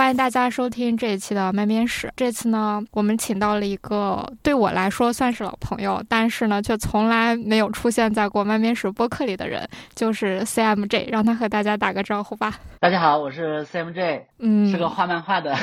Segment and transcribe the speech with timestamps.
[0.00, 2.10] 欢迎大家收听这一期的麦面史。
[2.16, 12.54] 这次呢，我们请到了一个对我来说算是老朋友，但是呢，却从来没有出现在过麦面史播客里的人，就是 CMJ，让他和大家打个招呼吧。
[12.80, 15.54] 大家好，我是 CMJ，嗯，是个画漫画的。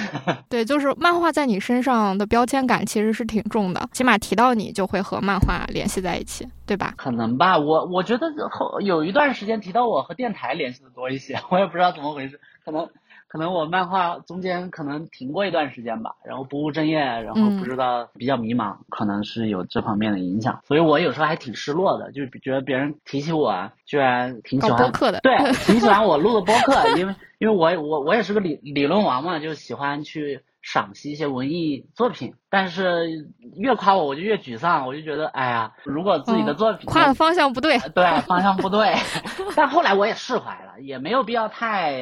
[0.48, 6.94] 对，就是漫画在你身上的标签感其实是挺重的，起码提到你就会和漫画联系在一起，对吧？
[6.96, 12.88] 可能吧，我我觉得后有一段时间提到我和电台联系的多一些，我也不知道怎么回事，可能。
[13.28, 25.36] 可能我漫画中间可能停过一段时间吧，然后不务正业，然后不知道比较迷茫，可能是有这方面的影响，所以我有时候还挺失落的，就是觉得别人提起我，居然挺喜欢播客的，对，
[25.66, 38.96] 挺喜欢我录的播客，因为因为我我我也是个理理论王嘛，就喜欢去赏析一些文艺作品，但是越夸我我就越沮丧，我就觉得哎呀，如果自己的作品夸的方向不对，对，方向不对，
[39.54, 41.94] 但后来我也释怀了，也没有必要太。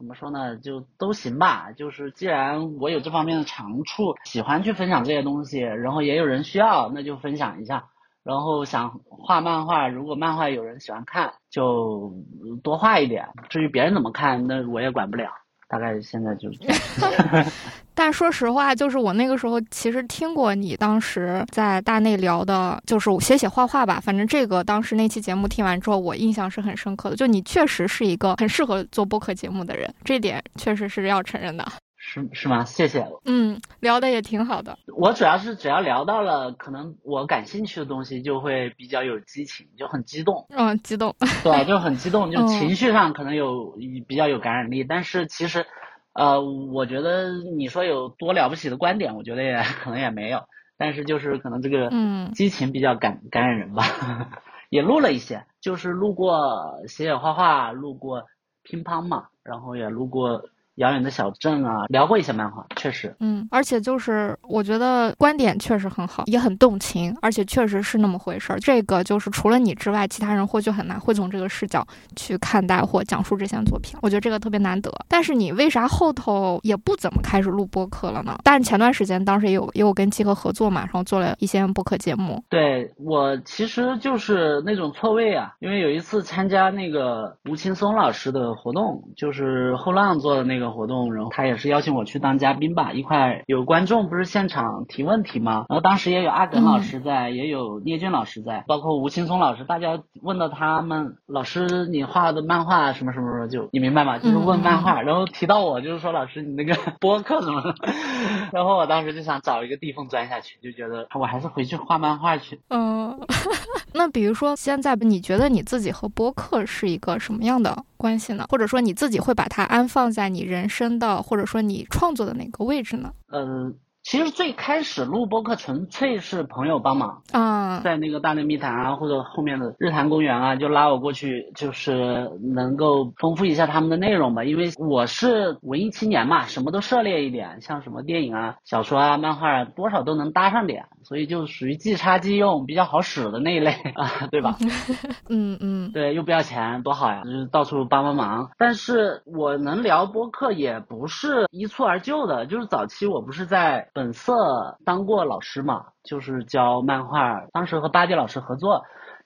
[0.00, 0.56] 怎么说呢？
[0.56, 1.72] 就都行吧。
[1.72, 7.84] 就是既然我有这方面的长处，喜欢去分享这些东西，然后也有人需要，那就分享一下。
[8.22, 12.14] 然后想画漫画，如果漫画有人喜欢看，就
[12.62, 13.28] 多画一点。
[13.50, 15.30] 至于别人怎么看，那我也管不了。
[15.70, 17.46] 大概现在就是这样。
[17.94, 24.00] 但说实话，就是我那个时候其实听过你当时在大内聊的，就是写写画画吧。
[24.02, 27.16] 反正这个当时那期节目听完之后，我印象是很深刻的。
[27.16, 31.64] 就你确实是一个很适合做播客节目的人，这点确实是要承认的。
[32.12, 32.64] 是是吗？
[32.64, 33.06] 谢谢。
[33.24, 34.76] 嗯，聊的也挺好的。
[34.96, 40.46] 我主要是只要聊到了可能我感兴趣的东西，就会比较有激情，就很激动。
[40.50, 41.14] 嗯，激动。
[41.44, 43.76] 对，就很激动， 就情绪上可能有
[44.08, 44.82] 比较有感染力。
[44.82, 45.66] 但是其实，
[46.12, 50.40] 呃，我觉得你说有多了不起的观点，我觉得也 可能也没有。
[50.76, 53.84] 但是就是可能这个嗯激情比较感感染人吧。
[54.68, 58.24] 也录了一些，就是录过写写画画，录过
[58.64, 60.42] 乒乓嘛，然后也录过。
[60.80, 68.58] 遥远的小镇啊，聊过一些漫画，确实，嗯，而且就是我觉得观点确实很好，也很动情，而且确实是那么回事儿。
[68.58, 73.98] 这个就是除了你之外，其他人或许很难会从这个视角去看待或讲述这些作品。
[74.00, 74.90] 我觉得这个特别难得。
[75.06, 78.38] 但是你为啥后头也不怎么开始录播客了呢？
[78.42, 82.42] 但是前段时间当时也有也有跟七哥合作嘛，然后做了一些播客节目。
[82.48, 90.69] 对我其实就是那种错位啊，因为有一次参加那个吴青松老师的活动，就是后浪做的那个。
[90.70, 95.66] 活动，然后他也是邀请我去当嘉宾吧，一块有观众不是现场提问题吗？
[95.68, 104.18] 然后当时也有阿耿老师在，也有聂俊老师在，包括吴青松老师，大家问到他们老师你画的漫画什么什么什么，就你明白吗？
[104.18, 107.74] 就是问漫画，然后提到我就是说老师你那个播客什么，
[108.52, 112.60] 然后我当时就想找一个地缝钻下去，就觉得我还是回去画漫画去。
[112.68, 113.18] 嗯，
[113.94, 118.46] 那比如说现在你觉得你自己和播客是一个什么样的关系呢？
[118.48, 120.68] 或者说你自己会把它安放在你人。
[120.68, 123.12] 生的，或者说你创作的哪个位置呢？
[123.32, 123.74] 嗯。
[124.10, 134.42] 其实最开始录播客纯粹是朋友帮忙啊，在那个大内密谈啊，或者后面的日坛公园啊，就拉我过去，就是能够丰富一下他们的内容吧。
[134.42, 144.56] 因为我是文艺青年嘛，什么都涉猎一点，像什么电影啊、小说啊、漫画啊，多少都能搭上点，所以就属于即插即用，比较好使的那一类 啊，对吧？
[145.30, 148.50] 嗯嗯，对，又不要钱，多好呀，就是到处帮帮忙。
[148.58, 153.88] 但是我能聊播客也不是一蹴而就的，就是早期我不是在。
[154.00, 158.82] 本色当过老师嘛，就是教漫画，当时和巴迪老师合作。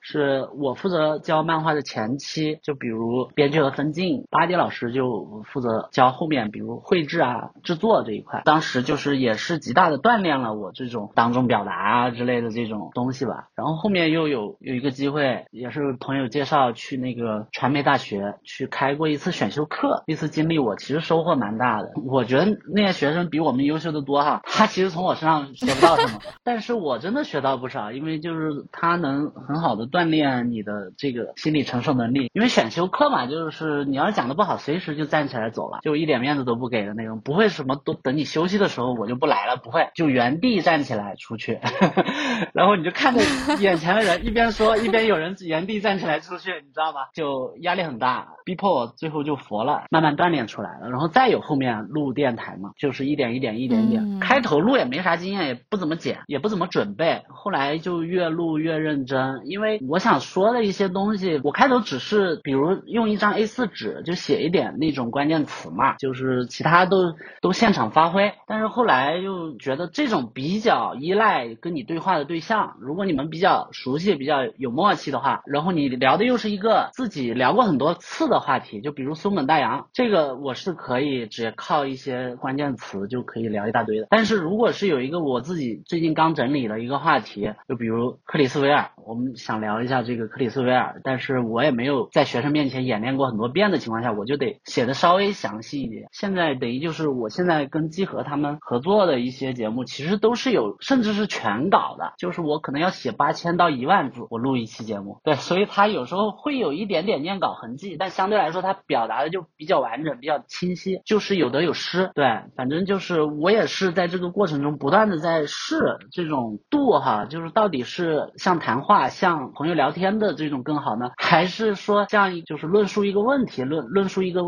[0.07, 8.43] 是我负责教漫画的前期，就比如编剧和分镜，巴迪老师就负责教后面，比如绘制啊、制作这一块。
[8.45, 13.49] 当时就是也是极大的锻炼了我这种当众表达啊之类的这种东西吧。
[13.55, 21.93] 然后后面又有有一个机会，也是朋友介绍去那个传媒大学去开过一次选修课，那次经历我其实收获蛮大的。
[22.07, 29.89] 我觉得那些学生比我们优秀的多哈，他其实从我身上学不到什么， 但是我真的学到不少，因为就是他能很好的。
[29.95, 41.61] 锻炼你的这个心理承受能力，因为选修课嘛，就是你要是讲的不好，随时就站起来走了，就一点面子都不给的那种，不会什么都等你休息的时候我就不来了，不会，就原地站起来出去，
[42.55, 43.21] 然后你就看着
[43.61, 47.03] 眼前的人 一边说一边有人原地站起来出去，你知道吗？
[47.15, 59.79] 就压力很大，逼迫我最后就佛了，慢慢锻炼出来了，然后再有后面录电台嘛，就是一点一点一点点，开头录也没啥经验，也不怎么剪，也不怎么准备，后来就越录越认真，因为。
[59.89, 68.33] 我想说的一些东西，我开头只是比如用一张 A4 纸就写一点那种关键词嘛，就是其他都都现场发挥。
[68.47, 84.07] 但是后来又觉得这种比较依赖跟你对话的对象，如果你们比较熟悉、比较有默契的话，然后你聊的又是一个自己聊过很多次的话题，就比如松本大洋，这个我是可以只靠一些关键词就可以聊一大堆的。
[84.11, 96.07] 但是如果是有一个我自己最近刚整理的一个话题，就比如克里斯维尔，我们想聊聊一下这个克里斯维尔，但是我也没有在学生面前演练过很多遍的情况下，我就得写的稍微详细一点。
[96.13, 124.43] 现在等于就是我现在跟基和他们合作的一些节目，其实都是有甚至是全稿的，就是我可能要写八千到一万字，我录一期节目，对，所以他有时候会有一点点念稿痕迹，但相对来说他表达的就比较完整，比较清晰，就是有得有失，对，反正就是我也是在这个过程中不断的在试这种度哈，就是到底是像谈话、像朋友聊天的这种更好呢，还是说像就是论述一个问题、论论述一个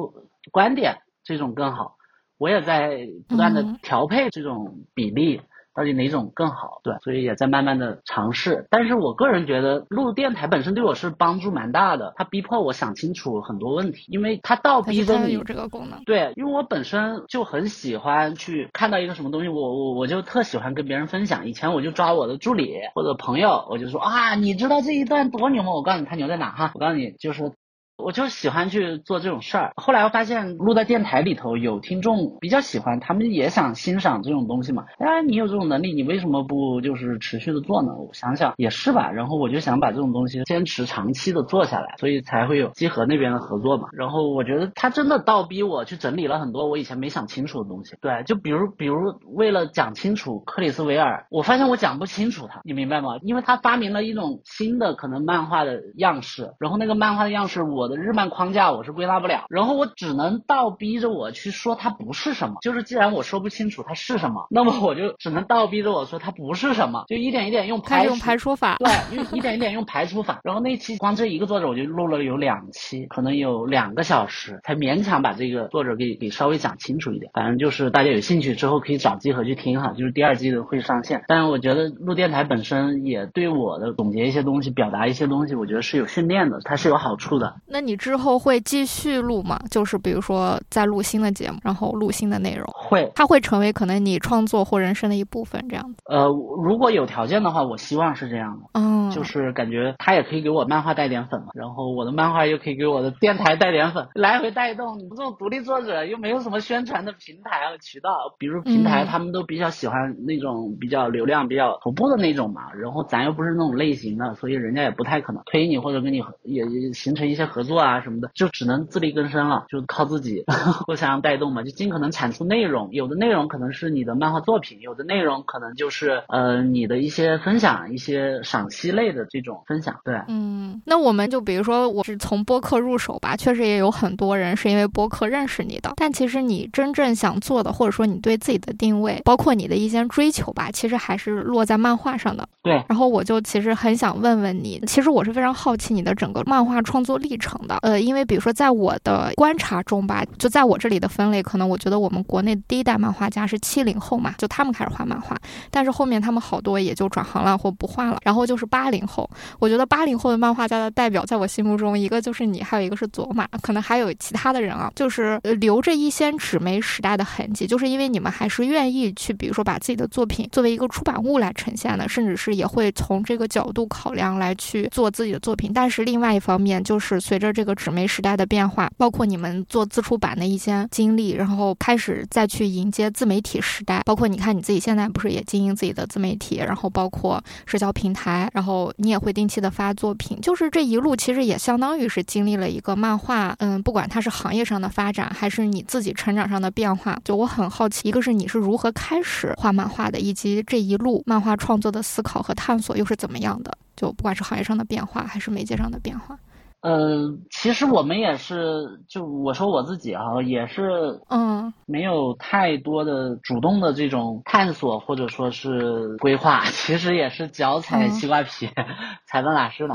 [0.52, 1.96] 观点这种更好？
[2.36, 5.40] 我也在不断的调配这种比例。
[5.76, 6.80] 到底哪种更好？
[6.82, 8.66] 对，所以也在慢慢的尝试。
[8.70, 16.02] 但是我个人觉得录电台本身对我是帮助蛮大的，它逼迫我想清楚很多问题，因为它倒逼着你有这个功能。
[16.04, 21.46] 对，因为我本身就很喜欢去看到一个什么东西，我我我就特喜欢跟别人分享。
[21.46, 25.72] 以前我就抓我的助理或者朋友，我就说啊，你知道这一段多牛吗？
[25.72, 26.70] 我告诉你，它牛在哪哈？
[26.74, 27.52] 我告诉你，就是。
[27.96, 29.72] 我就喜欢去做这种事儿。
[29.76, 34.84] 后来我发现录在电台里头有听众比较喜欢，他们也想欣赏这种东西嘛。
[34.98, 37.94] 哎，你有这种能力，你为什么不就是持续的做呢？
[37.96, 39.10] 我想想也是吧。
[39.10, 43.88] 然后我就想把这种东西坚持长期的做下来，所以才会有集合那边的合作嘛。
[43.92, 47.96] 然后我觉得他真的倒逼我去整理了很多我以前没想清楚的东西。
[48.02, 48.98] 对，就比如比如
[49.34, 53.16] 为了讲清楚克里斯维尔，我发现我讲不清楚他，你明白吗？
[53.22, 57.85] 因为他发明了一种新的可能漫画的样式，然后那个漫画的样式我。
[57.86, 70.40] 我的日漫框架我是归纳不了，然后我只能倒逼着我去说它不是什么，就是既然我说不清楚它是什么，那么我就只能倒逼着我说它不是什么，就一点一点用排用排除法，对，用一点一点用排除法。
[70.42, 77.30] 然后那期光这一个作者我就录了有两期，可能有两个小时才勉强把这个作者给给稍微讲清楚一点。
[77.32, 81.22] 反正就是大家有兴趣之后可以找机会去听哈，就是第二季的会上线。
[81.28, 87.54] 但是我觉得录电台本身也对我的总结一些东西、表达一些东西，我觉得是有训练的，它是有好处的。
[87.76, 89.60] 那你之后会继续录吗？
[89.70, 95.96] 就是比如说再录新的节目，然后录新的内容，会，它会成为可能你创作或人生的一部分这样子。
[96.06, 96.26] 呃，
[96.64, 98.80] 如果有条件的话，我希望是这样的。
[98.80, 104.98] 嗯，就是感觉它也可以给我漫画带点粉嘛，然后我的漫画又可以给我的电台带点粉，来回带动。
[104.98, 108.08] 你这种独立作者又没有什么宣传的平台和渠道，
[108.38, 116.64] 比如平台他们都比较喜欢那种比较流量比较头部的那种嘛，然后咱又不是那种类型的，所以人家也不太可能推你或者跟你也
[116.94, 118.00] 形成一些合作啊。
[118.00, 120.44] 什么的，就只能自力更生了，就靠自己
[120.86, 122.88] 互相带动嘛，就尽可能产出内容。
[122.92, 129.96] 有的内容可能是你的漫画作品，有的内容可能就是呃你的一些分享，一些赏析类的这种分享。
[130.04, 142.46] 对，嗯，那我们就比如说我是从播客入手吧，确实也有很多人是因为播客认识你的，但其实你真正想做的，或者说你对自己的定位，包括你的一些追求吧，其实还是落在漫画上的。
[142.62, 147.96] 对，然后我就其实很想问问你，其实我是非常好奇你的整个漫画创作历程的，呃。
[148.06, 155.36] 因为比如说，在我的观察中吧，就在我这里的分类，可能我觉得我们国内第一代漫画家是七零后嘛，就他们开始画漫画，
[155.70, 158.18] 但是后面他们好多也就转行了或不画了。
[158.22, 175.72] 然后就是八零后，我觉得八零后的漫画家的代表，在我心目中，一个就是你，还有一个是佐马，可能还有其他的人啊，就是留着一些纸媒时代的痕迹，就是因为你们还是愿意去，比如说把自己的作品作为一个出版物来呈现的，甚至是也会从这个角度考量来去做自己的作品。
[175.74, 177.76] 但是另外一方面，就是随着这个。
[177.76, 184.00] 纸媒时代的变化，包括你们做自出版的一些经历，然后开始再去迎接自媒体时代。
[184.06, 190.40] 包括你看你自己现在不是也经营自己的自媒体，然后包括社交平台，然后你也会定期的发作品。
[190.40, 197.16] 就是这一路其实也相当于是经历了一个漫画，嗯，不管它是行业上的发展，还是你自己成长上的变化。
[197.22, 203.76] 就我很好奇，一个是你是如何开始画漫画的，以及这一路漫画创作的思考和探索又是怎么样的？
[203.94, 206.38] 就不管是行业上的变化，还是媒介上的变化。
[206.82, 218.68] 嗯，其实我们也是，就我说我自己啊，也是，嗯，没有太多的主动的这种探索或者说是规划， 其实也是脚踩西瓜皮，
[219.26, 219.94] 踩到哪是哪。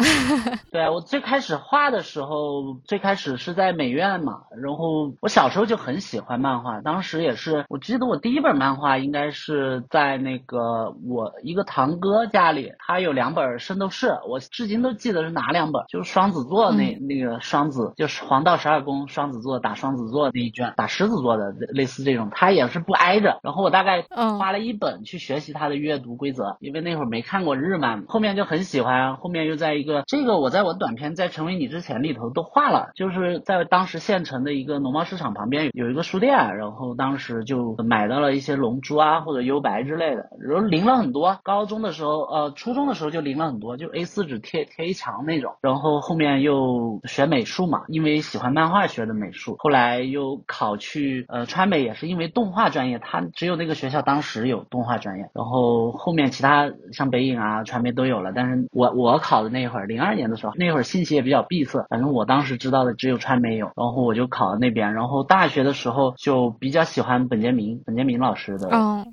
[0.70, 24.04] 对我最开始画的时候，最开始是在美院嘛，然后我小时候就很喜欢漫画，当时也是，我记得我第一本漫画应该是在那个我一个堂哥家里，他有两本《圣斗士》，我至今都记得是哪两本，就是双子座那那那个双子，就是黄道十二宫双子座打双子座那一卷，打狮子座的类似这种，他也是不挨着，然后我大概
[24.40, 46.61] 花了一本去学习他的阅读规则，因为那会儿没看过日漫，后面就很喜欢，后面又在一个这个我在我短片在成为你之前里头都画了，就是在当时县城的一个农贸市场旁边有一个书店，然后当时就买到了一些龙珠啊或者幽白之类的，然后领了很多，高中的时候呃初中的时候就领了很多，就 A 四纸贴贴一墙那种，然后后面又
[47.06, 68.70] 学美术嘛，因为喜欢漫画学的美术，后来又考去呃川美也是因为动画专业，他只有那个学校当时有动画专业，然后后面其他像北影啊传媒都有了，但是我我考的那会儿零二年的时候，那会儿信息也比较闭塞，反正我当时知道的只有川美有，然后我就考了那边，然后大学的时候就比较喜欢本杰明本杰明老师的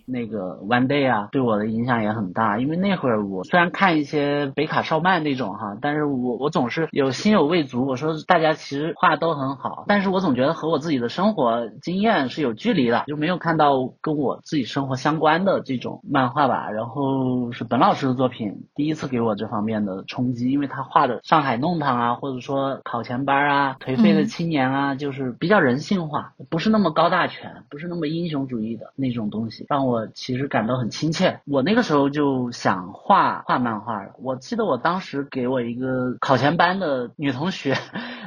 [0.07, 16.71] 那个 One Day 啊，对我的影响也很大，因为那会儿我虽然看一些北卡少漫那种哈，但是我我总是有心有未足，我说大家其实画都很好，但是我总觉得和我自己的生活经验是有距离的，就没有看到跟我自己生活相关的这种漫画吧。
[16.71, 31.41] 然后是本老师的作品第一次给我这方面的冲击，因为他画的上海弄堂啊，或者说考前班啊，颓废的青年啊，就是比较人性化，不是那么高大全，不是那么英雄主义的那种东西，让我其实感到很亲切。
[31.47, 34.13] 我那个时候就想画画漫画了。
[34.23, 37.75] 我记得我当时给我一个考前班的女同学，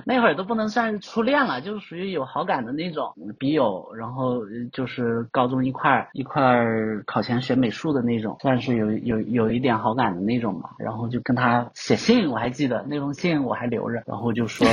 [0.05, 4.41] 那会儿都不能算是初恋了，就是属于有好感的那种笔友，然后
[4.72, 10.72] 就是高中一块儿一块儿考前学美术的那种，算是有有有一点好感的那种吧。
[10.77, 14.67] 然后就跟他写信，我还记得那封信我还留着，然后就说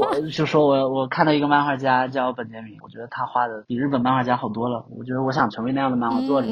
[0.00, 6.48] 我就说我我看到一个漫画家叫本杰明，我觉得他画的比日本漫画家好多了，我觉得我想成为那样的漫画作者。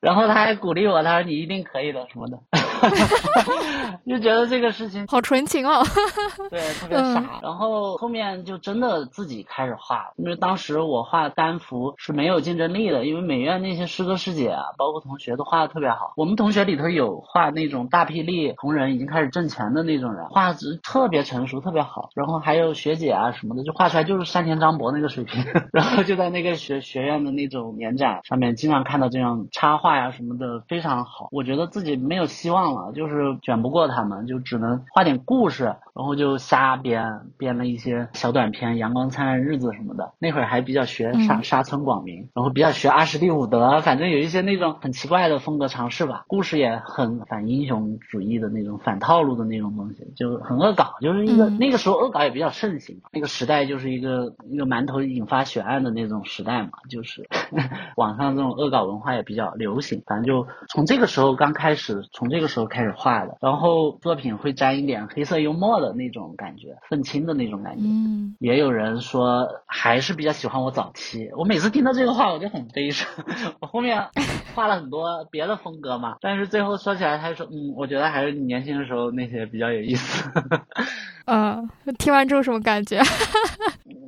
[0.00, 2.38] 然后他还鼓励我，他说你一定可以的什么的。
[4.06, 5.82] 就觉得这个事情好纯情哦，
[6.50, 7.40] 对，特别傻。
[7.42, 16.12] 然后后面就真的自己开始画，因为当时我画单幅是没有竞争力的，因为美院那些师哥师姐啊，包括同学都画的特别好。
[16.16, 22.10] 我们同学里头有画那种大霹雳同人已经开始挣钱的那种人，画质特别成熟，特别好。
[22.14, 25.44] 然后还有学姐啊什么的，就画出来就是山田张博那个水平。
[25.72, 31.28] 然后就在那个学学院的那种年展上面，经常看到这样插画呀什么的，非常好。
[31.32, 40.12] 我觉得自己没有希望了，就是卷不过他们，就只能画点故事，然后就瞎编编了一些小短片，《阳光灿烂日子》什么的。
[40.18, 46.24] 那会儿还比较学沙沙村广明，然后比较学阿什利伍德，反正有一些那种很奇怪的风格尝试吧。
[46.28, 53.00] 故事也很反英雄主义的那种反套路的那种东西，就很恶搞，就是一个那个时候恶搞也比较盛行。
[53.12, 57.28] 那个时代就是一个一个馒头引发血案的那种时代嘛，就是
[57.96, 60.02] 网上这种恶搞文化也比较流行。
[60.06, 67.82] 反正就从这个时候刚开始，从这个时候开始画的，然后作品会沾一点黑色幽默的那种感觉，愤青的那种感觉。
[67.84, 71.28] 嗯，也有人说还是比较喜欢我早期。
[71.36, 73.06] 我每次听到这个话，我就很悲伤。
[73.60, 74.08] 我后面
[74.54, 80.30] 画了很多别的风格嘛，但是最后说起来，他说嗯，我觉得还是你年轻的时候那些比较有意思。
[81.26, 83.02] 嗯，听完之后什么感觉？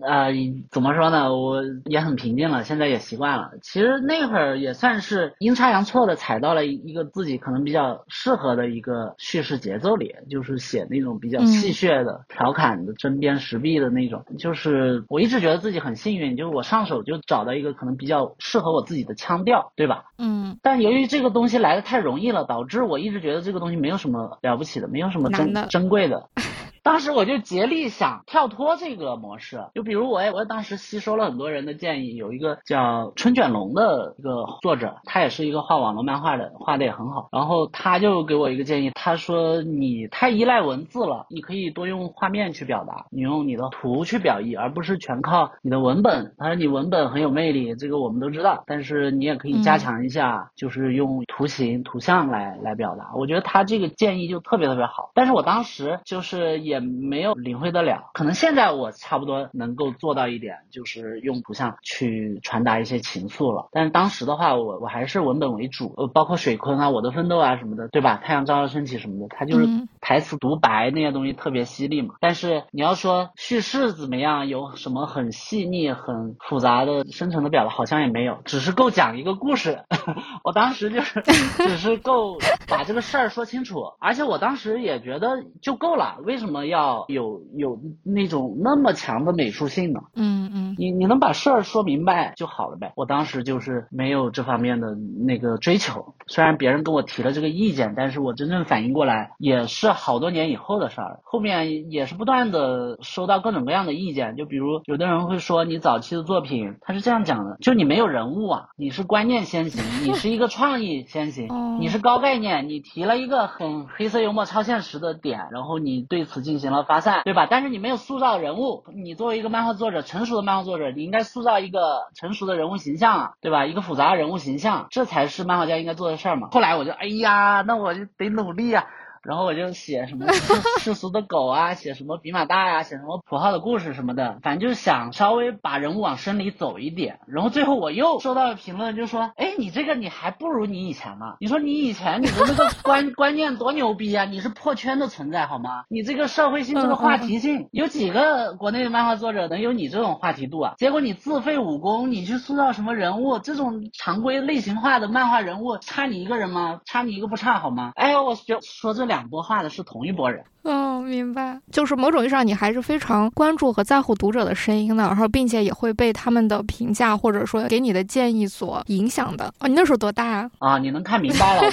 [0.00, 0.28] 呃，
[0.70, 1.34] 怎么说呢？
[1.34, 3.50] 我也很平静了，现在也习惯了。
[3.60, 14.24] 其实那会儿也算是阴差阳错的踩到了一个自己可能比较适合的一个叙事节奏里，就是写那种比较戏谑的、调侃的、针砭时弊的那种。
[14.38, 20.04] 就是我一直觉得自己很幸运，就是我上手就找到一个可能比较适合我自己的腔调，对吧？
[20.16, 20.56] 嗯。
[20.62, 26.28] 但由于这个东西来的太容易了，导致我一直觉得这个东西没有什么了不起的，没有什么珍珍贵的。
[26.82, 37.28] 当时我就竭力想跳脱这个模式，就比如我，我当时吸收了很多人的建议，有一个叫春卷龙的一个作者，他也是一个画网络漫画的，画的也很好。
[37.32, 46.34] 然后他就给我一个建议，他说你太依赖文字了，你可以多用画面去表达，你用你的图去表意，而不是全靠你的文本。
[46.38, 53.12] 他说你文本很有魅力，这个我们都知道，但是你也可以加强一下，就是用图形、图像来来表达。
[53.14, 56.78] 我觉得他这个建议就特别特别好，但是我当时就是也。
[57.08, 63.68] 没有领会得了，可能现在我差不多能够做到一点，就是用图像去传达一些情愫了。
[63.72, 68.16] 但是当时的话，我我还是文本为主，呃，包括水坤啊、我的奋斗啊什么的，对吧？
[68.22, 69.66] 太阳照耀升起什么的，他就是
[70.08, 72.14] 台词独白那些东西特别犀利嘛。
[72.18, 79.82] 但是你要说叙事怎么样，有什么很细腻、很复杂的、深层的表达，好像也没有，只是够讲一个故事。
[80.44, 81.20] 我当时就是
[81.68, 86.16] 只是够把这个事儿说清楚，而且我当时也觉得就够了。
[86.24, 90.00] 为什么要有有那种那么强的美术性呢？
[90.14, 92.94] 嗯嗯，你你能把事儿说明白就好了呗。
[92.96, 101.20] 我当时就是没有这方面的那个追求，虽然别人跟我提了这个意见，但是我真正反应过来也是好多年以后的事儿。
[101.24, 111.48] 后面也是不断的收到各种各样的意见，就比如有的人会说你早期的作品，他是这样讲的，就你没有人物啊，你是观念先行，你是一个创意先行，
[111.80, 117.46] 你是高概念，你提了一个很黑色幽默、超现实的点，然后你对此进行了发散，对吧？
[117.50, 123.66] 但是你没有塑造人物，你作为一个漫画作者，成熟的漫画作者，你应该塑造一个成熟的人物形象啊，对吧？
[123.66, 126.48] 一个复杂的人物形象，这才是漫画家应该做的事儿嘛。
[126.52, 128.86] 后来我就，哎呀，那我就得努力啊。
[129.22, 137.18] 然后我就写什么世 世俗的狗啊，写什么比马大呀，写什么普浩的故事什么的，反正就是想稍微把人物往深里走一点。
[137.26, 141.34] 然后最后我又收到评论，就说，哎，你这个你还不如你以前呢。
[141.40, 145.84] 你说你以前你的那个观 观念多牛逼啊，你是破圈的存在好吗？
[145.88, 150.74] 你这个社会性这个话题性，有几个国内的漫画作者能有你这种话题度啊？
[150.78, 153.38] 结果你自废武功，你去塑造什么人物？
[153.40, 156.80] 这种常规类型化的漫画人物，差你一个人吗？
[156.84, 157.92] 差你一个不差好吗？
[157.96, 159.07] 哎呀，我觉说这。
[159.08, 169.52] 两拨画的是同一拨人，嗯，明白，就是某种意义上，你还是非常关注和在乎读者的声音的，然后并且也会被他们的评价或者说给你的建议所影响的。
[169.58, 170.50] 哦，你那时候多大啊？
[170.58, 171.72] 啊，你能看明白了，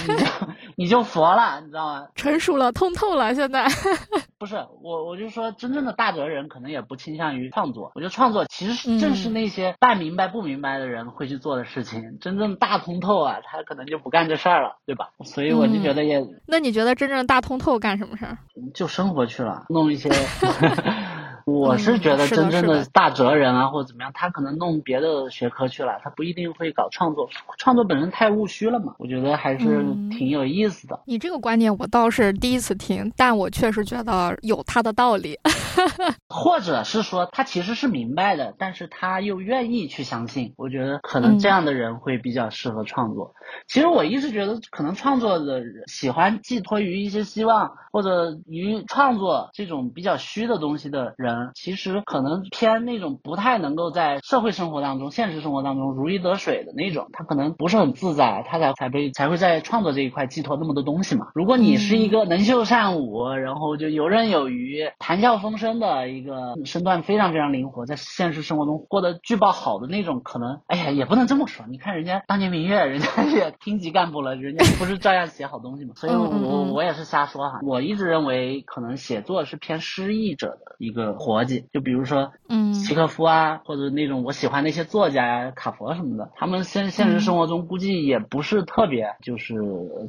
[0.77, 2.07] 你就佛了，你知道吗？
[2.15, 3.67] 成熟了，通透了，现在。
[4.37, 7.91] 不是我，我就说真正的大哲人可能也不倾向于创作。
[7.95, 12.19] 我觉得创作其实正是那些半明白不明白的人会去做的事情。
[12.19, 15.09] 真正大通透啊，他可能就不干这事儿了，对吧？
[15.23, 16.23] 所以我就觉得也。
[16.47, 18.37] 那你觉得真正大通透干什么事儿？
[18.73, 20.09] 就生活去了，弄一些。
[21.45, 27.29] 我是觉得真正的大哲人啊，或者怎么样，他可能弄别的学科去了，他不一定会搞创作。
[27.57, 30.99] 创作本身太务虚了嘛，我觉得还是挺有意思的。
[31.05, 35.37] 你这个观念我倒是第一次听，但我确实觉得有他的道理。
[36.27, 40.53] 或者是说他其实是明白的，但是他又愿意去相信。
[40.57, 43.35] 我觉得可能这样的人会比较适合创作。
[43.67, 57.07] 其实我一直觉得，可能创作的喜欢寄托于一些希望，或者于创作这种比较虚的东西的人，其实可能偏那种不太能够在社会生活当中、现实生活当中如鱼得水的那种。
[57.13, 61.27] 他可能不是很自在，他才才被才会在创作这一块寄托那么多东西嘛。
[61.33, 71.65] 如果你是一个能秀善舞，然后就游刃有余、谈笑风生的一个身段非常非常灵活，在现实生活中过得巨爆好的那种，可能哎呀也不能这么说。
[71.69, 73.45] 你看人家当年明月，人家也。
[73.63, 75.93] 厅级干部了，人家不是照样写好东西嘛？
[75.95, 77.61] 所以，我我也是瞎说哈。
[77.63, 81.65] 我一直认为，可能写作是偏失意者的一个活计。
[81.73, 89.55] 就比如说，嗯，契诃夫啊，或者那种我喜欢那些作家呀，卡佛什么的，他们现现实生活中估计也不是特别就是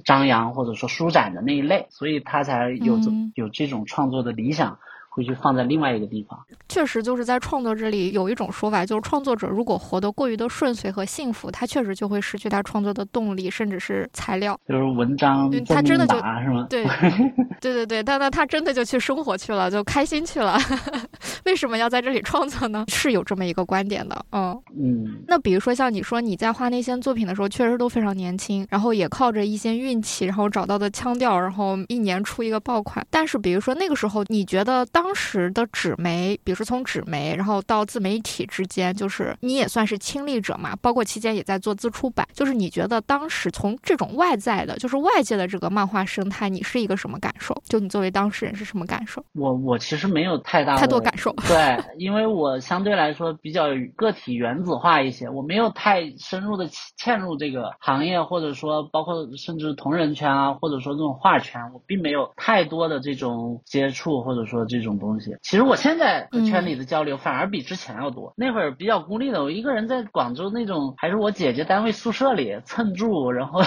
[0.04, 3.00] 张扬或者说舒展的那一类，所以他才有
[3.34, 4.78] 有这种创作的理想。
[5.16, 6.38] 会去放在另外一个地方。
[6.68, 14.58] 确实，就是在创作这里有一种说法，就是创作者如果活得过于的顺遂和幸福，他确实就会失去他创作的动力，甚至是材料。
[14.68, 16.66] 就是文章，他真的就是吗？
[16.68, 16.84] 对，
[17.60, 20.58] 对对对，但那他真的就去生活去了，就开心去了。
[21.46, 22.84] 为什么要在这里创作呢？
[22.92, 24.24] 是有这么一个观点的。
[24.32, 25.22] 嗯嗯。
[25.26, 33.06] 那比如说像你说你在画那些作品的时候，确实都非常年轻，然后也靠着一些运气，然后找到的腔调，然后一年出一个爆款。
[33.10, 40.74] 但是比如说那个时候，你觉得当当时的纸媒，比如说从纸媒，然后到自媒体之间，就是你也算是亲历者嘛。
[40.82, 47.54] 包括期间也在做自出版，就是你觉得当时从这种外在的，就是外界的这个漫画生态，你是一个什么感受？
[47.68, 49.24] 就你作为当事人是什么感受？
[49.34, 64.95] 我我其实没有太大太多感受，对，因为我相对来说比较个体原子化一些，我没有太深入的嵌入这个行业，或者说包括甚至同人圈啊，或者说这种画圈，我并没有太多的这种接触，或者说这种。
[64.98, 68.32] 东西，其实我现在和圈里的交流反而比之前要多。
[68.36, 73.62] 那会儿比较孤立的，我一个人在广州那种，还是我姐姐单位宿舍里蹭住，然后。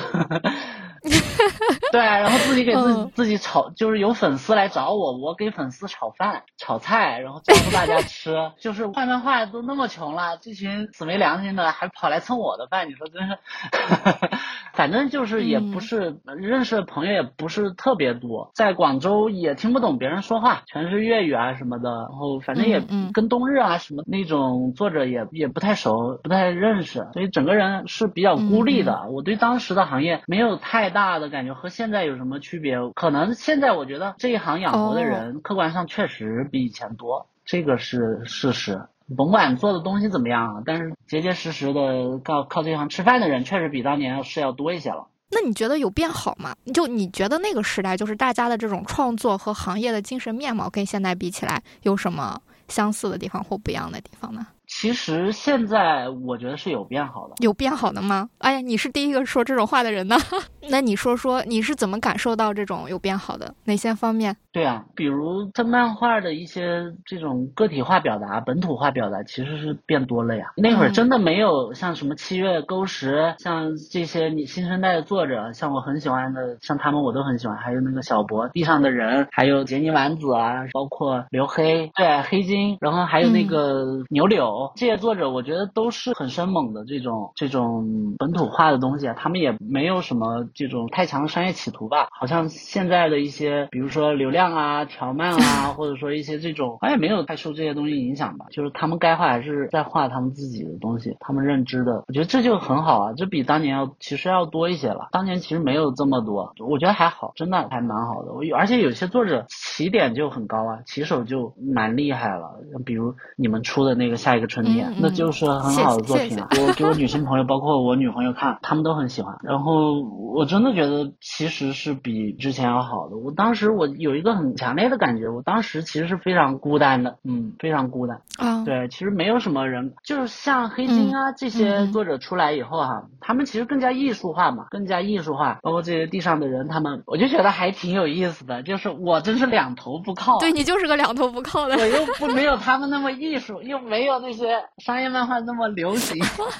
[1.91, 8.51] 对，然后自己给自己自己炒，就是有粉丝来找我，我给粉丝炒饭、炒菜，然后招呼大家 吃。
[8.59, 13.37] 就是画漫画都那么穷了，这群死没良心的还跑来蹭我的饭，你说真是。
[14.73, 21.89] 反正就是也不是认识的朋友也不是特别多，在广州也听不懂别人说话，全是粤语啊什么的。
[21.89, 22.81] 然后反正也
[23.13, 29.09] 跟冬日啊什么那种作者也也不太熟，不太认识，所以整个人是比较孤立的。
[29.09, 31.69] 我对当时的行业没有太大的感觉和。
[31.69, 32.77] 现在有什么区别？
[32.95, 38.81] 可能现在我觉得这一行养活的人，客观上确实比以前多，这个是事实。
[39.15, 45.07] 甭管做的东西怎么样，但是结结实实的靠靠这行吃饭的人，确实比当年是要多一些了。
[45.31, 46.55] 那你觉得有变好吗？
[46.73, 54.45] 就你觉得那个时代，就是大家的这种创作和行业的精神面貌，跟现在比起来，有什么相似的地方或不一样的地方呢？
[54.69, 58.29] 其实现在我觉得是有变好的，有变好的吗？
[58.37, 60.15] 哎呀，你是第一个说这种话的人呢。
[60.71, 64.35] 那你说说你是怎么感受到这种有变好的哪些方面？
[64.51, 70.51] 对啊，比如在漫画的一些这种个体化表达、本土化表达，其实是变多了呀。
[70.55, 77.57] 那会儿真的没有像什么七月沟石，像这些你新生代的作者，像我很喜欢的，像他们我都很喜欢。
[77.57, 84.58] 还有那个小博、地上的人，还有杰尼丸子啊，包括刘黑，对黑金，然后还有那个牛柳。
[84.75, 92.07] 这些作者我觉得都是很生猛的这种这种本土化的东西啊，他们也没有什么这种太强的商业企图吧？
[92.11, 98.45] 好像现在的一些，比如说流量啊、条漫啊， 或者说一些这种，好像没有太受这些东西影响吧。
[98.49, 105.07] 就是他们该画还是在画他们自己的东西，他们认知的，我觉得这就很好啊，这比当年要其实要多一些了。
[105.11, 108.33] 当年其实没有这么多，我觉得还好，真的还蛮好的。
[108.33, 114.48] 我而且有些作者起点就很高啊，起手就蛮厉害了，比如你们出的那个下一个。
[114.49, 116.49] 春天，那就是很好的作品了。
[116.67, 119.37] 我给我女性朋友，包括我女朋友看，他们都很喜欢。
[119.43, 120.01] 然后
[120.35, 123.15] 我真的觉得其实是比之前要好的。
[123.17, 128.65] 我当时我有一个很强烈的感觉，我当时其实是非常孤单的，嗯，非常孤单啊。
[128.65, 135.59] 对，其实没有什么人，就是像黑金啊这些作者出来以后哈，他们其实更加艺术化嘛，更加艺术化。
[135.61, 138.63] 包括这些地上的人，他们我就觉得还挺有意思的。
[138.63, 141.75] 就是我真是两头不靠，对你就是个两头不靠的。
[141.75, 144.38] 我又不 没有他们那么艺术，又没有那些。
[144.77, 146.17] 商业漫画那么流行，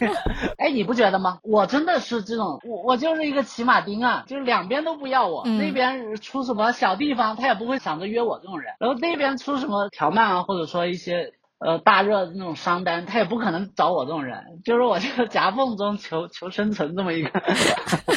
[0.57, 1.39] 哎，你不觉得吗？
[1.43, 17.31] 我真的是这种，我我就是一个骑马丁啊，就是两边都不要我，那边出什么小地方，他也不会想着约我这种人，然后那边出什么条漫啊，或者说一些呃大热的那种商单，他也不可能找我这种人，就是我这个夹缝中求求生存这么一个。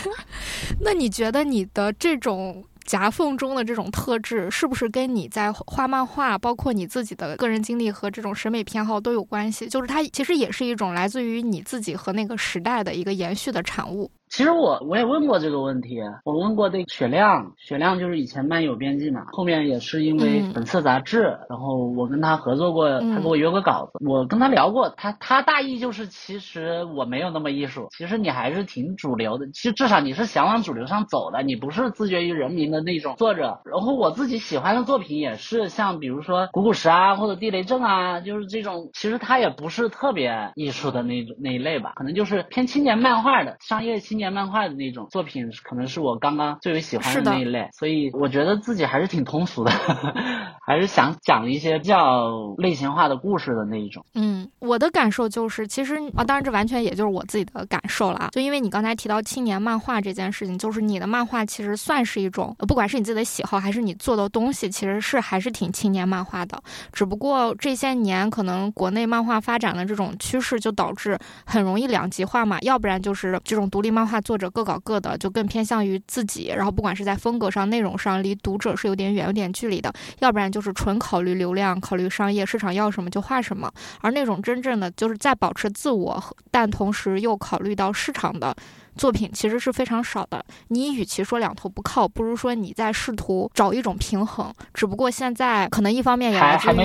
[0.80, 2.64] 那你觉得你的这种？
[2.84, 9.68] 夹缝中的这种特质，是不是跟你在画漫画，包括你自己的个人经历和这种审美偏好都有关系？
[9.68, 14.10] 就是它其实也是一种来自于你自己和那个时代的一个延续的产物。
[14.32, 33.60] 其实我我也问过这个问题，我问过那雪亮，雪亮就是以前漫友编辑嘛，后面也是因为本色杂志，然后我跟他合作过，他给我约过稿子，我跟他聊过，他他大意就是其实我没有那么艺术，其实你还是挺主流的，其实至少你是想往主流上走的，你不是自绝于人民的那种作者。
[33.66, 44.21] 然后我自己喜欢的作品也是像比如说古古石啊或者地雷阵啊，就是这种，其实他也不是特别艺术的那种那一类吧，可能就是偏青年漫画的商业青年。
[44.30, 49.70] 漫画的那种作品，可能是我刚刚最为喜欢的那一类，所以我觉得自己还是挺通俗的，
[50.66, 54.04] 还是想讲一些比较类型化的故事的那一种。
[54.14, 58.28] 嗯，我的感受就是，其实啊，当然这完全也就是我自己的感受了啊。
[58.32, 66.62] 就因为你刚才提到青年漫画这件事情，就是你的漫画其实算是一种，不管是你自己的喜好，还是你做的东西，其实是还是挺青年漫画的。
[66.92, 74.11] 只不过这些年可能国内漫画发展的这种趋势，就导致很容易两极化嘛，要不然就是这种独立漫画。
[74.12, 83.72] 画作者各搞各的，就更偏向于自己，然后不管是在风格上、内容上，离读者是有点远、有点距离的；要不然就是纯考虑流量、考虑商业市场要什么就画什么。
[84.02, 88.54] 而那种真正的就是在保持自我，但同时又考虑到市场的。
[88.96, 90.44] 作品其实是非常少的。
[90.68, 94.52] 你与其说两头不靠，不如说你在试图找一种平衡。
[94.74, 96.76] 只不过现在可能一方面也来自于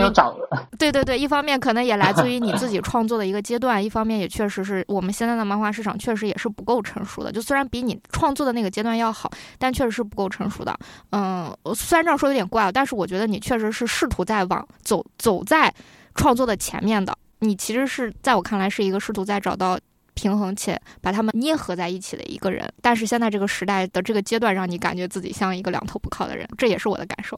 [0.77, 7.31] 对对对，一方面可能也来自于你 自己创作的一个阶段，一方面也确实是我们现在的漫画市场确实也是不够成熟的。
[7.31, 10.77] 就虽然比你创作的那个阶段要好，但确实是不够成熟的。
[11.11, 15.73] 嗯，虽然这样说有点怪，但是我觉得你确实是试图在往走走在
[16.15, 17.15] 创作的前面的。
[17.39, 19.77] 你其实是在我看来是一个试图在找到。
[20.17, 27.37] 平衡且把他们捏合在一起的一个人，但是现在这个时代的这个阶段，让你感觉自己像一个两头不靠的人，这也是我的感受。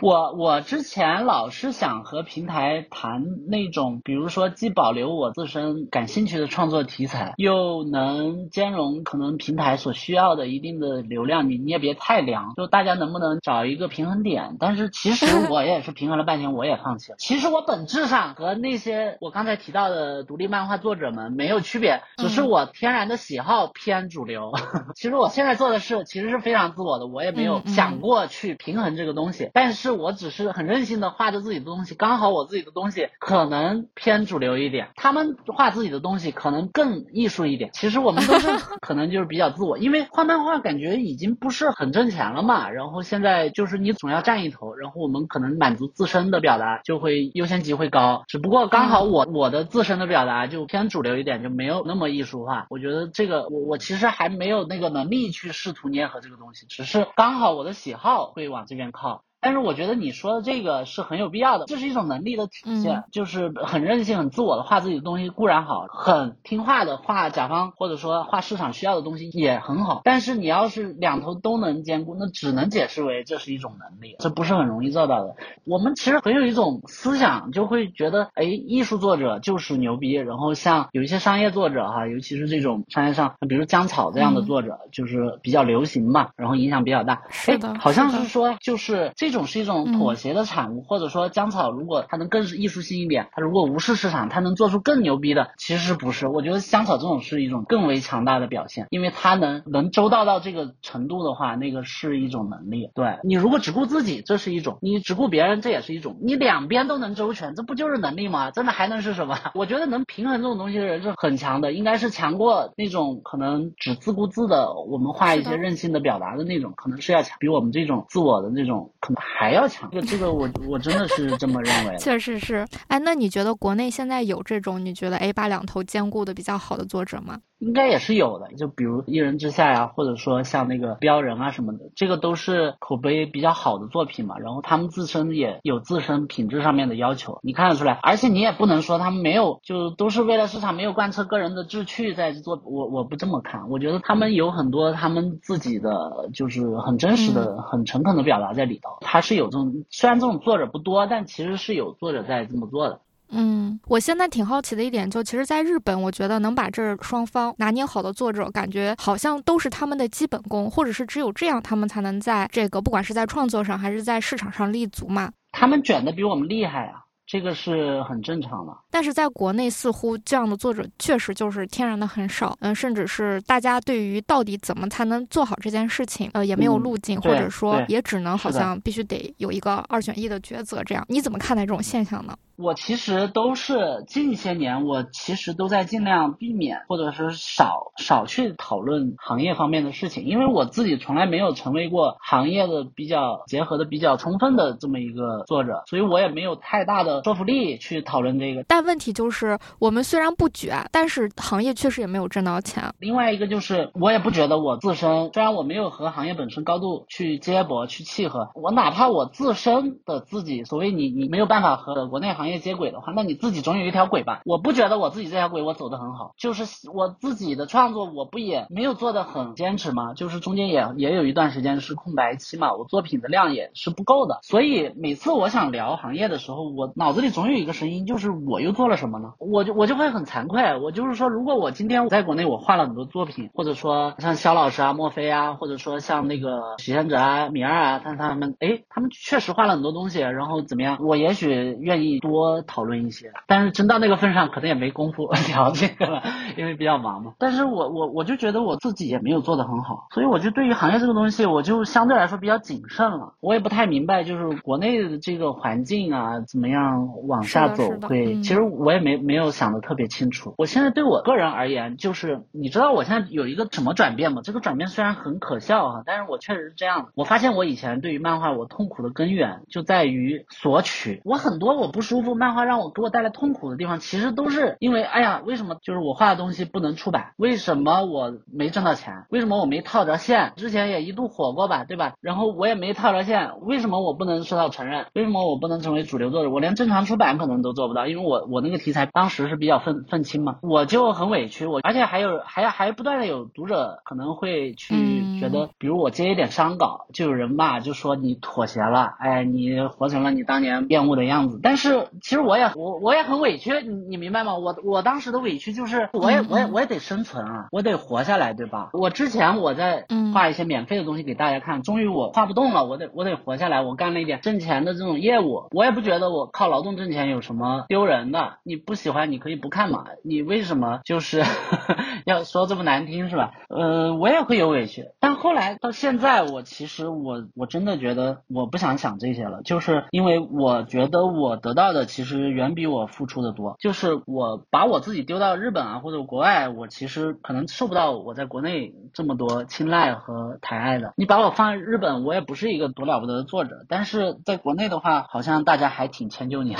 [0.00, 14.56] 我 我之前老是想和平台谈那种，比如说既保留我自身感兴趣的创作题材，又能兼容可能平台所需要的一定的流量，你你也别太凉，就大家能不能找一个平衡点？
[14.60, 17.16] 但是其实 我也是平衡了半天，我也放弃了。
[17.18, 21.60] 其实我本质上和那些我刚才提到的独立漫画作者们没有。
[21.71, 24.52] 区别，只是我天然的喜好偏主流。
[24.94, 37.70] 其实我现在做的事其实是非常自我的，我也没有想过去平衡这个东西，但是我只是很任性的画着自己的东西，刚好我自己的东西可能偏主流一点，他们画自己的东西可能更艺术一点。
[37.72, 38.48] 其实我们都是
[38.80, 52.66] 可能就是比较自我，因为画漫画感觉已经不是很挣钱了嘛，然后现在就是你总要占一头，然后我们可能满足自身的表达就会优先级会高，只不过刚好我我的自身的表达就偏主流一点，就没没有那么艺术化。
[52.70, 59.22] 我觉得这个我我其实还没有那个能力去试图捏合这个东西，只是刚好我的喜好会往这边靠。
[59.42, 70.02] 但是我觉得你说的这个是很有必要的，这是一种能力的体现，就是很任性、很自我的画自己的东西固然好，很听话的画甲方或者说画市场需要的东西也很好。
[70.04, 75.34] 但是你要是两头都能兼顾，那只能解释为这是一种能力，这不是很容易做到的。
[75.64, 87.22] 我们其实很有一种思想，就会觉得，哎，艺术作者就是牛逼，然后像有一些商业作者哈，尤其是这种商业上，比如江草这样的作者，就是比较流行嘛，然后影响比较大。
[87.28, 89.31] 是的，好像是说就是这。
[89.32, 96.28] 这种是一种妥协的产物，或者说江草如果它能更是艺术性一点，它如果无视市场，它能做出更牛逼的，其实不是。
[96.28, 102.90] 我觉得香草这种是一种更为强大的表现，因为它能能周到到这个程度的话，那个是一种能力。
[102.94, 106.18] 对你如果只顾自己，这是一种；你只顾别人，这也是一种。
[106.20, 108.50] 你两边都能周全，这不就是能力吗？
[108.50, 109.38] 真的还能是什么？
[109.56, 119.21] 我觉得能平衡这种东西的人是很强的，应该是强过那种可能只自顾自的，我们画一些任性的表达的那种，可能是要强，比我们这种自我的那种可能。
[119.38, 121.96] 还要强，这个我我真的是这么认为。
[122.00, 127.40] 确实是，哎，那你觉得国内现在有这种你觉得 A 八两头兼顾的比较好的作者吗？
[127.62, 134.36] 应该也是有的，就比如一人之下呀，或者说像那个标人啊什么的，这个都是口碑比较好的作品嘛。
[134.38, 138.00] 然后他们自身也有自身品质上面的要求，你看得出来。
[138.02, 142.60] 而且你也不能说他们没有，就都是为了市场，没有贯彻个人的志趣在做。
[142.64, 148.90] 我我不这么看，我觉得他们有很多他们自己的，就是很真实的、很诚恳的表达在里头。
[149.02, 153.00] 他是有这种，虽然这种作者不多，但其实是有作者在这么做的。
[153.32, 165.30] 嗯，我现在挺好奇的一点，就其实，在日本，我觉得能把这双方拿捏好的作者，感觉好像都是他们的基本功，或者是只有这样，他们才能在这个不管是在创作上还是在市场上立足嘛。
[165.50, 167.00] 他们卷的比我们厉害啊。
[167.24, 182.36] 这个是很正常的，但是在国内似乎这样的作者确实就是天然的很少，嗯，甚至是大家对于到底怎么才能做好这件事情，呃，也没有路径，或者说也只能好像必须得有一个二选一的抉择，这样你怎么看待这种现象呢？
[182.62, 198.62] 我其实都是近些年，我其实都在尽量避免，或者是少少去讨论行业方面的事情，因为我自己从来没有成为过行业的比较结合的比较充分的这么一个作者，所以我也没有太大的说服力去讨论这个。
[198.68, 202.84] 但问题就是，我们虽然不卷，但是行业确实也没有挣到钱。
[203.00, 212.51] 另外一个就是，我也不觉得我自身，虽然我没有和行业本身高度去接驳、去契合，我哪怕我自身的自己，所谓你你没有办法和国内行业。
[212.58, 214.42] 接轨的话，那你自己总有一条轨吧？
[214.44, 220.14] 我不觉得我自己这条轨我走得很好，就是我自己的创作，我不也没有做得很坚持吗？
[220.14, 224.38] 就是中间也也有一段时间是空白期嘛，我作品的量也是不够的。
[224.42, 229.32] 所以每次我想聊行业的时候，我脑子里总有一个声音，就是我又做了什么呢？
[229.38, 230.62] 我就我就会很惭愧。
[230.78, 240.98] 我就是说，如果我今天我在国内我画了很多作品，或者说像肖老师啊、莫非啊，或者说像那个许仙哲啊、米二啊，他他们，哎，他们确实画了很多东西，然后怎么样？
[241.00, 242.41] 我也许愿意多。
[242.42, 246.22] 多讨论一些，但是真到那个份上，可能也没工夫 聊这个了，
[246.58, 247.34] 因为比较忙嘛。
[247.38, 253.34] 但是我我我就觉得我自己也没有做得很好，所以我就对于行业这个东西，我就相对来说比较谨慎了。
[253.40, 258.40] 我也不太明白，就是国内的这个环境啊，怎么样往下走会。
[258.42, 260.54] 其实我也没没有想的特别清楚。
[260.58, 264.40] 我现在对我个人而言，就是你知道我现在有一个什么转变吗？
[264.42, 267.08] 这个转变虽然很可笑哈，但是我确实是这样的。
[267.14, 271.20] 我发现我以前对于漫画，我痛苦的根源就在于索取。
[271.24, 272.21] 我很多我不舒服。
[272.34, 277.32] 漫画让我给我带来痛苦的地方，其实都是因为，哎呀，为什么就是我画的东西不能出版？
[277.36, 279.24] 为什么我没挣到钱？
[279.30, 280.52] 为什么我没套着线？
[280.56, 282.14] 之前也一度火过吧，对吧？
[282.20, 285.06] 然后我也没套着线，为什么我不能受到承认？
[285.14, 286.50] 为什么我不能成为主流作者？
[286.50, 291.66] 我连正常出版可能都做不到，因为我我那个题材当时是比较愤愤青嘛，我就很委屈。
[291.66, 301.58] 我而且还有还还不断的有读者可能会去觉得，比如我接一点商稿，就有人骂，就说你妥协了，哎，你活成了你当年厌恶的样子。
[301.62, 302.06] 但是。
[302.20, 304.56] 其实我也我我也很委屈，你你明白吗？
[304.56, 308.90] 我我当时的委屈就是我也我也我也得生存啊，我得活下来，对吧？
[308.92, 318.54] 我之前我在画一些免费的东西给大家看，终于我画不动了，我得我得活下来，我干了一点挣钱的这种业务，我也不觉得我靠劳动挣钱有什么丢人的。
[318.64, 321.42] 你不喜欢你可以不看嘛，你为什么就是
[322.24, 323.52] 要说这么难听是吧？
[323.68, 341.12] 呃，我也会有委屈，但后来到现在，我其实我我真的觉得我不想想这些了，就是因为我觉得我得到的其实远比我付出的多，就是我把我自己丢到日本啊或者国外，我其实可能受不到我在国内这么多青睐和抬爱的。
[341.16, 346.76] 你把我放日本，我也不是一个多了不得的作者，但是在国内的话，好像大家还挺迁就你。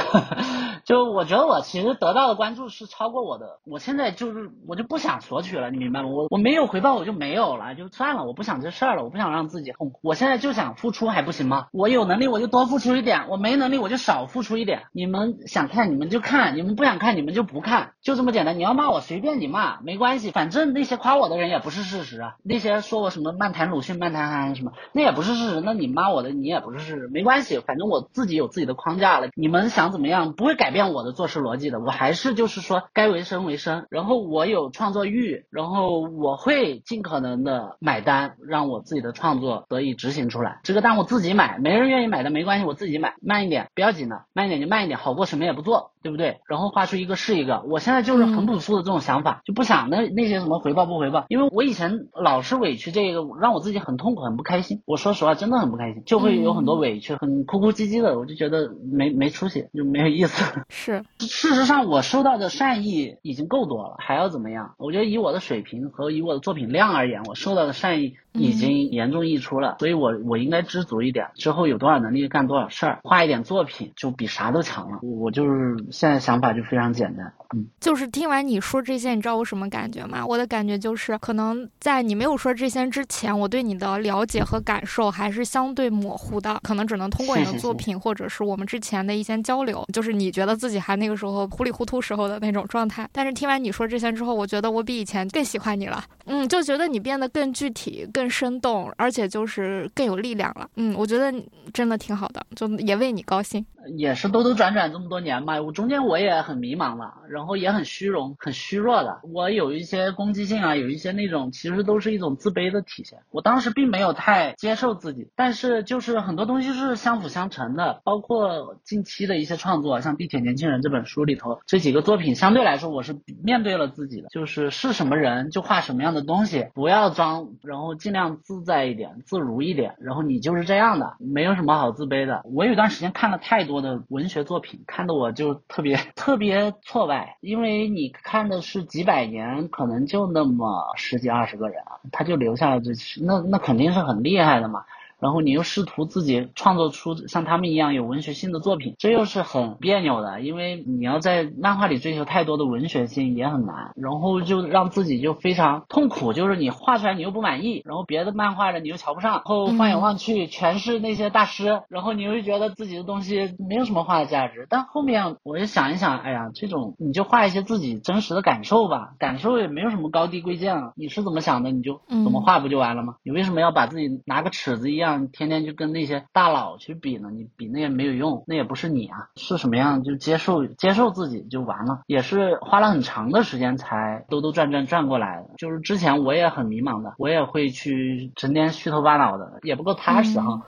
[0.85, 6.09] 就我觉得我其实得到的关注是超过我的，我现在就是我就不想索取了，你明白吗？
[6.09, 11.67] 我我没有回报我就没有了，就算了，我不想这事儿了，我不想让自己痛苦，我现在就想付出还不行吗？
[11.73, 14.83] 我有能力我就多付出一点，我没能力我就少付出一点。
[14.93, 18.59] 你们想看你们就看，你们不想看你们就不看，就这么简单。
[18.59, 25.61] 你要骂我随便你骂，没关系，反正那些夸我的人也不是事实啊，那些说我什么漫谈鲁迅、漫谈韩寒什么，那也不是事实。
[25.61, 29.29] 那你骂我的你也不是事实，没关系，反正我自己有自己的框架了。
[29.35, 40.61] 你们想怎么样不会改改变我的做事逻辑的，我还是就是说该为生为生，然后我有创作欲，然后我会尽可能的买单，让我自己的创作得以执行出来。
[40.63, 46.41] 这个单我自己买，没人愿意买的没关系，我自己买，慢一点不要紧的，慢一点就慢一点，好过什么也不做，对不对？
[46.47, 54.83] 然后画出一个是一个，我现在就是很朴素的这种想法，就不想那那些什么回报不回报，因为我以前老是委屈这个，让我自己很痛苦很不开心。
[54.85, 60.45] 我说实话，真的很不开心，就会有很多委屈，很哭哭唧唧的，我就觉得没没出息，就没有意思。
[60.69, 61.05] 是。
[61.21, 64.75] 事实上，我收到的善意已经够多了，还要怎么样？
[64.79, 71.27] 我觉得以我的水平和以我的作品量而言，我收到的善意已经严重溢出了，所以我我应该知足一点。
[71.35, 74.99] 之后有多少能力干多少事儿，画一点作品就比啥都强了。
[75.03, 77.33] 我就是现在想法就非常简单。
[77.55, 80.25] 嗯，就是听完你说这些，你知道我什么感觉吗？
[80.27, 93.07] 我的感觉就是，可能在你没有说这些之前，我对你的了解和感受还是相对模糊的，可能只能通过你的作品或者是我们之前的一些交流，就是你觉得自己还那个时候糊里糊涂时候的那种状态。
[93.13, 96.03] 但是听完你说这些之后，我觉得我比以前更喜欢你了。
[96.27, 100.69] 嗯，就觉得你变得更具体、更生动，而且就是更有力量了。
[100.77, 101.33] 嗯，我觉得
[101.73, 103.65] 真的挺好的，就也为你高兴。
[103.97, 109.21] 也是兜兜转转这么多年嘛，我中间我也很迷茫了，然后也很虚荣、很虚弱的。
[109.33, 113.19] 我有一些攻击性啊，有一些那种其实都是一种自卑的体现。
[113.33, 132.43] 我当时并没有太接受自己，但是就是很多东西是相辅相成的，包括近期的一些创作，像《地铁年轻人》这本书里头这几个作品，相对来说我是面对了自己的，就是是什么人就画什么样的东西，不要装，然后尽量自在一点、自如一点，然后你就是这样的，没有什么好自卑的。
[132.45, 133.83] 我有段时间看了太多。
[133.83, 142.93] 的文学作品看得我就特别 特别挫败，因为你看的是几百年，可能就那么十几二十个人啊，他就留下了这，
[143.25, 144.85] 那那肯定是很厉害的嘛。
[145.23, 153.93] 然后你又试图自己创作出像他们一样有文学性的作品，这又是很别扭的，因为你要在漫画里追求太多的文学性也很难。
[153.95, 164.67] 然后就让自己就非常痛苦，就是你画出来你又不满意，然后别的漫画的你又瞧不上，然后放眼望去全是那些大师，然后你又觉得自己的东西没有什么画的价值。
[164.69, 173.15] 但后面我就想一想，哎呀，这种你就画一些自己真实的感受吧，感受也没有什么高低贵贱啊，你是怎么想的你就怎么画不就完了吗？
[173.23, 175.12] 你为什么要把自己拿个尺子一样？
[175.19, 185.55] 天天就跟那些大佬去比呢，你比那也没有用，那也不是你啊，是什么样就接受接受自己就完了，也是花了很长的时间才兜兜转转转过来的。
[185.57, 190.63] 就是之前我也很迷茫的，我也会去整天虚头巴脑的，也不够踏实哈，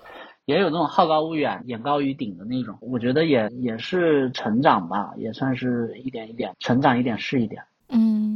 [0.44, 2.78] 也有那种好高骛远、眼高于顶的那种。
[2.80, 7.62] 我觉得也也是成长吧，也算是一点一点成长，一点是一点。
[7.88, 8.34] 嗯。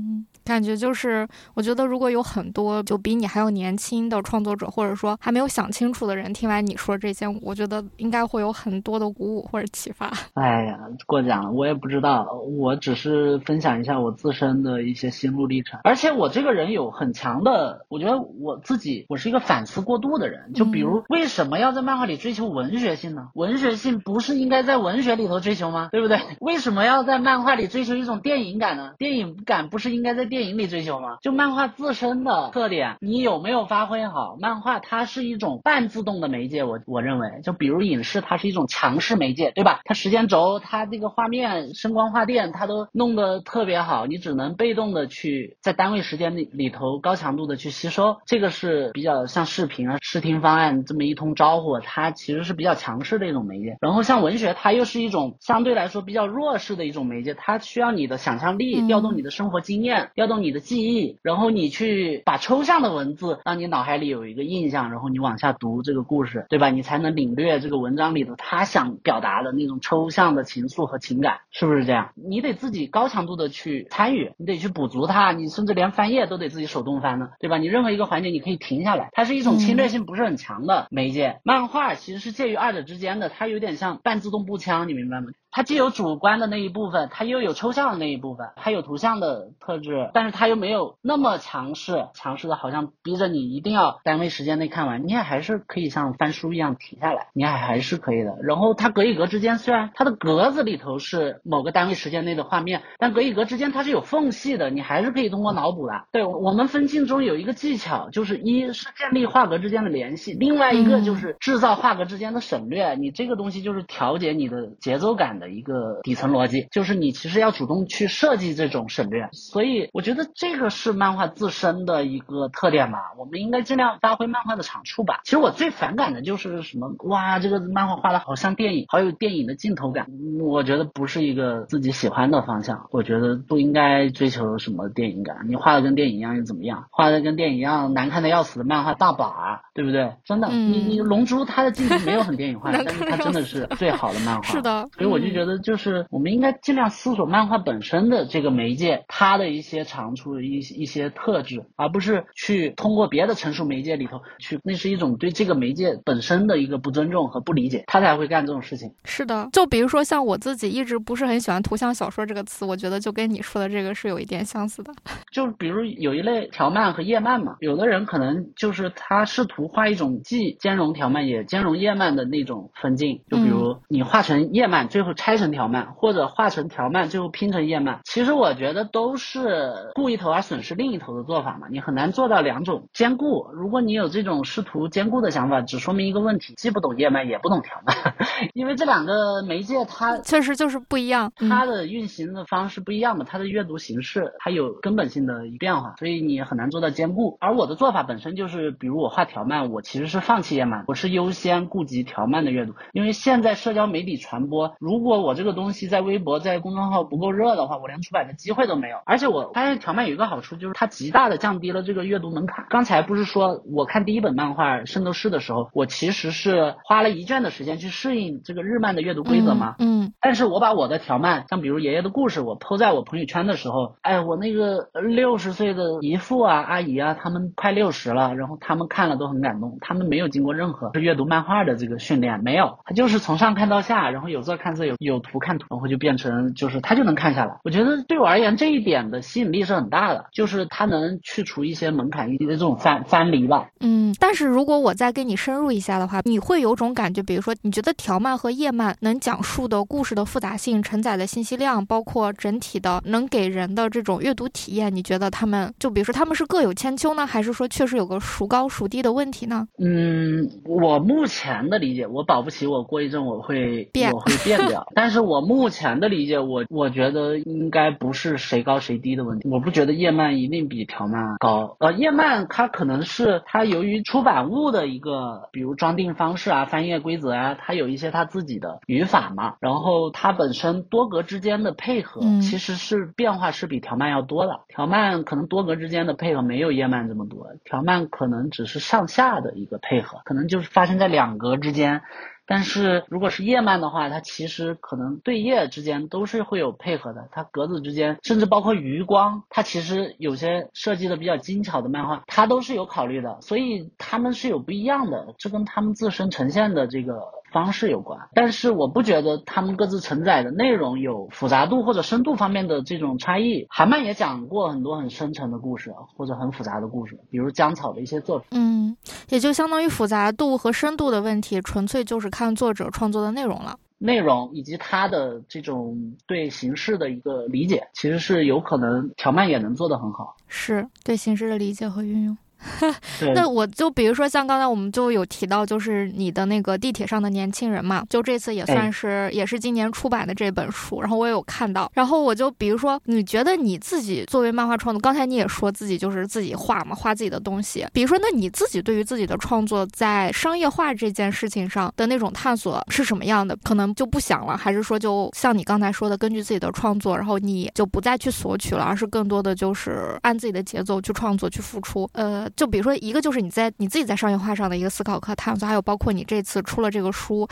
[0.48, 10.10] 感觉就是，我觉得如果有很多就比你还要年轻的创作者，或者说还没有想清楚的人，听完你说这些，我觉得应该会有很多的鼓舞或者启发。
[10.32, 12.26] 哎呀，过奖了，我也不知道，
[12.58, 15.80] 我只是分享一下我自身的一些心路历程。
[15.84, 20.54] 而且我这个人有很强的，我觉得我自己我是一个反思过度的人。
[20.54, 23.28] 就比如为什么要在漫画里追求文学性呢？
[23.34, 25.90] 文学性不是应该在文学里头追求吗？
[25.92, 26.18] 对不对？
[26.40, 28.92] 为什么要在漫画里追求一种电影感呢？
[28.96, 31.16] 电影感不是应该在电电影里追求吗？
[31.20, 34.36] 就漫画自身的特点，你有没有发挥好？
[34.38, 39.80] 漫画它是一种半自动的媒介，我我认为，就比如影视，它是一种强势媒介，对吧？
[39.84, 53.76] 它时间轴，它这个画面、声光画电，它都弄得特别好，你只能被动的去在单位时间里里头高强度的去吸收，这个是比较像视频啊、视听方案这么一通招呼，它其实是比较强势的一种媒介。
[53.80, 66.70] 然后像文学，它又是一种相对来说比较弱势的一种媒介，它需要你的想象力，调动你的生活经验，调动你的记忆，然后你去把抽象的文字让你脑海里有一个印象，然后你往下读这个故事，对吧？
[66.70, 72.10] 你才能领略这个文章里的他想表达的那种抽象的情愫和情感，是不是这样？
[72.14, 77.58] 你得自己高强度的去参与，你得去补足它，你甚至连翻页都得自己手动翻呢，对吧？
[77.58, 81.40] 你任何一个环节你可以停下来，它是一种侵略性不是很强的媒介。
[81.42, 85.28] 漫画其实是介于二者之间的，它有点像半自动步枪，你明白吗？
[85.50, 98.36] 它既有主观的那一部分，它又有抽象的那一部分，它有图像的特质，但是它又没有那么强势，强势的好像逼着你一定要单位时间内看完，你也还是可以像翻书一样停下来，你还还是可以的。
[98.42, 105.92] 然后它格与格之间，虽然它的格子里头是某个单位时间内的画面，但格与格之间它是有缝隙的，你还是可以通过脑补的。
[106.10, 112.96] 对我们分镜中有一个技巧，就是一是建立画格之间的联系，另外一个就是制造画格之间的省略。
[112.96, 115.28] 你这个东西就是调节你的节奏感。
[115.38, 122.98] 的一个底层逻辑，就是你其实要主动去设计这种省略，所以我觉得这个是漫画自身的一个特点吧。
[123.18, 125.20] 我们应该尽量发挥漫画的长处吧。
[125.24, 130.06] 其实我最反感的就是什么，哇，这个漫画画的好像电影，好有电影的镜头感。
[130.40, 132.86] 我觉得不是一个自己喜欢的方向。
[132.92, 135.38] 我觉得不应该追求什么电影感。
[135.48, 136.86] 你画的跟电影一样又怎么样？
[136.90, 140.12] 画的跟电影一样难看的要死的漫画大把，对不对？
[140.24, 144.42] 真的，你你龙珠它的镜头没有很电影化， 但是它真的是最好的漫 画。
[144.42, 145.28] 是的，所以我就。
[145.28, 158.92] 就觉得就是我们应该尽量思索漫画本身的这个媒介，它的一些长处、一一些特质，而不是去通过别的成熟媒介里头去，那是一种对这个媒介本身的一个不尊重和不理解，他才会干这种事情。
[159.04, 164.92] 是的，就比如说像我自己一直不是很喜欢图像小说这个词，我觉得就跟你说的这个是有一点相似的。
[165.32, 173.57] 就比如有一类条漫和页漫嘛，有的人可能就是他试图画一种既兼容条漫也兼容页漫的那种分镜，就比如
[173.88, 175.08] 你画成叶漫，最后。
[175.18, 181.66] 拆成条漫，或者画成条漫，最后拼成叶漫，其实我觉得都是顾一头而损失另一头的做法嘛。
[181.70, 183.48] 你很难做到两种兼顾。
[183.52, 187.96] 如果你有这种试图兼顾的想法，只说明一个问题：既不懂叶漫，也不懂条漫。
[188.54, 197.38] 因为这两个媒介它确实就是不一样，它的运行的方式不一样嘛，它的阅读形式它有根本性的变化，所以你很难做到兼顾。
[197.40, 202.74] 而我的做法本身就是，比如我画条漫，我其实是放弃叶漫，我是优先顾及条漫的阅读。
[202.92, 208.98] 因为现在社交媒体传播，如果我这个东西在微博、在公众号不够热的话，我连出版的机会都没有。
[209.04, 212.66] 而且我发现条漫有一个好处，就是它极大的降低了这个阅读门槛。
[212.68, 219.76] 刚才不是说我看第一本漫画《圣斗士》的时候，我其实是花了一卷的时间去适应这个日漫的阅读规则吗？
[219.78, 220.12] 嗯。
[220.20, 229.78] 但是我把我的条漫，像比如爷爷的故事，我 PO 在我朋友圈的时候，哎，我那个六十岁的姨父啊、阿姨啊，他们快六十了，然后他们看了都很感动。
[229.80, 234.94] 他们没有经过任何阅读漫画的这个训练，没有，他就是从上看到下，然后有色看色有。
[234.98, 237.56] 有图看图，然后就变成就是他就能看下来。
[237.64, 243.68] 我觉得对我而言这一点的吸引力是很大的，就是它能去除一些门槛，一些这种翻翻离吧。
[243.80, 259.66] 嗯，但是如果我再跟你深入一下的话，你会有种感觉，比如说你觉得条漫和页漫能讲述的故事的复杂性、承载的信息量，包括整体的能给人的这种阅读体验，你觉得他们就比如说他们是各有千秋呢，还是说确实有个孰高孰低的问题呢？
[259.78, 263.57] 嗯，我目前的理解，我保不齐我过一阵我会
[263.92, 264.86] 变，我会变掉。
[264.94, 269.48] 但是我目前的理解，我我觉得应该不是谁高谁低的问题。
[269.48, 271.76] 我不觉得叶漫一定比条漫高。
[271.80, 279.54] 呃，叶漫它可能是它由于出版物的一个，比如装订方式啊、翻页规则啊，它有一些它自己的语法嘛。
[279.60, 284.60] 然后它本身多格之间的配合，其实是变化是比条漫要多的。
[284.68, 292.02] 条漫可能多格之间的配合没有叶漫这么多，条漫可能只是上下的一个配合，可能就是发生在两格之间。
[292.48, 307.22] 但是如果是页漫的话，它其实可能对页之间都是会有配合的，它格子之间，甚至包括余光，它其实有些设计的比较精巧的漫画，它都是有考虑的，所以它们是有不一样的，这跟它们自身呈现的这个。
[307.52, 313.66] 方式有关，但是我不觉得他们各自承载的内容有复杂度或者深度方面的这种差异。
[313.70, 318.48] 韩漫也讲过很多很深沉的故事或者很复杂的故事，比如江草的一些作品。
[318.52, 318.96] 嗯，
[319.28, 323.78] 也就相当于复杂度和深度的问题，纯粹就是看作者创作的内容了。
[324.00, 330.36] 内容以及他的这种对形式的一个理解，其实是有可能条漫也能做得很好。
[330.46, 332.36] 是对形式的理解和运用。
[333.20, 353.56] 对那我就比如说像刚才我们就有提到，就是你的那个地铁上的年轻人嘛，就这次也算是、也是今年出版的这本书，然后我也有看到，然后我就比如说，你觉得你自己作为漫画创作，刚才你也说自己就是自己画嘛，画自己的东西，比如说那你自己对于自己的创作在商业化这件事情上的那种探索是什么样的？
[353.62, 362.47] 可能就不想了，还是说就像你刚才说的，根据自己的创作，然后你就不再去索取了，而是更多的就是按自己的节奏去创作去付出，呃。
[362.50, 367.48] 就比如说，一个就是你在你自己在商业化上的一个思考课探索，还有包括你这次出了这个书，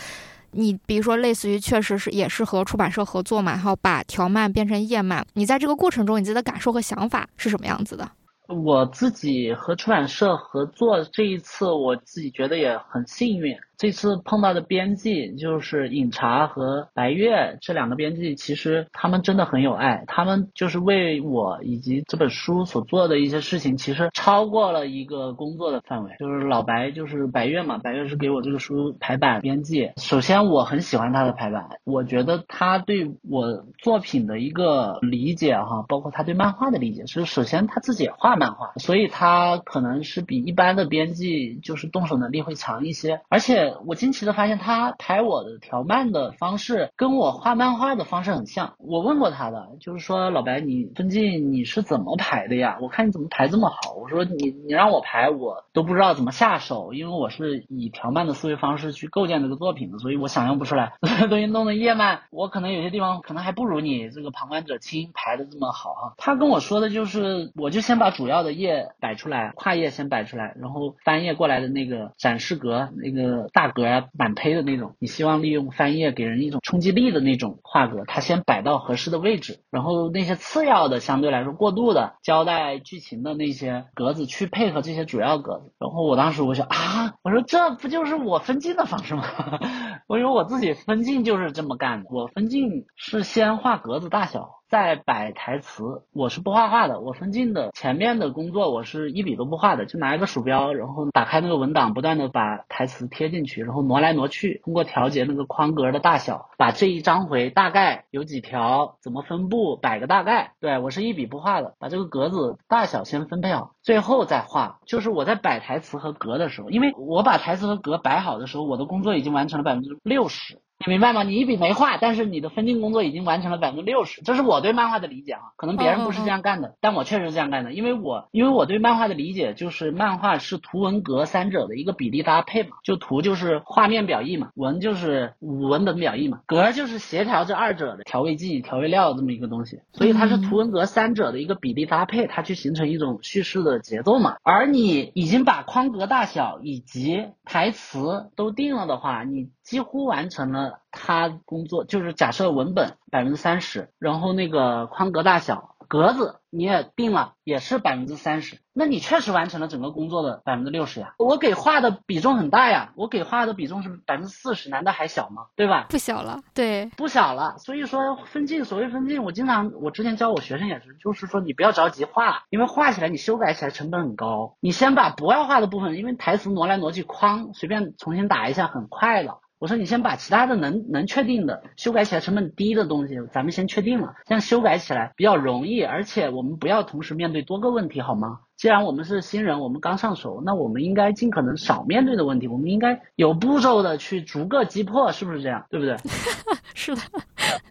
[0.53, 8.09] 你比如说类似于确实是也是和出版社合作嘛，然后把条漫变成页漫，你在这个过程中你自己的感受和想法是什么样子的？
[8.49, 13.53] 我自己和出版社合作这一次，我自己觉得也很幸运。
[13.79, 26.16] 这次碰到的编辑就是饮茶和白月这两个编辑，其实他们真的很有爱，他们就是为我以及这本书所做的一些事情，其实超过了一个工作的范围。
[26.18, 29.91] 就是老白，就是白月嘛，白月是给我这个书排版编辑。
[29.99, 43.66] 首先，我很喜欢他的排版，我觉得他对我作品的一个理解哈，包括他对漫画的理解，是首先他自己也画漫画，所以他可能是比一般的编辑就是动手能力会强一些，而且。
[43.87, 48.75] 我惊奇的发现，他排我的条漫的方式跟我画漫画的方式很像。
[48.79, 52.79] 我问过他的，就是说老白，你分镜你是怎么排的呀？
[52.81, 53.95] 我看你怎么排这么好。
[53.95, 60.93] 我说你你让我排，我都不知道怎么下手，因为我是以条漫的思维方式去构建这个作品的，所以我想象不出来。
[61.29, 66.14] 东西弄的页漫，我可能有些地方可能还不如你这个旁观者清排的这么好哈。
[66.19, 73.49] 他跟我说的就是，我就先把主要的页摆出来，跨页先摆出来，然后翻页过来的那个展示格那个。
[73.57, 85.73] 大格啊，满胚的那种，你希望利用翻页给人一种冲击力的那种画格，它先摆到合适的位置，然后那些次要的相对来说过渡的交代剧情的那些格子去配合这些主要格子。
[85.79, 89.25] 然后我当时我想啊，我说这不就是我分镜的方式吗？
[90.07, 94.51] 我说我自己分镜就是这么干的，我分镜是先画格子大小。
[94.69, 97.01] 再摆台词，我是不画画的。
[97.01, 110.55] 我分镜的前面的工作，我是一笔都不画的，就拿一个鼠标，然后打开那个文档，不断的把台词贴进去，然后挪来挪去，通过调节那个框格的大小，把这一章回大概有几条，怎么分布，摆个大概。
[110.59, 114.81] 对我是一笔不画的，把这个格子大小先分配好，最后再画。
[114.85, 120.61] 就是我在摆台词和格的时候，因为我把台词和格摆好的时候，我的工作已经完成了百分之六十。
[120.85, 121.22] 你明白吗？
[121.22, 125.41] 你一笔没画，但是你的分镜工作已经完成了百分之六十，这是我对漫画的理解啊。
[125.57, 127.72] 可能别人不是这样干的，但我确实是这样干的。
[127.72, 144.37] 因为我因为我对漫画的理解就是漫画是图文格三者的一个比例搭配嘛，就图就是画面表意嘛，文就是文本表意嘛，格就是协调这二者的调味剂、调味料这么一个东西，所以它是图文格三者的一个比例搭配，它去形成一种叙事的节奏嘛。
[144.43, 149.49] 而你已经把框格大小以及台词都定了的话，你。
[149.67, 155.73] 几乎完成了他工作，就是假设文本百分之三十，然后那个框格大小。
[155.89, 161.14] 格子你也定了，也是百分之三十，那你确实完成了整个工作的百分之六十呀。
[161.17, 165.47] 我给画的比重很大呀，我给画的比重是百分之四十，难道还小吗？
[165.55, 165.87] 对吧？
[165.89, 167.57] 不小了，对，不小了。
[167.59, 174.57] 所以说分镜，所谓分镜，我经常我之前教我学生也是，就是说你不要着急画，因为画起来你修改起来成本很高。
[174.59, 179.39] 你先把不要画的部分，因为台词挪来挪去，框随便重新打一下很快了。
[179.59, 188.41] 我说你先把其他的能能确定的修改起来成本低的东西，咱们先确定了，这样修改起来比较容易，而且我们不要同时面对多个问题，好吗？
[188.57, 195.67] 既然我们是新人，我们刚上手，那我们应该尽可能少面对的问题，我们应该有步骤的去逐个击破，是不是这样？
[195.71, 195.97] 对不对？
[196.75, 197.03] 是的，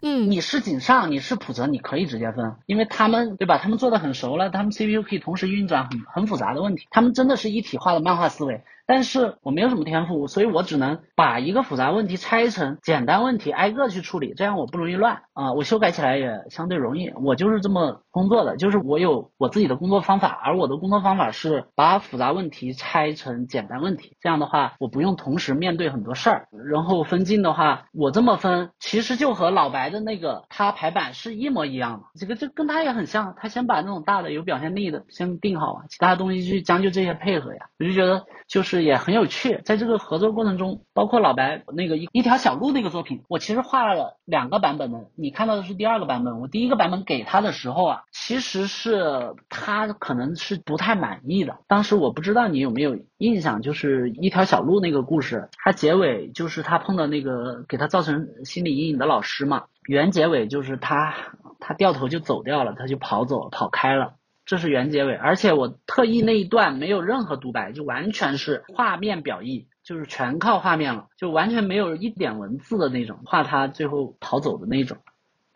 [0.02, 3.58] 嗯，你是井上，你是普泽，你可以直接分，因为他们对吧？
[3.58, 8.62] 他们做的很熟了，他们 CPU 可以同时运转很很复杂的问题，他们真的是一体化的漫画思维。
[8.88, 17.10] 但是我没有什么天赋，所以我只能把一个复杂问题拆成简单问题，挨个去处理，这样我不容易乱啊，我修改起来也相对容易。
[17.10, 26.48] 我就是这么工作的，就是我有我自己的工作方法，而我的工作方法是把复杂问题拆成简单问题，这样的话我不用同时面对很多事儿。
[26.66, 38.86] 然后分镜的话，我这么分，其实就和老白的那个他排版是一模一样的，这个就跟他也很像，他先把那种大的有表现力的先定好啊，其他东西去将就这些配合呀，我就觉得就是。
[38.86, 51.58] 也很有趣，在这个合作过程中，包括老白那个一一条小路那个作品，我其实画了两个版本的你看到的是第二个版本，我第一个版本给他的时候啊，其实是他可能是不太满意的。
[51.66, 61.12] 当时我不知道你有没有印象，就是一条小路那个故事，他结尾就是他碰到那个给他造成心理阴影的老师嘛，原结尾就是他
[61.58, 64.14] 他掉头就走掉了，他就跑走，跑开了。
[64.44, 74.98] 这是原结尾，而且我特意那一段没有任何独白，就完全是画面表意，就是全靠画面了，就完全没有一点文字的那种，画他最后逃走的那种。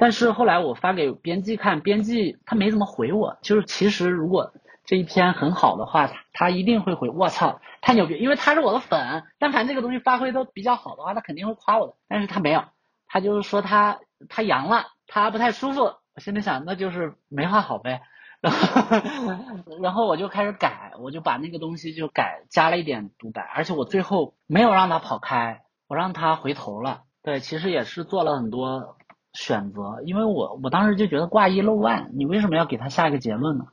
[0.01, 4.55] 但是后来我发给编辑看，编辑他没怎么回我，就是其实如果
[4.87, 7.11] 这一篇很好的话，他一定会回。
[7.11, 8.17] 我操，太牛逼！
[8.17, 11.95] 因为他是我的粉，但凡这个东西发挥都比较好的话，他肯定会夸我的。
[12.09, 12.65] 但是他没有，
[13.07, 15.83] 他就是说他他阳了，他不太舒服。
[15.83, 18.01] 我心里想，那就是没画好呗。
[18.41, 27.03] 然后，然后我就开始改，我就把那个东西就改，加了一点独白，而且我最后没有让他跑开，我让他回头了。
[27.23, 28.97] 对，其实也是做了很多
[29.33, 33.67] 选择，因为我我当时就觉得挂一漏万，你为什么要给他下一个结论呢？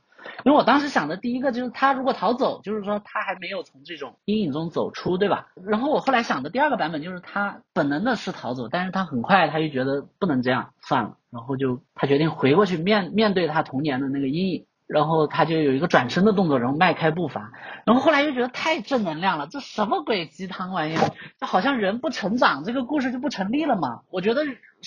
[0.44, 5.48] 因为我当时想的第一个就是他如果逃走，就是说他还没有从这种阴影中走出，对吧？
[5.64, 17.52] 然后我后来想的第二个版本就是他本能的是逃走，但是他很快他就觉得不能这样，算了，然后就他决定回过去面面对他童年的那个阴影，然后他就有一个转身的动作，然后迈开步伐，
[17.84, 21.10] 然后后来又觉得太正能量了，这什么鬼鸡汤玩意儿？
[21.38, 24.00] 就好像人不成长，这个故事就不成立了嘛？
[24.10, 24.42] 我觉得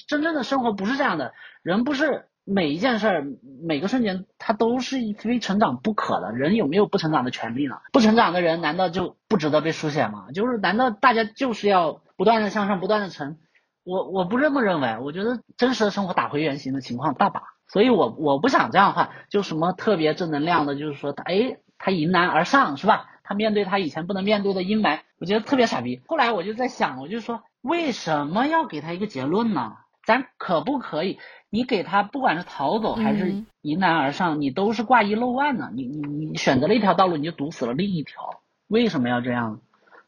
[0.07, 1.33] 真正的生活不是这样的，
[1.63, 2.25] 人不是。
[2.43, 3.23] 每一件事儿，
[3.63, 6.31] 每个瞬间，它都是非成长不可的。
[6.31, 7.75] 人有没有不成长的权利呢？
[7.93, 10.25] 不成长的人难道就不值得被书写吗？
[10.33, 13.37] 就是难道大家就是要不断的向上，不断的成？
[13.83, 14.97] 我我不这么认为。
[15.03, 23.07] 我觉得真实的生活打回原形的情况大把，所以我我不想这样话，就什么特别正能量的，就是说他哎他迎难而上是吧？
[23.23, 26.01] 他面对他以前不能面对的阴霾，我觉得特别傻逼。
[26.05, 29.77] 后来我就在想，我就说为什么要给他一个结论呢？
[30.05, 31.17] 咱可不可以？
[31.49, 35.69] 你给他不管是逃走还是迎难而上，你都是挂一漏万呢。
[35.73, 38.41] 你你你选择了一条道路，你就堵死了另一条。
[38.67, 39.61] 为什么要这样？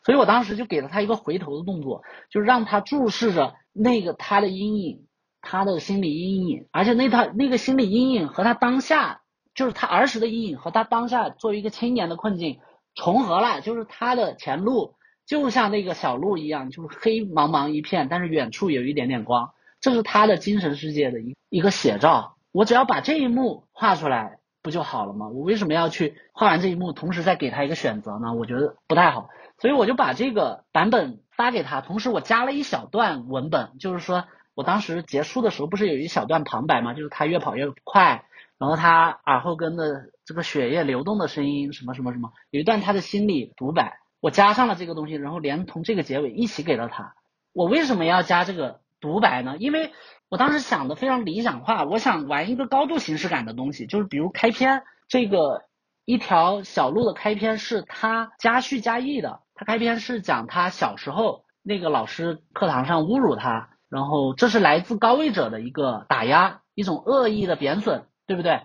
[0.04, 5.06] 所以我当时就给了他一个回头的动作，就是让他注视着那个他的阴影，
[5.44, 9.22] 他的心理阴影，而且那他那个心理阴影和他当下，
[9.54, 12.60] 就是他儿时的阴影和他当下作为一个青年的困境
[12.96, 14.96] 重合了，就是他的前路
[15.28, 19.52] 就像那个小路一样，就是黑茫茫一片，但是远处有一点点光。
[19.82, 25.28] 这是他的精神世界的一一个写照，我只要把这一幕画出来不就好了吗？
[25.28, 28.34] 我为什么要去画完这一幕，同时再给他一个选择呢？
[28.34, 29.28] 我觉得不太好，
[29.60, 34.26] 所以我就把这个版本发给他，同时我加了一小段文本，就是说
[34.56, 36.94] 我当时结束的时候不是有一小段旁白吗？
[36.94, 38.26] 就是他越跑越快，
[38.58, 47.16] 然后他耳后跟的这个血液流动的声音，什么什么什么，有一段他的心理独白，我加上了这个东西，然后连同这个结尾一起给了他。
[47.54, 48.82] 我为什么要加这个？
[49.04, 49.58] 独白呢？
[49.60, 49.92] 因为
[50.30, 55.66] 我当时想的非常理想化，我想玩一个高度形式感的东西，就是比如开篇这个
[56.06, 68.62] 一条小路的开篇是他加叙加意的，他开篇是讲他小时候那个老师课堂上侮辱他，然后这是来自高位者的一个打压，一种恶意的贬损，对不对？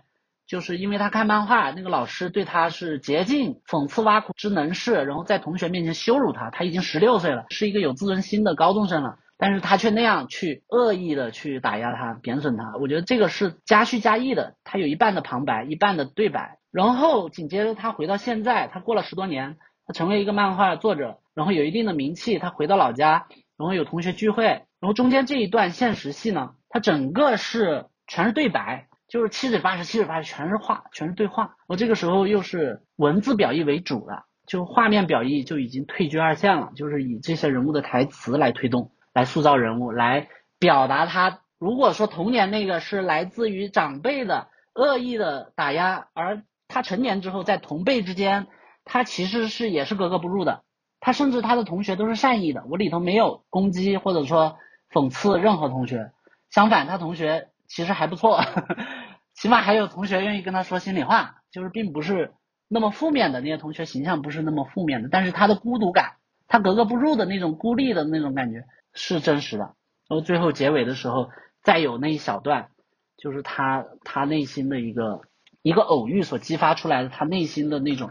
[0.46, 9.18] 就是因为他看漫画，那个老师对他是竭尽讽刺挖苦之能事，然后在同学面前羞辱他，他已经十六岁了，是一个有自尊心的高中生了。
[9.36, 14.54] 但是他却那样去恶意的去打压他、贬损他，我觉得这个是加叙加意的。
[14.64, 23.26] 他有一半的旁白，一半的对白，然后紧接着他回到现在，他过了十多年，他成为一个漫画作者，然后有一定的名气，他回到老家，
[23.58, 31.56] 然后有同学聚会，然后中间这一段现实戏呢，它整个是全是对白，就是七嘴八舌、七嘴八舌，全是话，全是对话。
[31.66, 38.92] 我这个时候又是文字表意为主的，就画面表意就已经退居二线了，就是以这些人物的台词来推动。
[39.14, 40.28] 来塑造人物，来
[40.60, 41.40] 表达他。
[41.58, 48.46] 如果说童年那个是来自于长辈的恶意的打压，而他成年之后在同辈之间，
[48.84, 50.62] 他其实是也是格格不入的。
[51.00, 54.56] 他甚至他的同学都是善意的，我里头没有攻击或者说
[54.92, 56.12] 讽刺任何同学。
[56.50, 58.40] 相反，他同学其实还不错，
[59.34, 62.32] 起码还有同学愿意跟他说心里话，就是并不是
[62.68, 66.16] 那么负面的那些同学形象不是那么负面的，但是他的孤独感，
[66.46, 68.64] 他格格不入的那种孤立的那种感觉。
[68.94, 69.74] 是真实的，
[70.08, 71.28] 然后最后结尾的时候，
[71.62, 72.70] 再有那一小段，
[73.16, 75.20] 就是他他内心的一个
[75.62, 78.10] 一个偶遇所激发出来的他内心的那种，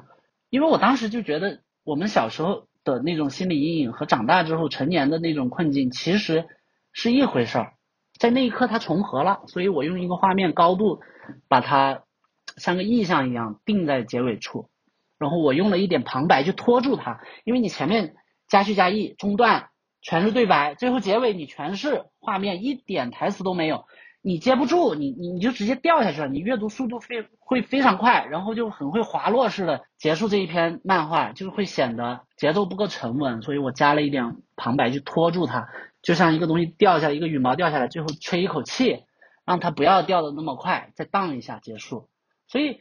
[0.50, 6.46] 因为我当时就觉得我们小时候的那种心理阴影和长大之后成年的那种困境其实
[7.00, 7.74] 是一回事儿，
[8.20, 11.00] 在那一刻它重合了，所以我用一个画面高度
[11.48, 12.02] 把它
[12.58, 14.72] 像个意象一样定在结尾处，
[15.20, 18.16] 然后我用了一点旁白去拖住它，因为你前面
[18.48, 19.70] 加叙加意中断。
[20.00, 23.86] 全是对白，最后结尾你全是画面，一点台词都没有。
[24.22, 35.68] 你接不住，你你你就直接掉下去了，你阅读速度非会非常快，然后就很会滑落式的结束这一篇漫画，就是会显得节奏不够沉稳，所以我加了一点旁白去拖住它，
[36.08, 39.04] 就像一个东西掉下来，一个羽毛掉下来，最后吹一口气，
[39.46, 42.08] 让它不要掉的那么快，再荡一下结束。
[42.48, 42.80] 所以，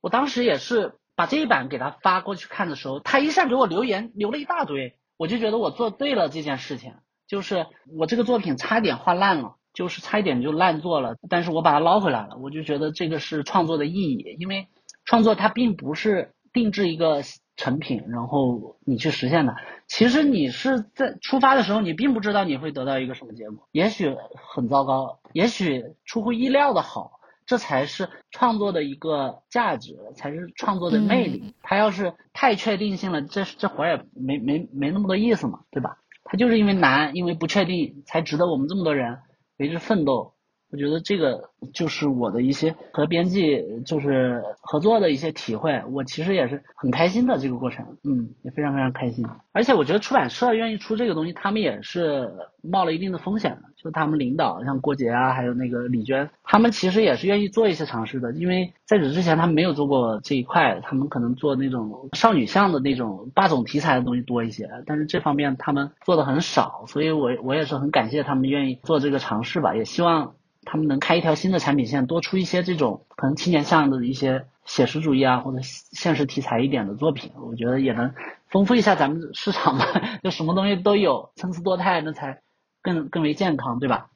[0.00, 6.94] 我当时也是把这一版给他发过去看的时候，他一下给我留言留了一大堆，我就觉得我做对了这件事情，
[7.28, 9.54] 就是我这个作品差点画烂了。
[9.72, 14.68] 就是差一点就烂作了，但是我把它捞回来了，我就觉得这个是创作的意义，因为
[15.04, 17.22] 创作它并不是定制一个
[17.56, 19.56] 成品，然后你去实现它。
[19.86, 24.16] 其实你是在出发的时候，你并不知道你会得到一个什么结果，也许
[24.52, 31.54] 很糟糕，也许出乎意料的好，这才是创作的一个价值，才是创作的魅力。
[31.62, 35.98] 他要是太确定性了，这这活也没没没那么多意思嘛，对吧？
[36.24, 39.18] 他就是因为难，因为不确定，才值得我们这么多人。
[39.56, 40.33] 为之奋斗，
[40.74, 45.80] 我觉得这个就是我的一些和编辑就是合作的一些体会。
[45.92, 49.24] 我其实也是很开心的这个过程，嗯，也非常非常开心。
[49.52, 52.28] 而且我觉得出版社愿意出这个东西，他们也是
[52.60, 53.62] 冒了一定的风险的。
[53.76, 58.32] 就他们领导像郭杰啊，还有那个李娟，他们其实也是愿意做一些尝试的。
[58.32, 64.68] 因为在此之前，他们没有做过这一块，他们可能做那种少女向的那种霸总题材的东西多一些。
[64.86, 69.76] 但是这方面他们做的很少，所以我我也是很感谢他们愿意做这个尝试吧。
[69.76, 70.34] 也希望
[70.64, 77.30] 他们能开一条新的产品线，多出一些这种可能青年向的一些写实主义啊或者现实题材一点的作品。
[77.36, 78.12] 我觉得也能
[78.48, 79.86] 丰富一下咱们市场吧，
[80.24, 82.40] 就什么东西都有，参差多态，那才。
[82.82, 84.06] 更更为健康，对吧？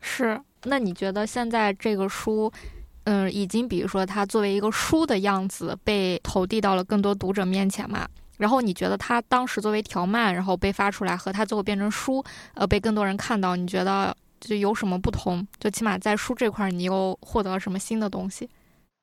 [0.00, 0.40] 是。
[0.66, 2.52] 那你觉得现在这个书，
[3.02, 8.06] 嗯，已经比如说它作为一个书的样子被投递到了更多读者面前嘛？
[8.38, 12.24] 然后你觉得它当时作为条漫，然后被发出来，和它最后变成书，
[12.54, 14.16] 呃，被更多人看到，你觉得
[14.48, 15.46] 就有什么不同？
[15.58, 18.48] 就起码在书这块，你又获得了什么新的东西？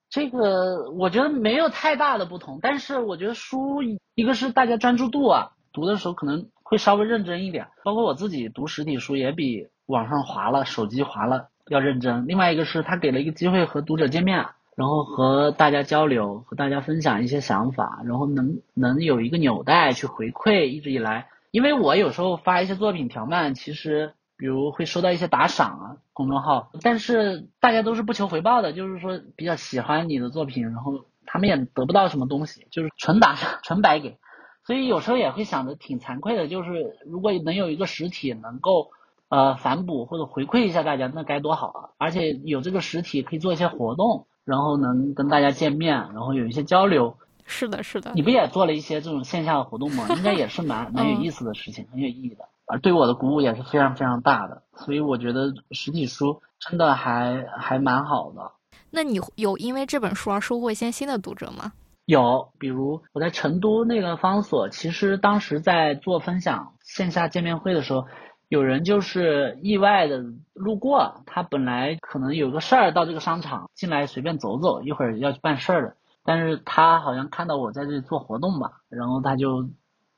[0.10, 3.82] 这个我觉得没有太大的不同，但是我觉得书
[4.16, 6.48] 一个是大家专注度啊，读的时候可能。
[6.72, 12.28] 会稍微认真一点，包括我自己读实体书也比网上划了、手机划了要认真。
[12.28, 14.46] 另外一个是他给了一个机会和读者见面，
[14.78, 20.68] 然后和大家交流，和大家分享一些想法，然后能能有一个纽带去回馈。
[20.68, 34.18] 一直以来，因为我有时候发一些作品条漫，其实比如会收到一些打赏啊，公众号，但是大家都是不求回报的，就是说比较喜欢你的作品，然后他们也得不到什么东西，就是纯打赏、 纯白给。
[34.66, 38.90] 所以有时候也会想着挺惭愧的，就是如果能有一个实体能够
[39.30, 41.90] 呃反哺或者回馈一下大家，那该多好啊！
[42.00, 47.16] 而且有这个实体可以做一些活动，然后能跟大家见面，然后有一些交流。
[47.46, 48.12] 是的，是的。
[48.16, 50.08] 你不也做了一些这种线下的活动吗？
[50.18, 54.64] 应该也是蛮蛮有意思的事情，很有意义的，而对我的鼓舞也是非常非常大的。
[54.76, 58.52] 所以我觉得实体书真的还还蛮好的。
[58.90, 61.74] 那你有因为这本书而收获一些新的读者吗？
[62.06, 68.06] 有，比如我在成都那个方所，其实当时在做分享线下见面会的时候，
[68.50, 70.22] 有人就是意外的
[70.54, 75.96] 路过，他本来可能有个事儿到这个商场进来随便走走，一会儿要去办事儿的，
[76.26, 79.70] 但是他好像看到我在这里做活动吧，然后他就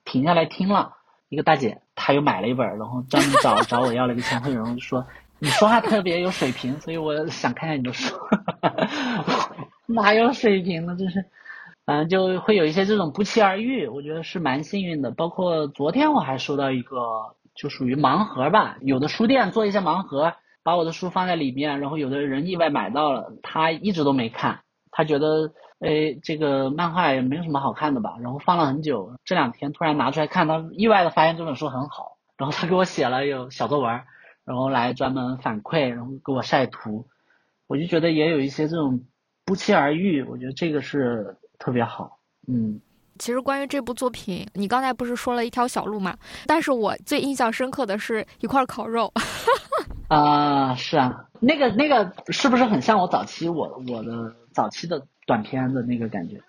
[0.03, 0.93] 停下来听了，
[1.33, 5.05] 一个大姐，她又买了一本，然后专门找找我要了一个签会，然后就说
[5.39, 8.15] 你说话特别有水平，所以我想看看你的书，
[9.87, 11.25] 哪有水平呢，就是。
[11.85, 15.11] 嗯，就会有一些这种不期而遇，我觉得是蛮幸运的。
[15.11, 24.61] 包括昨天我还收到一个，就属于盲盒吧，有的书店做一些盲盒，把我的书放在里面，然后有的人意外买到了，他一直都没看，
[24.91, 25.51] 他觉得，
[25.83, 34.01] 哎，这个漫画也没有什么好看的吧，然后放了很久，这两天突然拿出来看，他意外的发现这本书很好，然后他给我写了有小作文，
[34.45, 37.07] 然后来专门反馈，然后给我晒图，
[37.67, 39.01] 我就觉得也有一些这种
[39.45, 41.37] 不期而遇，我觉得这个是。
[41.59, 42.19] 特别好，
[42.49, 42.81] 嗯，
[43.17, 46.17] 其实关于这部作品，你刚才不是说了一条小路嘛？
[46.45, 49.09] 但是我最印象深刻的是一块烤肉。
[50.09, 56.41] 啊，是啊，那个那个是不是很像我早期我我的早期的短片的那个感觉？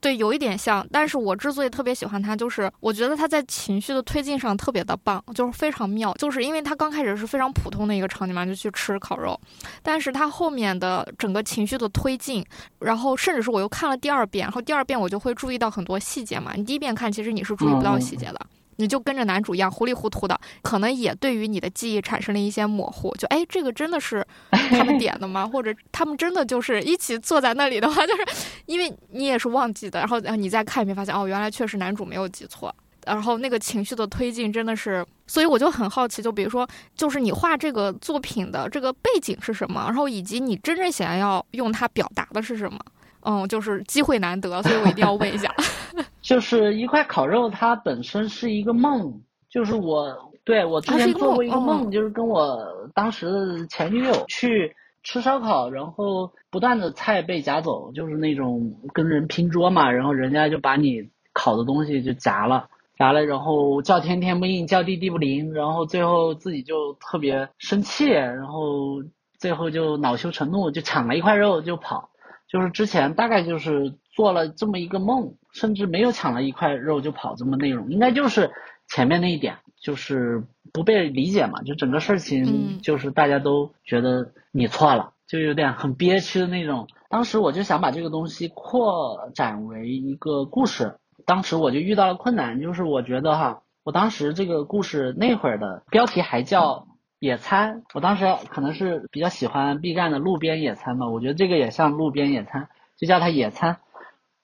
[0.00, 6.12] 对，有一点像，但是我之所以特别喜欢它，就是我觉得它在情绪的推进上特别的棒，就是非常妙。
[6.18, 9.40] 就是因为它刚开始是非常普通的一个场景嘛，就去吃烤肉，
[9.82, 12.44] 但是它后面的整个情绪的推进，
[12.80, 16.52] 然后甚至是我又看了第二遍，然后第二遍我就会注意到很多细节嘛。
[16.54, 18.38] 你第一遍看，其实你是注意不到细节的。
[18.76, 23.14] 你就跟着男主一样糊里糊涂的，可能也对于你的记忆产生了一些模糊。
[23.16, 25.46] 就哎，这个真的是 他们点的吗？
[25.46, 30.00] 或者他们真的就是一起坐在那里的话， 就是因为你也是忘记的。
[30.00, 32.74] 然后你再看一遍，发现哦，原来确实男主没有记错。
[33.06, 36.66] 然后那个情绪的推进真的是，所以我就很好奇，就比如说，
[36.96, 42.80] 就是你画这个作品的这个背景是什么，然后以及你真正想要用它表达的是什么？
[43.24, 45.52] 嗯，就是机会难得，所以我一定要问一下。
[46.20, 52.58] 就是一块烤肉，它本身是一个梦，就是我对我之前做过一个梦，就是跟我
[52.94, 62.68] 当时的前女友去吃烧烤，然后不断的菜被夹走，就是那种跟人拼桌嘛，然后人家就把你烤的东西就夹了，
[62.98, 69.02] 夹了，然后叫天天不应，叫地地不灵，然后最后自己就特别生气，然后
[69.38, 72.08] 最后就恼羞成怒，就抢了一块肉就跑。
[72.54, 78.52] 就是之前大概就是做了这么一个梦，甚至没有抢了一块肉就跑这么内容，应该就是
[78.86, 86.86] 前面那一点，就是不被理解嘛，就整个事情就是大家都觉得你错了，就有点很憋屈的那种。
[87.08, 96.86] 当时我就想把这个东西扩展为一个故事，当时我就遇到了困难，就是我觉得哈，我当时这个故事那会儿的标题还叫。
[97.24, 102.68] 野餐，我当时可能是比较喜欢 B 站的路边野餐嘛，我觉得这个也像路边野餐，
[102.98, 103.78] 就叫它野餐。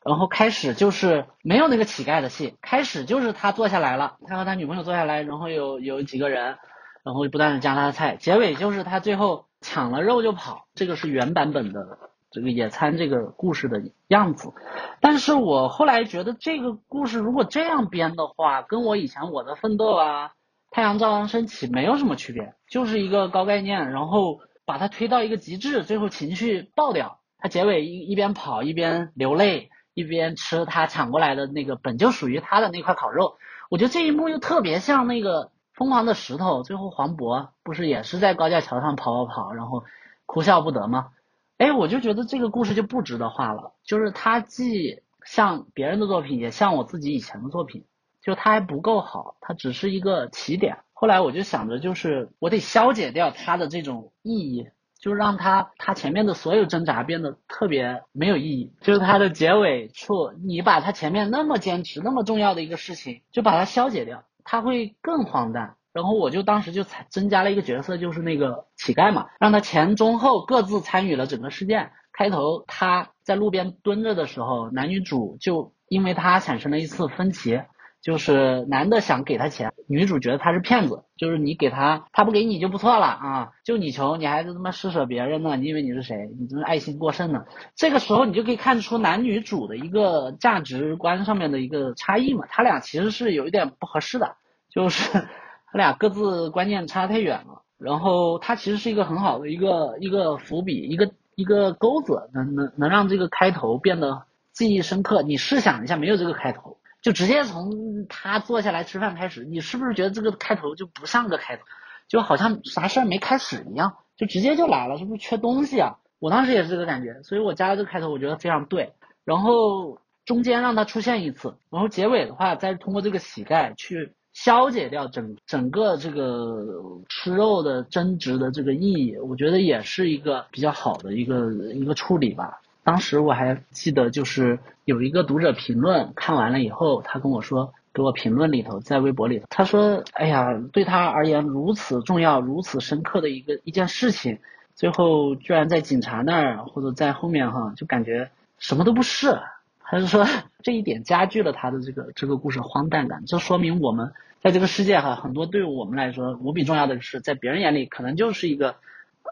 [0.02, 6.56] 然后开始就是没有那个乞丐的戏，开始就是他坐下来了，他和他女朋友坐下来，然后有有几个人，
[7.02, 11.98] 然后不断的夹他的菜，结尾就是他最后抢了肉就跑，这个是原版本的
[12.30, 14.54] 这个野餐这个故事的样子。
[15.02, 20.32] 但是我后来觉得这个故事如果这样编的话，跟我以前我的奋斗啊。
[20.70, 27.18] 太阳照常升起没有什么区别，就是一个高概念，然后把它推到一个极致，最后情绪爆掉。
[27.38, 33.36] 他结尾一一边跑一边流泪，一边吃他抢过来的那个本就属于他的那块烤肉。
[33.68, 39.84] 我觉得这一幕又特别像那个《疯狂的石头》，最后黄渤不是也是在高架桥上跑跑跑，然后
[40.26, 41.08] 哭笑不得吗？
[41.56, 47.84] 哎，我就觉得这个故事就不值得画了，就是它既像别人的作品，也像我自己以前的作品。
[48.22, 50.78] 就它还不够好，它只是一个起点。
[50.92, 54.68] 后来我就想着，就是我得消解掉它的这种意义，
[54.98, 58.72] 就让它它前面的所有挣扎变得特别没有意义。
[58.82, 65.76] 就是它的结尾处，你把它前面那么坚持、那么重要的一个事情，就把它消解掉，它会更荒诞。
[65.92, 71.90] 然后我就当时就才增加了一个角色，就是那个乞丐嘛，让他前中后各自参与了整个事件。
[72.12, 77.62] 开头他在路边蹲着的时候，男女主就因为他产生了一次分歧。
[78.02, 81.04] 就是男的想给他钱，女主觉得他是骗子。
[81.18, 83.48] 就是你给他，他不给你就不错了啊！
[83.62, 85.54] 就你穷，你还他妈施舍别人呢？
[85.56, 86.30] 你以为你是谁？
[86.40, 87.44] 你真是爱心过剩呢！
[87.76, 92.46] 这个时候你就可以看出男女主的一个价值观上面的一个差异嘛。
[92.48, 94.36] 他俩其实是有一点不合适的，
[94.70, 95.12] 就是
[95.70, 97.62] 他俩各自观念差太远了。
[97.76, 104.22] 然后他其实是一个很好的一个一个伏笔，一个一个钩子，能能能让这个开头变得
[104.54, 105.22] 记忆深刻。
[105.22, 106.78] 你试想一下，没有这个开头。
[107.02, 111.62] 就直接从他坐下来吃饭开始，你是不是觉得这个开头就不像个开头，
[112.08, 115.96] 就好像啥事儿没开始一样，就直接就来了，是不是缺东西啊？
[116.18, 118.92] 我当时也是这个感觉，所以我加了这个开头，我觉得非常对。
[119.24, 126.66] 然后中间让他出现一次，然后结尾的话再通过这个乞丐去消解掉整整个这个
[127.08, 132.60] 吃肉的争执的这个意义，我觉得也是一个比较好的一个一个处理吧。
[132.82, 144.38] 当时我还记得，就是有一个读者评论，看完了以后，他跟我说，给我评论里头，在微博里头，他说：“哎呀，对他而言如此重要、如此深刻的一个一件事情，
[144.74, 149.38] 最后居然在警察那儿或者在后面哈，就感觉什么都不是。”
[149.84, 150.24] 他是说
[150.62, 153.24] 这一点加剧了他的这个 这个故事荒诞感。
[153.26, 158.76] 这说明我们在这个世界哈，很多对我们来说无比重要的事，在别人眼里可能就是一个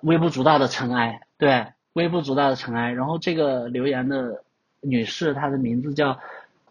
[0.03, 1.22] 微不足道的尘埃。
[1.38, 1.68] 对。
[1.93, 2.93] 微不足道的尘埃。
[2.93, 4.43] 然后这个留言的
[4.80, 6.18] 女士，她的名字叫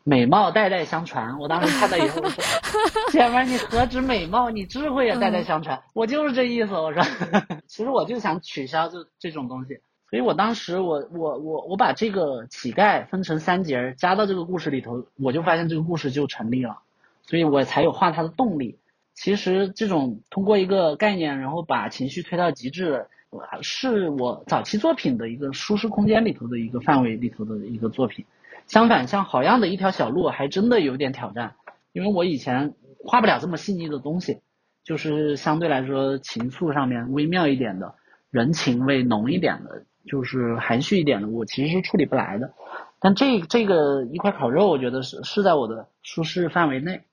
[0.04, 1.38] 美貌代代相传。
[1.40, 2.44] 我当时看到以后，我说：
[3.12, 6.74] “姐们，你何止美貌，你智慧也代代相传。”我就是这意思。
[6.74, 7.04] 我说，
[7.68, 9.80] 其实我就想取消这这种东西。
[10.10, 16.78] 所以我当时，我我我我把这个乞丐分成三节加到这个故事里头，我就发现这个故事就成立了。
[17.24, 18.80] 所以我才有画它的动力。
[19.14, 23.08] 其实这种通过一个概念，然后把情绪推到极致。
[23.62, 28.26] 是我早期作品的一个舒适空间里头的一个范围里头的一个作品。
[28.68, 31.56] 相反，像好样的一条小路，还真的有点挑战，
[31.94, 34.42] 因为我以前画不了这么细腻的东西，
[34.84, 37.96] 就是相对来说情愫上面微妙一点的，
[38.30, 42.54] 人情味浓一点的，就是含蓄一点的，我其实是处理不来的。
[43.00, 47.04] 但这这个一块烤肉，我觉得是是在我的舒适范围内，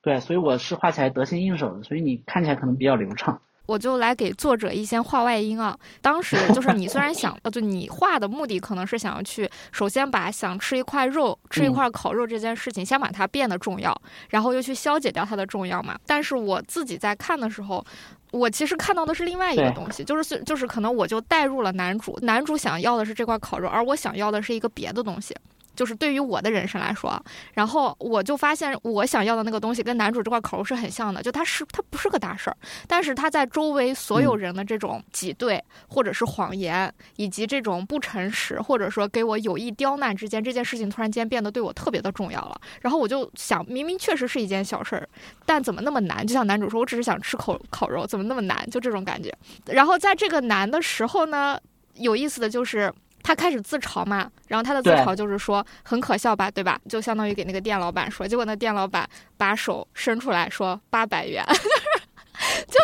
[0.00, 3.42] 对，所以我是画起来得心应手的，所以你看起来可能比较流畅。
[3.66, 5.76] 我就来给作者一些话外音啊。
[6.00, 13.96] 当时就 是你虽然想，呃，就你画的目的可能是想要去，首先把想吃一块肉、吃一块烤肉这件事情，先把它变得重要，
[14.30, 15.98] 然后又去消解掉它的重要嘛。
[16.06, 17.84] 但是我自己在看的时候，
[18.30, 25.34] 我其实看到的是另外一个东西，就是就是可能我就带入了男主，男主想要的是这块烤肉，而我想要的是一个别的东西。
[25.74, 27.22] 就是对于我的人生来说，
[27.54, 32.56] 然后我就发现我想要的那个东西跟男主这块口是很像的，就他是他不是个大事儿，
[32.86, 42.60] 但是他在周围所有人的这种挤兑或者是谎言，以及这种不诚实或者说给我有意刁难之间，这件事情突然间变得对我特别的重要了。
[42.80, 45.08] 然后我就想，明明确实是一件小事儿，
[45.46, 46.26] 但怎么那么难？
[46.26, 48.68] 就像男主说，我只是想吃口烤肉，怎么那么难？
[48.70, 49.32] 就这种感觉。
[49.66, 51.58] 然后在这个难的时候呢，
[51.94, 52.92] 有意思的就是。
[53.22, 56.78] 他开始自嘲嘛，然后他的自嘲就是说很可笑吧，对吧？
[56.88, 61.44] 就相当于给那个店老板说，结果那店老板把手伸出来说八百元，
[62.68, 62.78] 就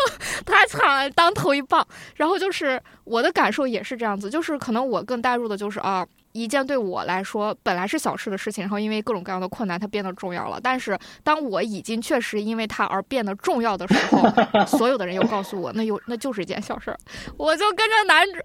[0.44, 1.86] 他抢了当头一棒。
[2.16, 10.60] 然后就是我的感受也是这样子，就是可能我更带入的就是啊，一件对我来说本来是小事的事情，然后因为各种各样的困难，它变得重要了。
[10.62, 14.22] 但是当我已经确实因为它而变得重要的时候，
[14.66, 16.98] 所有的人又告诉我，那又那就是一件小事儿，
[17.36, 18.40] 我就跟着男主。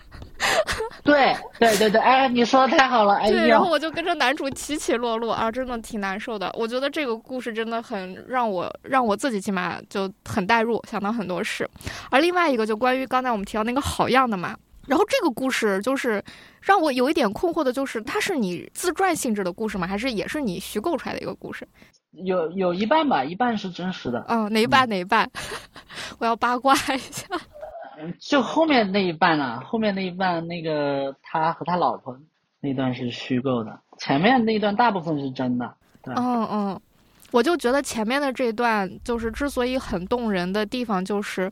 [1.02, 6.50] 对对对对，哎，你说的太好了，哎对，然后我就跟着男主起起落落啊，真的挺难受的。
[6.56, 11.68] 我觉得这个故事真的很让我让我自己起码就很代入，想到很多事。
[12.10, 16.22] 而另外一个就关于刚才我们提到那个好样的嘛，然后这个故事就是
[16.60, 19.86] 让我有一点困惑的，就是它是你自传性质的故事吗？
[19.86, 21.66] 还是也是你虚构出来的一个故事？
[22.12, 24.24] 有有一半吧，一半是真实的。
[24.28, 24.88] 嗯，哪一半？
[24.88, 25.30] 哪一半？
[26.18, 27.24] 我要八卦一下。
[28.18, 32.18] 就后面那一半啊，后面那一半那个他和他老婆
[32.60, 35.74] 那段是虚构的，前面那段大部分是真的。
[36.06, 36.80] 嗯嗯，
[37.30, 41.50] 我就觉得前面的这段就是之所以很动人的地方，就是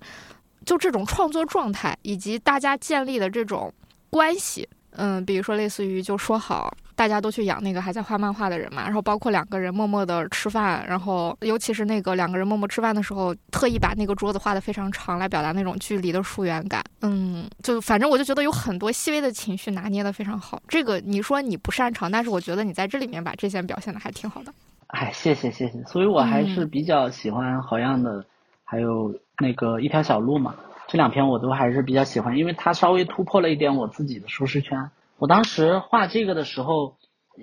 [0.65, 3.73] 就这种创作状态以及大家建立的这种
[4.11, 4.69] 关系。
[4.93, 6.75] 嗯，比如说类似于就说好。
[6.97, 16.83] 大家都去养那个还在画漫画的人嘛，然后包括两个人默默的吃饭，然后尤其是那个两个人默默吃饭的时候，特意把那个桌子画的非常长，来表达那种距离的疏远感。
[17.03, 20.61] 嗯，就反正我就觉得有很多细微的情绪拿捏的非常好。
[20.67, 24.53] 这个你说你不擅长，但是我觉得你在这里面把这些表现的还挺好的。
[24.89, 28.25] 哎，谢谢谢谢，所以我还是比较喜欢好样的，
[28.65, 30.53] 还有那个一条小路嘛，
[30.89, 34.91] 这两篇我都还是比较喜欢，因为它稍微突破了一点我自己的舒适圈。
[35.19, 36.97] 我当时画这个的时候，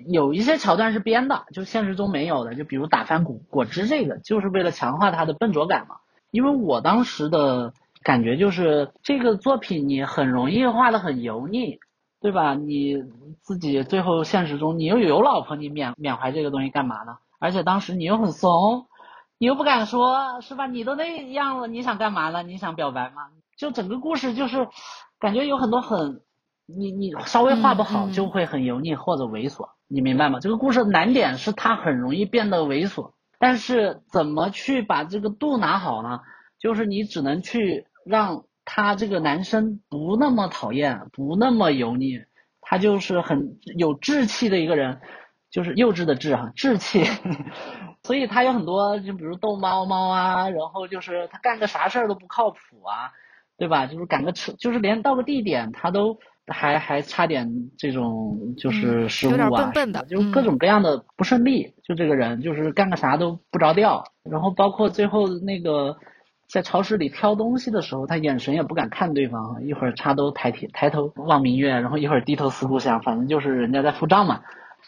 [0.08, 5.96] 有一些桥段是编的，就现实中没有的，就比如打翻果果汁这个，就是为了强化它的笨拙感嘛。
[6.32, 7.72] 因为我当时的
[8.02, 11.78] 感觉就是这个作品你很容易画的很油腻，
[12.20, 12.54] 对吧？
[12.54, 13.04] 你
[13.42, 17.18] 自己最后现实中你又有老婆，你缅缅怀这个东西干嘛呢？
[17.38, 18.86] 而且当时你又很怂，
[19.38, 20.66] 你又不敢说，是吧？
[20.66, 22.42] 你都那样了，你想干嘛呢？
[22.42, 23.28] 你想表白吗？
[23.56, 24.68] 就整个故事就是
[25.18, 26.22] 感觉有很多很。
[26.68, 30.40] 你你稍微画不好就会很油腻或者猥琐，你明白吗？
[30.40, 36.22] 这个故事难点是它很容易变得猥琐，但是怎么去把这个度拿好呢？
[36.58, 42.24] 就是你只能去让他这个男生不那么讨厌，不那么油腻，
[42.60, 45.00] 他就是很有志气的一个人，
[45.56, 47.02] 就是幼稚的稚哈，稚气，
[48.04, 53.10] 所以他有很多就比如逗猫猫啊，然后就是他干个啥事儿都不靠谱啊，
[53.56, 53.86] 对吧？
[53.86, 56.18] 就是赶个车，就是连到个地点他都。
[56.48, 61.74] 还还差点这种就是失误啊，笨笨的，就各种各样的不顺利。
[61.82, 65.96] 就这个人就是干个啥都不着调，然后包括最后那个
[66.48, 74.42] 在超市里挑东西的时候，他眼神也不敢看对方，一会儿插兜抬提抬头望明月，然后一会儿低头思故乡，反正就是人家在付账嘛。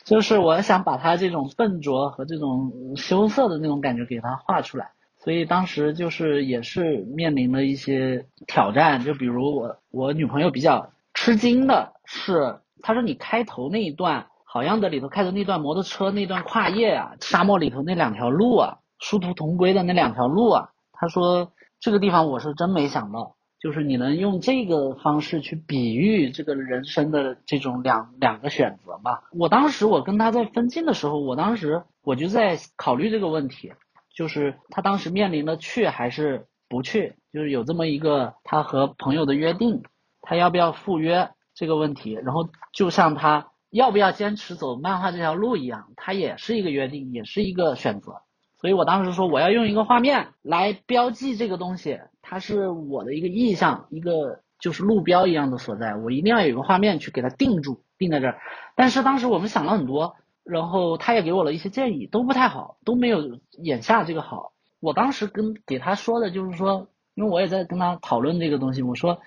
[0.09, 10.91] 就是我想把他这种笨拙和这种羞涩的那种感觉给他画出来，所以当时就是也是面临了一些挑战，就比如我我女朋友比较。
[11.15, 21.51] 吃惊的是，他说你开头那一段好样的里头开头那段摩托车那段跨页啊，沙漠里头那两条路啊，殊途同归的那两条路啊，他说
[21.81, 29.25] 这个地方我是真没想到，就是你能用这个方式去比喻这个人生的这种两两个选择吧。
[29.33, 33.73] 我当时我跟他在分镜的时候，我当时我就在考虑这个问题，
[34.15, 39.83] 就是他当时面临的去还是不去，就是有这么一个他和朋友的约定。
[40.21, 48.21] 他要不要赴约这个问题，然后就像他要不要坚持走漫画这条路一样，他也是一个约定，也是一个选择。
[48.61, 55.97] 所以我当时说，我要用一个画面来标记这个东西，它是我的一个意向，一个就是路标一样的所在。
[55.97, 58.39] 我一定要有一个画面去给它定住，定在这儿。
[58.75, 64.53] 但是当时我们想了很多，然后他也给我了一些建议，都不太好，都没有眼下这个好。
[64.81, 66.89] 我当时跟给他说的就是说。
[67.15, 68.81] 因为我也在跟他讨论这个东西。
[68.81, 69.19] 我说，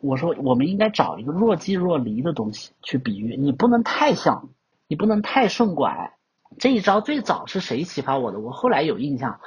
[0.00, 4.48] 我说我们应该找一个若即若离的东西去比喻，你不能太像，
[4.88, 6.14] 你不能太顺拐。
[6.58, 8.40] 这一招最早是谁启发我的？
[8.40, 9.38] 我后来有印象，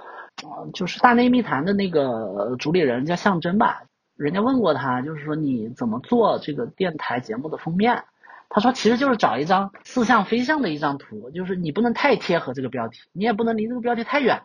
[0.74, 3.84] 就是《大内密谈》的那个主理人叫向真吧。
[4.16, 8.04] 人家问过他，就是说你怎么做这个电台节目的封面？
[8.50, 14.42] 他说其实就是找一张似像非像的一张图，就是你不能太贴合这个标题，你也不能离这个标题太远，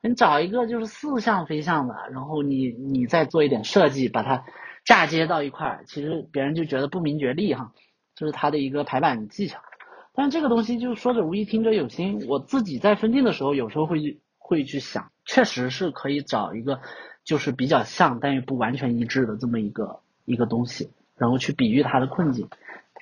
[0.00, 4.44] 你找一个就是似像非像的，然后你你再做一点设计，把它
[4.84, 7.72] 嫁接到一块儿，其实别人就觉得不明觉厉哈，
[8.14, 9.60] 这是他的一个排版技巧。
[10.14, 12.26] 但这个东西就是说者无意，听者有心。
[12.28, 16.80] 我自己在分镜的时候，有时候会会去想，确实是可以找一个。
[17.22, 22.48] 就是比较像，但又不完全一致的这么一个一个东西，然后去比喻它的困境，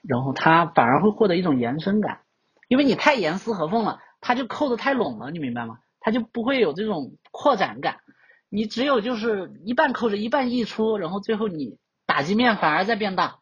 [0.02, 2.18] 然后它反而会获得一种延伸感，
[2.66, 5.78] 因为你太严丝合缝了，它就扣的太拢了，你明白吗？
[6.00, 8.00] 它就不会有这种扩展感，
[8.50, 13.36] 你只有就是一半扣着一半溢出，然后最后你打击面反而在变大，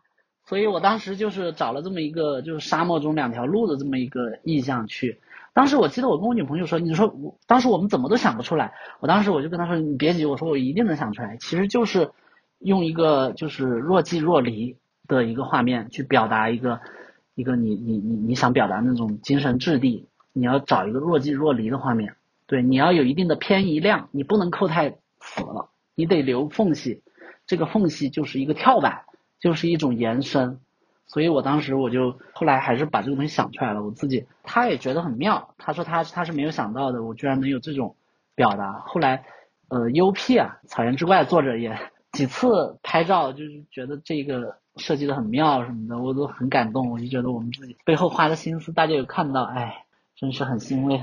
[0.45, 5.21] 所以我当时就是找了这么一个就是沙漠中两条路的这么一个意象去。
[5.57, 8.75] 当时我记得我跟我女朋友说，你说我当时我们怎么都想不出来。
[9.01, 11.39] 我当时我就跟她说，你别急，我说我一定能想出来。
[11.39, 12.11] 其实就是
[12.59, 14.77] 用一个就是若即若离
[15.09, 16.81] 的一个画面去表达一个
[17.35, 20.07] 一个你你你你想表达那种精神质地。
[20.35, 22.15] 你要找一个若即若离的画面，
[22.47, 27.03] 对，你要有一定的偏移量，你不能扣太死了，你得留缝隙。
[27.47, 29.05] 这个缝隙就是一个跳板，
[29.41, 30.61] 就是一种延伸。
[31.07, 37.97] 所以我当时我就后来还是把这个东西想出来了，我自己他也觉得很妙，他说他他是没有想到的，我居然能有这种
[38.35, 38.73] 表达。
[38.87, 39.25] 后来，
[39.69, 41.79] 呃，U P 啊，草原之怪作者也
[42.13, 46.91] 几次拍照，就是觉得这个设计的很妙什么的，我都很感动。
[46.91, 49.85] 我就觉得我们自己背后花的心思，大家有看到，哎，
[50.17, 51.01] 真是很欣慰。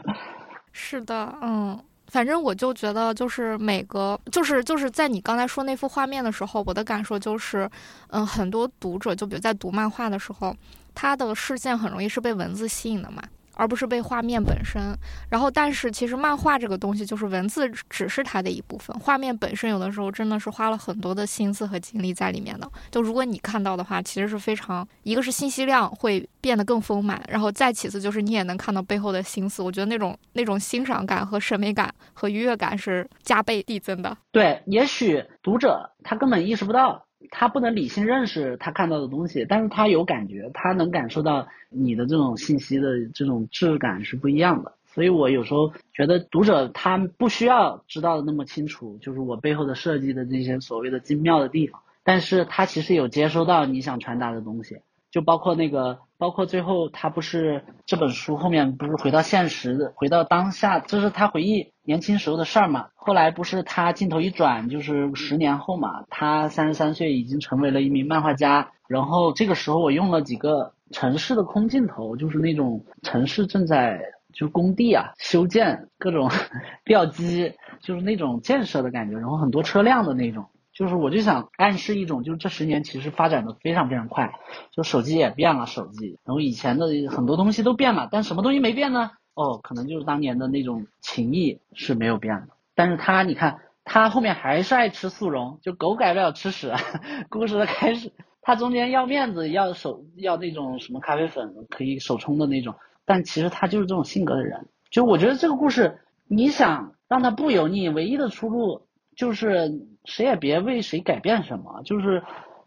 [0.70, 1.80] 是的，嗯。
[2.14, 7.68] 反正我就觉得，就是每个，就是就是在你刚才说那幅画面的时候，我的感受就是，
[8.06, 10.54] 嗯，很多读者，就比如在读漫画的时候，
[10.94, 13.20] 他的视线很容易是被文字吸引的嘛。
[13.56, 14.96] 而不是被画面本身，
[15.28, 22.70] 然后但是其实漫画这个东西就是文字只是它的一部分，画面本身有的时候真的是花了很多的心思和精力在里面的。
[22.90, 29.62] 就如果你看到的话，其实是非常，一个是信息量会变得更丰满，然后再其次就是你也能看到背后的心思。
[29.62, 34.16] 我觉得那种那种欣赏感和审美感和愉悦感是加倍递增的。
[34.32, 37.04] 对，也许读者他根本意识不到。
[37.36, 44.72] 他不能理性认识他看到的东西，但是他有感觉，他能感受到你的这种信息的这种质感是不一样的。
[44.86, 54.78] 所以我有时候觉得读者他不需要知道的那么清楚，就是我背后的设计的这些所谓的精妙的地方，但是他其实有接收到你想传达的东西。
[55.14, 62.86] 就包括那个，包括最后他不是这本书后面不是回到现实的，回到当下，就是他回忆年轻时候的事儿嘛。
[62.96, 68.72] 后来不是他镜头一转，就是十年后嘛，他三十三岁已经成为了一名漫画家。
[68.88, 74.00] 然后这个时候我用了几个城市的空镜头，就是那种城市正在
[74.32, 76.28] 就工地啊修建各种
[76.84, 80.46] 吊机，就是那种建设的感觉，然后很多车辆的那种。
[80.74, 84.34] 就是我就想暗示一种，就是这十年其实发展的非常非常快，
[84.72, 89.12] 就手机也变了，手机，然后以前的很多东西都变了，但什么东西没变呢？
[89.34, 92.48] 哦，可能就是当年的那种情谊是没有变的。
[92.74, 96.72] 但是他，你看他后面还是爱吃速溶，就狗改不了吃屎。
[97.30, 98.12] 故事的开始，
[98.42, 104.66] 他中间要面子，要手要那种什么咖啡粉可以手冲的那种，但其实他就是这种性格的人。
[104.90, 108.88] 就我觉得这个故事，你想让他不油腻，唯一的出路。
[109.16, 109.70] 就是
[110.04, 112.22] 谁也别为谁改变什么，就是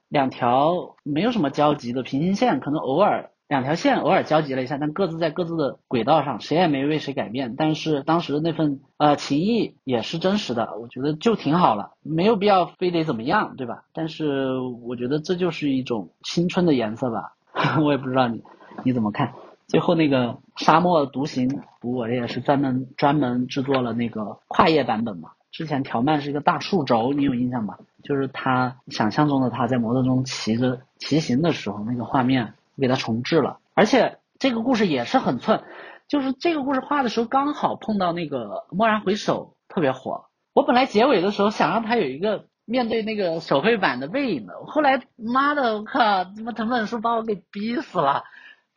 [0.09, 7.55] 两条没有什么交集的平行线，可能偶尔两条线偶尔交集了一下，但各自在各自的轨道上，谁也没为谁改变。
[7.57, 13.83] 但是当时的那份呃情谊也是真实的，我觉得就挺好了，没有必要非得怎么样，对吧？
[13.93, 17.35] 但是我觉得这就是一种青春的颜色吧，
[17.83, 18.43] 我也不知道你
[18.83, 19.33] 你怎么看。
[19.67, 25.31] 最后那个沙漠独行，我也是专门专门制作了那个跨页版本嘛。
[25.51, 27.79] 之前条漫是一个大树轴，你有印象吧？
[28.03, 33.59] 就是他想象中的他在摩托中骑着骑行的时候那个画面，我给他重置了。
[33.73, 35.63] 而且这个故事也是很寸，
[36.07, 40.25] 就是这个故事画的时候刚好碰到那个蓦然回首特别火。
[40.53, 48.23] 我本来结尾的时候想让他有一个面对那个手绘版的背影的，后来妈的我靠，他妈藤本树把我给逼死了。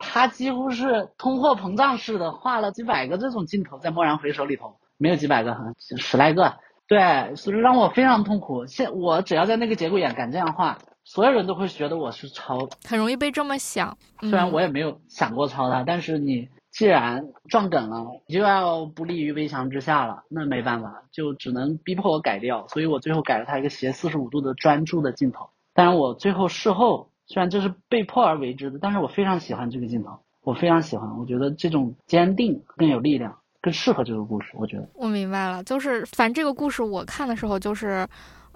[0.03, 4.77] 他几乎是通货膨胀式的画了几百个这种镜头在蓦然回首里头。
[5.01, 5.57] 没有几百个，
[5.97, 6.53] 十来个，
[6.87, 8.67] 对，所以让我非常痛苦。
[8.67, 13.97] 现我只要在那个节骨眼敢这样画，所有人都会觉得我是抄，很容易被这么想。
[14.19, 22.67] 虽然我也没有想过抄他，但是你既然撞梗了，你就要不立于危墙之下了，那没办法，就只能逼迫我改掉。
[22.67, 25.49] 所以我最后改了他一个斜四十五度的专注的镜头。
[25.73, 34.47] 当然，我最后事后虽然这是被迫而为之的，但是我非常喜欢这个镜头，我非常喜欢，我觉得这种坚定更有力量，更适合这个故事。
[34.55, 38.07] 我觉得我明白了，就是反正这个故事我看的时候就是。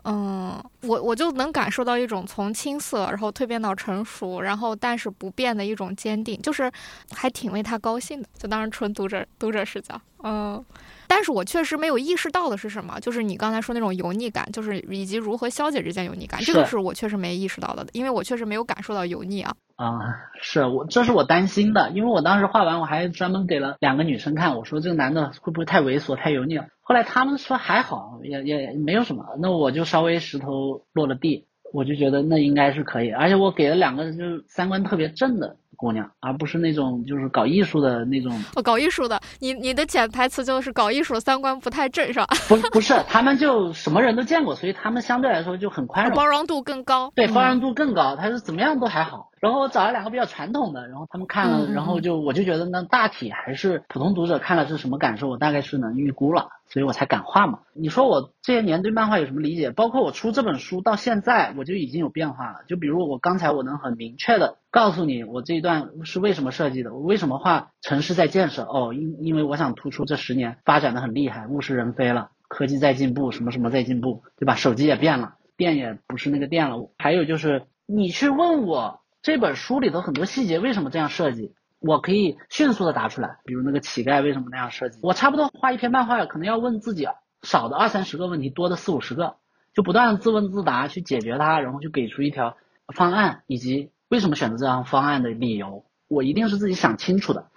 [0.08, 6.72] 嗯，我我就能感受到一种从青涩然后蜕变到成熟，然后但是不变的一种坚定，就是
[7.12, 8.30] 还挺为他高兴的。
[8.38, 10.64] 就当然纯读者读者视角，嗯，
[11.08, 19.56] 但是我确实没有意识到的是什么，就是你刚才说那种油腻感，就是以及如何消解这件油腻感，这个是我确实没意识到的，因为我确实没有感受到油腻啊。
[19.76, 20.00] 啊，
[20.40, 26.68] 是我，这是我担心的，因为我当时画完，我还专门给了两个女生看，我说这个男的会不会太猥琐、太油腻了？
[26.88, 35.58] 后来他们说还好，也也没有什么，那我就稍微石头落了地，我就觉得那应该是可以，而且我给了两个就是三观特别正的。
[35.78, 38.32] 姑娘，而不是那种就是搞艺术的那种。
[38.56, 42.26] 哦，搞艺术的，你你的潜台词就是搞艺术三观不太正，是吧？
[42.48, 47.12] 不不是，他们就什么人都见过，所以他们相对来说就很宽容，包容度更高。
[47.14, 49.32] 对，包容度更高，他是怎么样都还好。
[49.42, 57.60] 然后我找了两个比较传统的，然后他们看了，然后就我就觉得呢大体还是普通读者看了是什么感受，我大概是能预估了，所以我才敢画嘛。
[57.74, 59.72] 你说我这些年对漫画有什么理解？
[59.72, 62.60] 包括我出这本书到现在，我就已经有变化了。
[62.68, 68.64] 就比如我刚才我能很明确的告诉你，我这一段是为什么设计的，我为什么画城市在建设？
[68.64, 74.56] 哦，因因为我想突出这十年发展的很厉害，物是人非了，科技在进步，什么什么在进步，对吧？
[74.56, 76.90] 手机也变了，电也不是那个电了。
[76.98, 79.02] 还有就是你去问我。
[79.26, 83.40] 这本书里头很多细节为什么这样设计，我可以迅速的答出来。
[83.44, 87.08] 比如那个乞丐为什么那样设计，我差不多画一篇漫画，可能要问自己
[87.42, 89.38] 少的二三十个问题，多的四五十个，
[89.74, 92.56] 就不断的自问自答去解决它，然后去给出一条
[92.94, 97.48] 方案以及为什么选择这样方案的理由，我一定是自己想清楚的。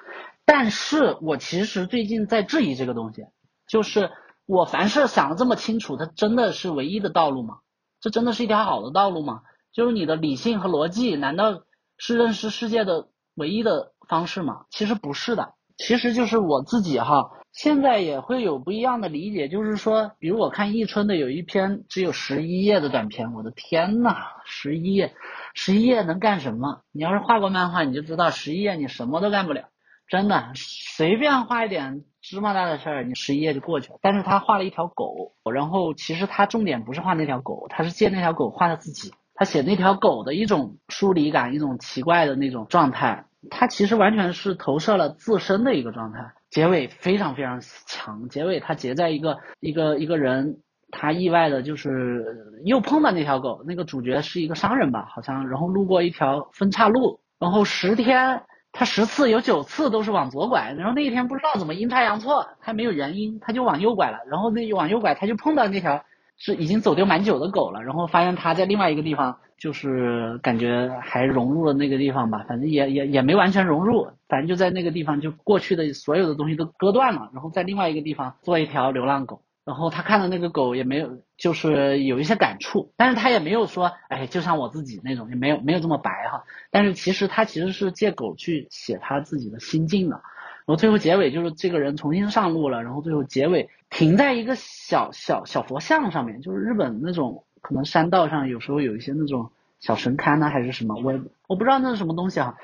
[0.46, 3.26] 但是我其实最近在质疑这个东西，
[3.66, 4.10] 就是
[4.46, 7.58] 我凡事想的这么清楚，它真的是唯一的道路吗？
[8.00, 9.42] 这真的是一条好的道路吗？
[9.72, 11.62] 就是你的理性和逻辑，难道
[11.96, 14.66] 是认识世界的唯一的方式吗？
[14.70, 19.48] 其实不是的，其实就是我自己哈，现在也会有不一样的理解。
[19.48, 25.14] 就是说，比如我看易春的有一篇只有十一页的短片，我的天呐，十一页，
[25.54, 26.82] 十一页能干什么？
[26.92, 29.68] 你要是画过漫画，你就知道十一页你什么都干不了，
[30.08, 33.98] 真的，随便画一点芝麻大的事儿，你十一页就过去了。
[34.02, 39.12] 但是他画了一条狗，然后其实他重点不是画那条狗，他是借那条狗画他自己。
[39.38, 46.32] 他写那条狗的一种疏离感，一种奇怪的那种状态，他其实完全是投射了自身的一个状态。
[46.50, 50.58] 结尾非常非常强，结尾他结在一个一个一个人，
[50.90, 52.24] 他意外的就是
[52.64, 58.42] 又碰到那条狗，那个主角是一个商人吧，好像，然后路过一条分岔路，然后十天
[58.72, 66.04] 他十次有九次都是往左拐，然后那一天不知道怎么阴差阳错，他没有原因，他就往右拐了，然后那往右拐他就碰到那条。
[66.38, 90.20] 是已经走丢蛮久的狗了，然后发现它在另外一个地方，就是感觉还融入了那个地方吧，反正也也也没完全融入，反正就在那个地方，就过去的所有的东西都割断了，然后在另外一个地方做一条流浪狗，然后他看到那个狗也没有，就是有一些感触，但是他也没有说，哎，就像我自己那种，也没有没有这么白哈，但是其实他其实是借狗去写他自己的心境的。
[90.68, 99.50] 然后最后结尾就是这个人重新上路了，然后最后结尾停在一个小小小佛像上面，就是日本那种可能山道上有时候有一些那种
[99.80, 102.56] 小神龛呢还是什么，我我不知道那是什么东西啊，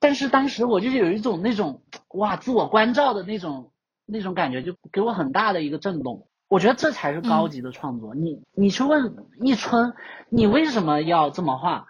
[0.00, 3.70] 但是当时我就有一种那种哇自我关照的那种
[4.06, 6.26] 那种感觉，就给我很大的一个震动。
[6.48, 8.16] 我觉得这才是高级的创作。
[8.16, 9.94] 你你去问一春，
[10.30, 11.86] 你为什么要这么画？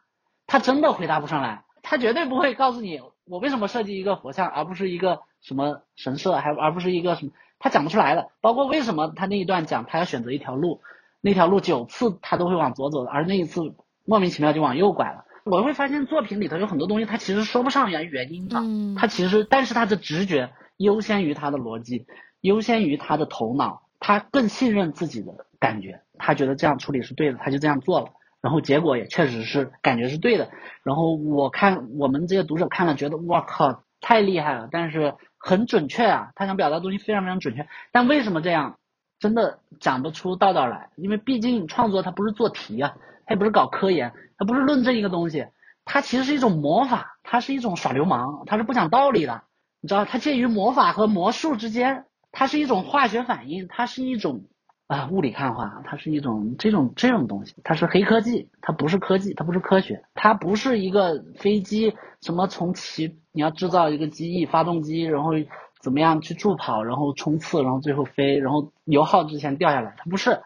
[0.46, 5.20] 他真的回答不上来，他绝对不会告诉你我为什么设计一个佛像而不是一个。
[5.46, 8.30] 什么神社，还而不是一个什么，他讲不出来的。
[8.40, 10.80] 包括为什么他那一段讲他要选择一条路，
[11.20, 13.62] 那条路九次他都会往左走，而那一次
[14.04, 15.24] 莫名其妙就往右拐了。
[15.44, 18.60] 我会发现作品里头有很多东西，他其实说不上原原因的。
[19.00, 22.06] 他其实，但是他的直觉优先于他的逻辑，
[22.40, 28.08] 优先于他的头脑，他更信任自己的感觉，他觉得这样处理是对的，他就这样做了。
[28.40, 30.50] 然后结果也确实是感觉是对的。
[30.82, 34.68] 然后我看我们这些读者看了，觉得我靠，太厉害了。
[34.70, 35.14] 但是。
[35.38, 38.80] 很准确啊，他想表达东西非常非常准确，但为什么这样，
[39.20, 40.90] 真的讲不出道道来？
[40.96, 42.96] 因为毕竟创作它不是做题啊，
[43.26, 45.46] 它也不是搞科研，它不是论证一个东西，
[45.84, 49.44] 它其实是一种魔法，它是一种耍流氓，它是不讲道理的，
[49.80, 54.46] 你知道，它介于魔法和魔术之间，它是一种化学反应，它是一种
[54.86, 65.32] 啊物理看化，它是一种这种这种东西，它是黑科技，它不是科技，它不是科学，它不是一个飞机什么从起你要制造一个机翼、发动机，然后
[65.80, 70.40] 怎么样去助跑，然后冲刺，然后最后飞，然后油耗之前掉下来，它不是，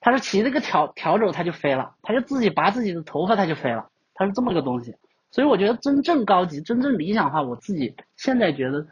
[0.00, 4.94] 它是骑这个条条轴它就飞了，它就自己拔自己的头发它就飞了，它是这么个东西。
[5.30, 8.86] 所以我觉得真正高级、真正理想化，我自己现在觉得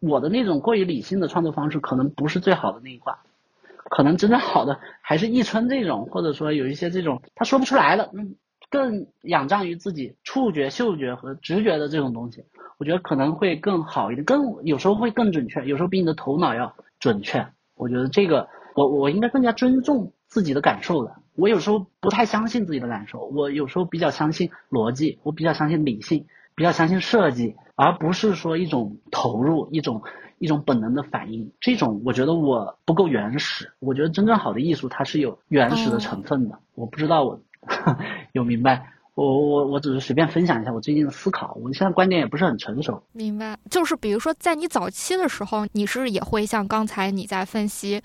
[0.00, 3.18] 我的那种过于理性的创作方式可能不是最好的那一挂，
[3.90, 8.36] 可能真正好的还是一春这种，或者说有一些这种他说不出来的，嗯，
[8.70, 12.44] 更仰仗于自己触觉、嗅觉和直觉的这种东西，
[12.78, 17.46] 我觉得可能会更好一点，更有时候会更准确，有时候比你的头脑要准确。
[17.76, 21.16] 我觉得这个我我应该更加尊重自己的感受的。
[21.36, 30.02] 我有时候不太相信自己的感受，我有时候比较相信逻辑，我比较相信理性，比较相信设计，而不是说一种投入，一种
[30.44, 31.50] 一种本能的反应。
[31.58, 33.72] 这种我觉得我不够原始。
[33.78, 36.58] 我觉得真正好的艺术它是有原始的成分的。
[36.74, 37.40] 我不知道我
[38.32, 41.56] 有明白，我我我只是随便分享一下我最近的思考。
[41.62, 43.02] 我现在观点也不是很成熟。
[43.12, 48.02] 明白，就是比如说在你早期的时候，你是也会像刚才你在分析。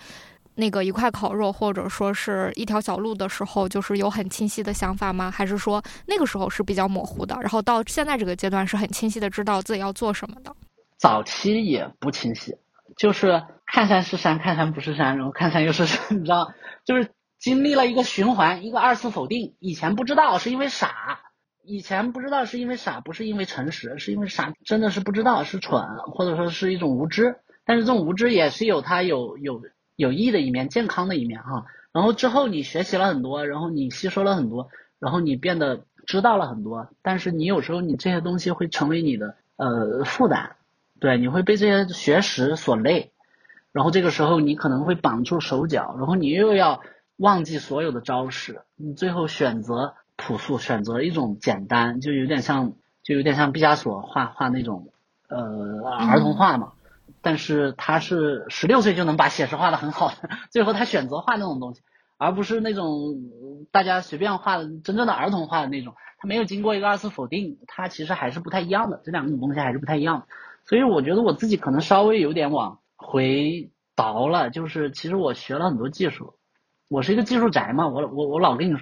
[0.56, 5.32] 那个一块烤肉，或者说是一条小路的时候，就是有很清晰的想法吗？
[5.32, 7.34] 还是说那个时候是比较模糊的？
[7.40, 10.53] 然后到现在这个阶段是很清晰的知道自己要做什么的？
[11.00, 12.58] 早期也不清晰，
[12.98, 16.54] 就是看山是山，看山不是山，然后看山又是山， 你知道，
[16.86, 17.10] 就是
[17.40, 19.56] 经历了一个循环，一个二次否定。
[19.60, 21.22] 以前不知道是因为傻，
[21.64, 27.38] 以前不知道是因为傻，不是因为诚实，是因为傻，真的是不知道，是蠢，或者说是一种无知。
[27.66, 29.62] 但是这种无知也是有它有有。
[29.96, 31.66] 有益的一面，健康的一面哈。
[31.92, 36.88] 然后之后你学习了很多，然后你吸收了很多，然后你变得知道了很多。
[37.02, 40.56] 但是你有时候你这些东西会成为你的呃负担，
[41.00, 43.12] 对，你会被这些学识所累。
[43.72, 46.82] 然后这个时候你可能会绑住手脚，然后你又要
[47.18, 52.74] 忘记所有的招式，你最后选择朴素，选择一种简单，就有点像
[53.04, 54.90] 就有点像毕加索画画那种
[55.28, 56.74] 呃儿童画嘛。
[57.22, 61.82] 但是他是十六岁就能把写实画的很好的， 最后他选择画那种东西，
[62.18, 63.16] 而不是那种
[63.72, 65.94] 大家随便画的真正的儿童画的那种。
[66.22, 70.28] 他没有经过一个二次否定，他其实还是不太一样的，这两种东西还是不太一样的。
[70.70, 76.36] 所以我觉得我自己可能稍微有点往回倒了，就是其实我学了很多技术，
[76.88, 78.78] 我是一个技术宅嘛，我我我老跟你，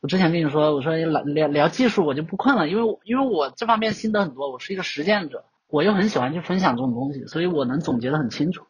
[0.00, 5.44] 我之前跟你说，我说聊聊聊技术我就不困了，因为因为我这方面心得很多，我是一个实践者。
[5.66, 8.66] 我又很喜欢去分享这种东西，所以我能总结的很清楚。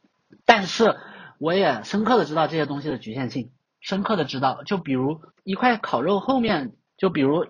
[0.47, 0.97] 但是
[1.39, 3.51] 我也深刻的知道这些东西的局限性，
[3.81, 7.45] 深刻的知道，就比如一块烤肉后面，就比如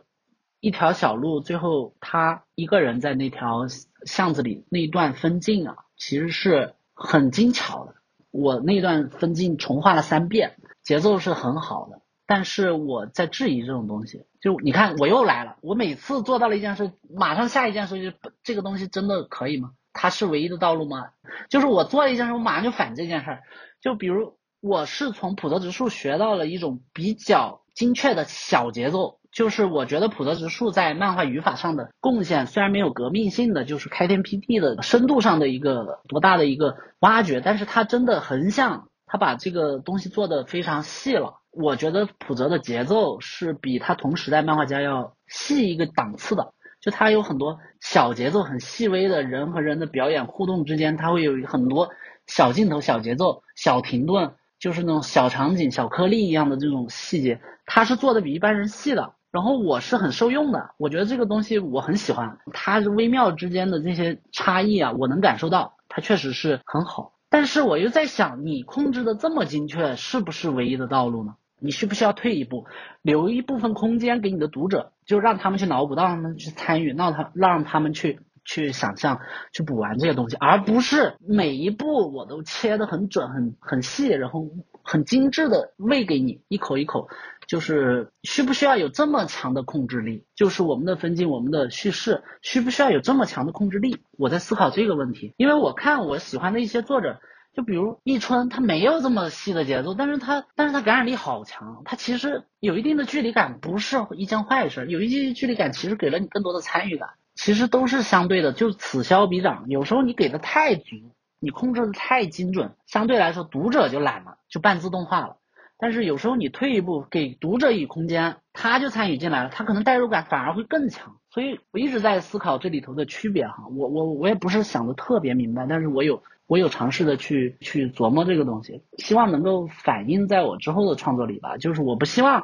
[0.62, 3.66] 一条小路，最后他一个人在那条
[4.06, 7.96] 巷子里那一段分镜啊，其实是很精巧的。
[8.30, 12.00] 我那段分镜重画了三遍，节奏是很好的。
[12.26, 19.72] 但是我在质疑这种东西，就你看我又来了，我每次做到了一件事，马上下一件事就这个东西真的可以吗？
[19.92, 21.08] 它是唯一的道路吗？
[21.50, 23.42] 就是我做了一件事，我马上就反这件事儿。
[23.80, 41.38] 就比如我是从普泽直树学到了一种比较精确的小节奏，就是我觉得普泽直树在漫画语法上的贡献虽然没有革命性的，就是开天辟地的深度上的一个多大的一个挖掘，但是他真的横向，他把这个东西做的非常细了。
[41.50, 46.52] 我觉得普泽的节奏是比他同时代漫画家要细一个档次的，
[46.82, 51.88] 就他有很多小节奏，很细微的人和人的表演互动之间，他会有很多
[52.26, 59.14] 小镜头、小节奏、小停顿，就是那种小场景、小颗粒一样的这种细节，他是做的比一般人细的。
[59.32, 67.14] 然后我是很受用的，我觉得这个东西我很喜欢，它微妙之间的这些差异啊，我能感受到，它确实是很好。
[67.30, 71.34] 但是我又在想，你控制的这么精确，是不是唯一的道路呢？
[71.58, 72.66] 你需不需要退一步，
[73.00, 79.20] 留一部分空间给你的读者，就让他们去脑补，让他们去参与，让他让他们去去想象，
[79.52, 84.50] 去补完这些东西，而不是每一步我都切的很准、很很细，然后
[84.82, 87.08] 很精致的喂给你一口一口。
[87.46, 90.24] 就是需不需要有这么强的控制力？
[90.34, 94.02] 就是我们的分镜、我们的叙事，需不需要有这么强的控制力？
[94.18, 97.20] 我在思考这个问题，因为我看我喜欢的一些作者。
[97.54, 104.86] 就比如一春，他没有这么细的节奏，但是他，但是他感染力好强，他其实有一定的距离感，不是一件坏事。
[104.88, 109.66] 有一些距离感，其实给了你更多的参与感，其实都是相对的，就此消彼长。
[109.68, 110.96] 有时候你给的太足，
[111.40, 115.36] 你控制的太精准，相对来说读者就懒了，就半自动化了。
[115.82, 121.16] 但是有时候你退一步，给读者以空间，他就参与进来了，他可能代入感反而会更强。
[121.28, 126.22] 所以我一直在思考这里头的区别哈，我我我也不是想的特别明白，但是我有。
[126.48, 131.56] 我有尝试的去去琢磨这个东西，希望能够反映在我之后的创作里吧。
[131.56, 132.42] 就是我不希望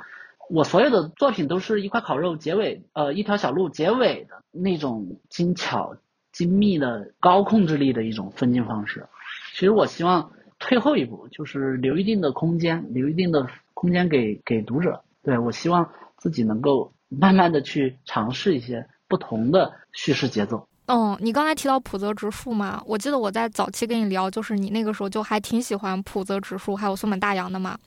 [0.49, 5.97] 我所有的作品都是一块烤肉结尾，呃，一条小路结尾的那种精巧、
[6.33, 9.09] 精密的高控制力的一种分镜方式。
[9.53, 15.01] 其实我希望退后一步，就是留一定的空间，留一定的空间给给读者。
[15.23, 20.67] 对我希望自己能够慢慢的去尝试一些不同的叙事节奏。
[20.87, 27.79] 嗯，你刚才提到浦泽直树嘛，我记得我在早期跟你聊，就是你那个时候就还挺喜欢浦泽直树还有松本大洋的嘛。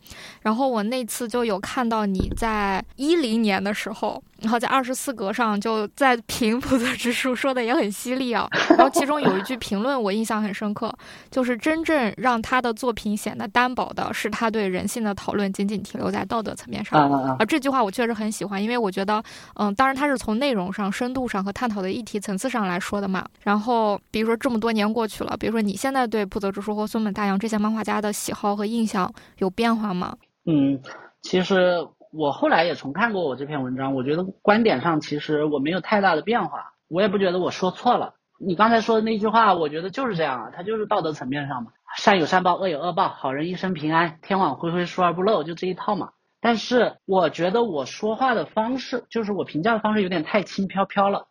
[0.42, 8.48] 然后我那次就有看到你在一零年的时候，然后在二十四格上就在评浦泽直树，说的也很犀利啊。
[8.70, 10.94] 然后其中有一句评论我印象很深刻，
[11.30, 17.12] 就是真正让他的作品显得单薄的是他对人性的讨论仅仅停留在道德层面上。
[17.12, 19.22] 啊这句话我确实很喜欢，因为我觉得，
[19.56, 23.02] 嗯，当然他是从内容上、深度上和探讨的议题层次上来说。
[23.02, 30.16] 的嘛，然后比如说这么多年过去了，比如说你现在对浦泽直树或松本大洋这些漫画家的喜好和印象有变化吗？
[30.46, 30.80] 嗯，
[31.24, 31.78] 其实
[32.14, 38.16] 我后来也重看过我这篇文章，我觉得观点上其实我没有太大的变化，我也不觉得我说错了。
[38.40, 46.10] 你刚才说的那句话，我觉得就是这样啊，它就是道德层面上嘛，善有善报，恶有恶报，好人一生平安，天网恢恢，疏而不漏，就这一套嘛。
[46.42, 51.28] 但是我觉得我说话的方式，就是我评价的方式有点太轻飘飘了。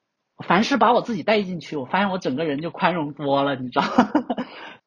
[0.47, 3.85] 凡是把我自己带进去，我发现我整个人就宽容多了，你知道？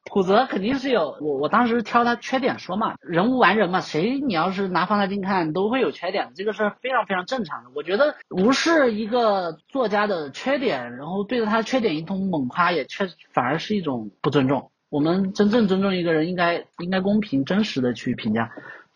[0.04, 7.70] 普泽肯定是有我，我当时挑他缺点说嘛，人无完人嘛，谁你要是拿放大镜看都会有缺点，这个是非常非常正常的。
[7.74, 14.70] 我觉得无视一个作家的缺点，然后对着他的缺点一通猛夸，也确反而是一种不尊重。
[14.90, 18.52] 我们真正尊重一个人，应该应该公平真实的去评价。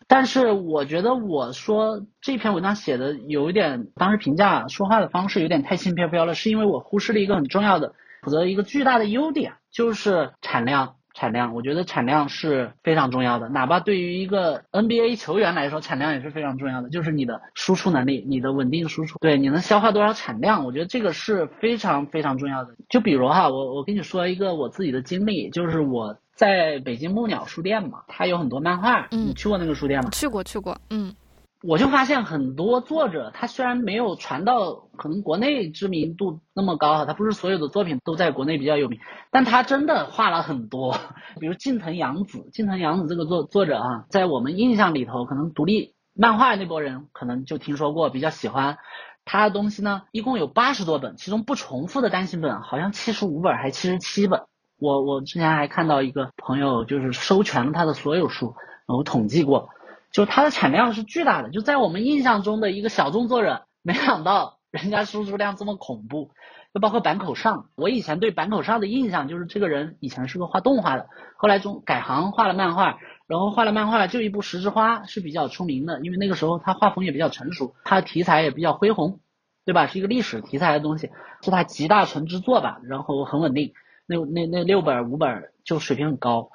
[0.07, 10.95] 但是我觉得我说这篇文章写的有一点，当时评价说话的方式有点太轻飘飘了，是因为我忽视了一个很重要的，否则一个巨大的优点就是产量。
[11.13, 22.75] 产量，我觉得产量是非常重要的，哪怕对于一个 NBA 球员来说，产量也是非常重要的，就是你的输出能力，你的稳定输出，对，你能消化多少产量，我觉得这个是非常非常重要的。
[22.89, 26.17] 就比如哈，我我跟你说一个我自己的经历，就是我。
[26.39, 29.09] 在北京木鸟书店嘛，它有很多漫画。
[29.11, 30.09] 嗯，你去过那个书店吗？
[30.11, 30.73] 去过，去过。
[30.89, 31.13] 嗯，
[31.61, 38.97] 我就发现很多作者，他虽然没有传到可能国内知名度那么高哈，他不是所有的作品都在国内比较有名，
[39.29, 40.97] 但他真的画了很多。
[41.41, 48.77] 比如近藤洋子，近藤洋子这个作作者啊，在我们印象里头，可能独立漫画那波人可能就听说过，比较喜欢
[49.25, 50.03] 他的东西呢。
[50.13, 54.43] 一共有八十多本，其中不重复的单行本好像七十五本还七十七本。
[54.79, 58.55] 我我之前还看到一个朋友，就是收全了他的所有书，
[58.87, 59.69] 我统计过，
[60.11, 61.49] 就它的产量是巨大的。
[61.49, 66.31] 就在我们印象中的一个小众作者，没想到人家输出量这么恐怖。
[66.71, 79.19] 就包括坂口上，我以前对坂口上的印象就是这个人以前是个画动画的，后来中改行画了漫画，然后画了漫画就一部十之花是比较出名的，因为那个时候他画风也比较成熟，他的题材也比较恢宏，
[79.65, 79.87] 对吧？
[79.87, 81.09] 是一个历史题材的东西，
[81.41, 83.73] 是他集大成之作吧，然后很稳定。
[84.05, 86.51] 那那那六本五本就水平很高，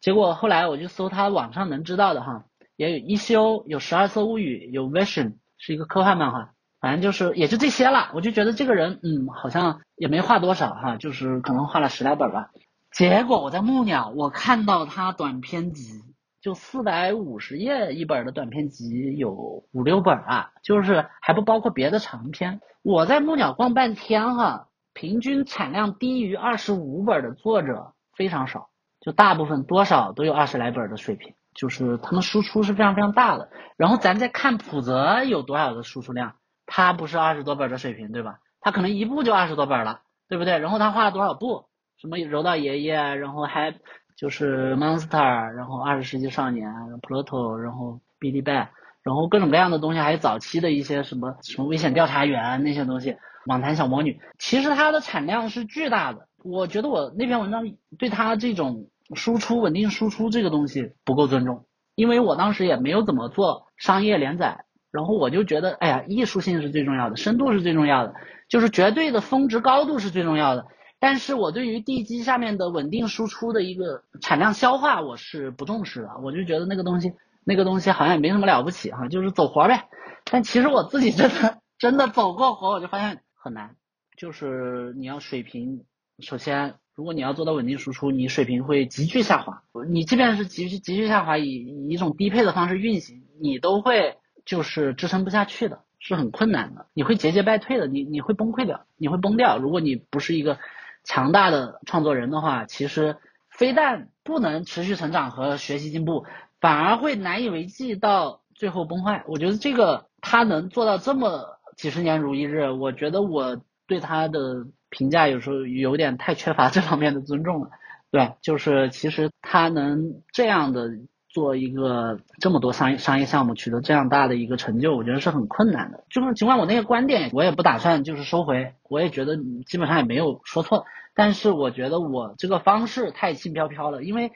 [0.00, 2.44] 结果后来我就搜他网上能知道的哈，
[2.78, 8.10] 也有一休，有十二色物语，有 Vision 是一个科幻漫画，反正就是也就这些了。
[8.14, 12.50] 我就觉得这个人嗯好像也没画多少哈，就是可能画了十来本吧。
[12.92, 16.00] 结果我在木鸟我看到他短篇集
[16.40, 22.60] 就四百五十页一本的短篇集有五六本啊，就是还不包括别的长篇。
[22.82, 24.64] 我在木鸟逛半天哈。
[24.94, 28.68] 平均产量低于二十五本的作者非常少，
[28.98, 33.50] 就大部分多少都有二十来本的水平，就是他们输出是非常非常大的。
[33.76, 36.36] 然后咱再看普泽有多少的输出量，
[36.66, 38.38] 他不是二十多本的水平，对吧？
[38.60, 40.58] 他可能一部就二十多本了，对不对？
[40.58, 41.66] 然后他画了多少部？
[42.00, 43.74] 什么柔道爷爷，然后还
[44.16, 46.72] 就是 Monster，然后二十世纪少年
[47.02, 48.68] ，Pluto，然后 Billy Bat，
[49.02, 53.16] 然后各种各样的东西，还有早期的一些什么什么危险调查员那些东西。
[53.46, 56.28] 网坛小魔女，其实它的产量是巨大的。
[56.44, 57.64] 我觉得我那篇文章
[57.98, 68.14] 对他这种输出稳定输出这个东西不够尊重，因为我当时也没有怎么做商业连载，然后我就觉得，哎呀，艺术性是最重要的，深度是最重要的，
[68.48, 70.66] 就是绝对的峰值高度是最重要的。
[71.00, 76.08] 但是我对于地基下面的稳定输出的一个产量消化，我是不重视的。
[76.22, 77.12] 我就觉得那个东西，
[77.44, 79.88] 那个东西好像也没什么了不起哈，就是走活呗。
[80.24, 83.20] 但其实我自己真的真的走过活，我就发现。
[83.40, 83.76] 很难，
[84.16, 85.84] 就是你要水平，
[86.18, 89.62] 首先，如果你要做到稳定输出，你水平会急剧下滑。
[89.88, 96.86] 你即便是急剧急剧下滑，以以一种低配的方式运行，你都会就是支撑不下去的，是很困难的。
[96.94, 99.58] 你会节节败退的，你你会崩溃掉，你会崩掉。
[99.58, 100.58] 如果你不是一个
[101.04, 103.16] 强大的创作人的话，其实
[103.48, 106.24] 非但不能持续成长和学习进步，
[106.60, 109.22] 反而会难以为继到最后崩坏。
[109.28, 117.70] 我觉得这个他能做到这么几十年如一日，我觉得我对他的评价有时候有点太缺乏这方面的尊重了。
[118.10, 120.90] 对，就是其实他能这样的。
[121.30, 126.02] 做一个这么多商业商业项目取得这样大的一个成就，我觉得是很困难的。
[126.08, 129.36] 就是尽管我那个观点，我也不打算就是收回，我也觉得
[129.66, 130.86] 基本上也没有说错。
[131.14, 134.32] 但是我觉得我这个方式太轻飘飘了，因为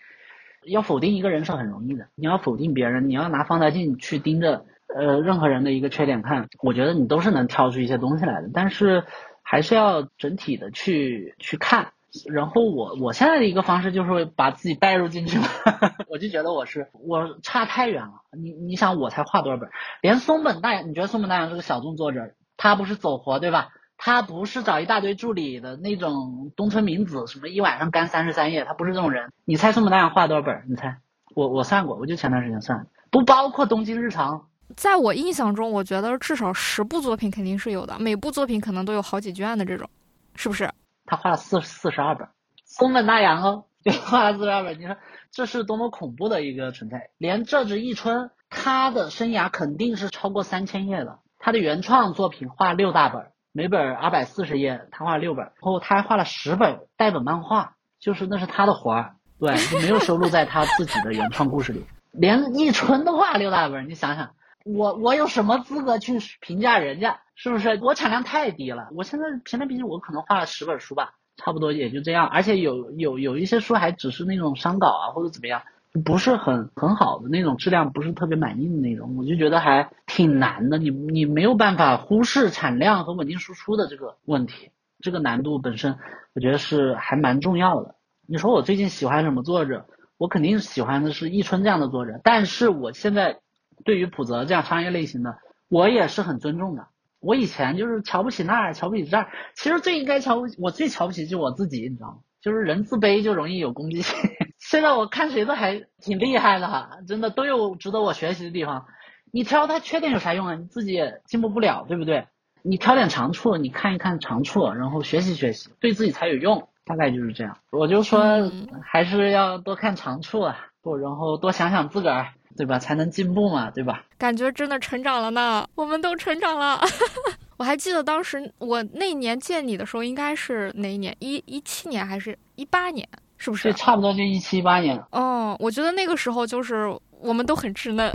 [0.64, 8.50] 要否定一个人是很容易的，你要否定别人，你要拿放大镜去盯着呃任何人的一个缺点看，我觉得你都是能挑出一些东西来的。
[8.52, 9.04] 但是
[9.42, 11.92] 还是要整体的去去看。
[12.30, 15.46] 然后我我现在的一个方式就是把自己带入进去嘛，
[16.10, 18.12] 我就觉得我是我差太远了。
[18.36, 19.70] 你你想我才画多少本？
[20.02, 23.70] 连松本大洋，你觉得松本大洋是个小众作者，他不是走活对吧？
[23.96, 29.30] 他不是找一大堆助理的那种东村明子，什么一晚上干三十三页，他不是这种人。
[29.46, 30.64] 你猜松本大洋画多少本？
[30.68, 30.98] 你猜？
[31.34, 34.48] 我我算过，我就前段时间算，不包括东京日常。
[34.76, 39.88] 在我印象中，我觉得至少十部作品肯定是有的，每部作品可能都有好几卷的这种，
[40.34, 40.70] 是不是？
[41.06, 42.28] 他画了四四十二本，
[42.64, 44.78] 松本大洋哦，就画了四十二本。
[44.78, 44.96] 你说
[45.30, 47.10] 这是多么恐怖的一个存在？
[47.18, 51.18] 连这只一春，他的生涯肯定是超过三千页的。
[51.38, 55.44] 他的原创作品画六大本，每本二百四十页，他画了六本。
[55.44, 61.84] 然后他还画了十本代本漫画，就是那是他的活儿，对，就没有收录在他自己的原创故事里。
[62.12, 67.20] 连一春都画六大本，你想想，我我有什么资格去评价人家？
[67.34, 68.88] 是不是我产量太低了？
[68.94, 72.28] 我现在平平比我可能画了十本书吧，差不多也就这样。
[72.28, 75.62] 而且有有有一些书还只是那种商稿啊，或者怎么样，
[76.04, 80.78] 不是很很好的那种质量，不是特别满意的那种，我就觉得还挺难的。
[80.78, 84.70] 你你没有办法忽视产量和稳定输出的这个问题，
[85.00, 85.98] 这个难度本身
[86.34, 87.96] 我觉得是还蛮重要的。
[88.28, 89.86] 你说我最近喜欢什么作者？
[90.18, 93.40] 我肯定喜欢的是易春这样的作者，但是我现在
[93.84, 95.38] 对于普泽这样商业类型的，
[95.68, 96.86] 我也是很尊重的。
[97.20, 99.28] 我以前就是瞧不起那儿，瞧不起这儿。
[99.54, 102.16] 其实最应该瞧不起，我最瞧不起就我自己，你知道吗？
[102.40, 104.18] 就是人自卑就容易有攻击性。
[104.58, 108.86] 现在我看谁都还挺厉害的哈，真的都有值得我学习的地方。
[109.30, 110.54] 你挑他缺点有啥用啊？
[110.54, 112.26] 你自己也进步不了，对不对？
[112.62, 116.68] 你挑点长处，你看一看长处，然后学习学习，对自己才有用。
[116.84, 117.58] 大概就是这样。
[117.70, 118.50] 我就说
[118.82, 122.32] 还是要多看长处啊，不，然后多想想自个儿。
[122.56, 122.78] 对吧？
[122.78, 124.04] 才能进步嘛，对吧？
[124.18, 126.80] 感觉真的成长了呢，我们都成长了。
[127.58, 131.14] 我还记得当时我那年见你的时候，应该是哪一年？
[131.20, 133.08] 一一七年还是一八年？
[133.38, 133.64] 是不是？
[133.64, 135.00] 对，差不多就一七一八年。
[135.10, 138.10] 哦，我觉得那个时候就是我们都很稚嫩。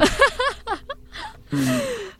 [1.52, 1.60] 嗯。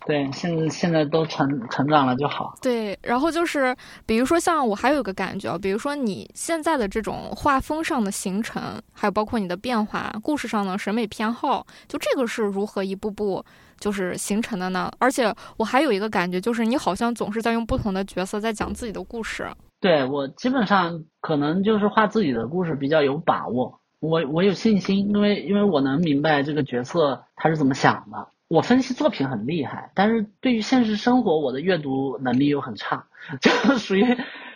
[0.06, 2.56] 对，现在现在都成成长了就好。
[2.62, 3.76] 对，然后就是，
[4.06, 13.44] 比如说像我还有个感觉，比如说你现在的这种画风上的形成，还有包括你的变化，故事上的审美偏好，就这个是如何一步步
[13.82, 14.90] 就是形成的呢？
[14.98, 19.46] 而且我还有一个感觉，就是你好像总是在用不同的角色在讲自己的故事。
[19.82, 28.30] 对我基本上可能就是画自己的故事比较有把握，我我有信心，因为因为我能明白这个角色他是怎么想的。
[28.48, 33.08] 我分析作品很厉害，但是对于现实生活，我的阅读能力又很差，
[33.42, 34.06] 就属于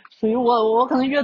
[0.10, 1.22] 属于我我可能阅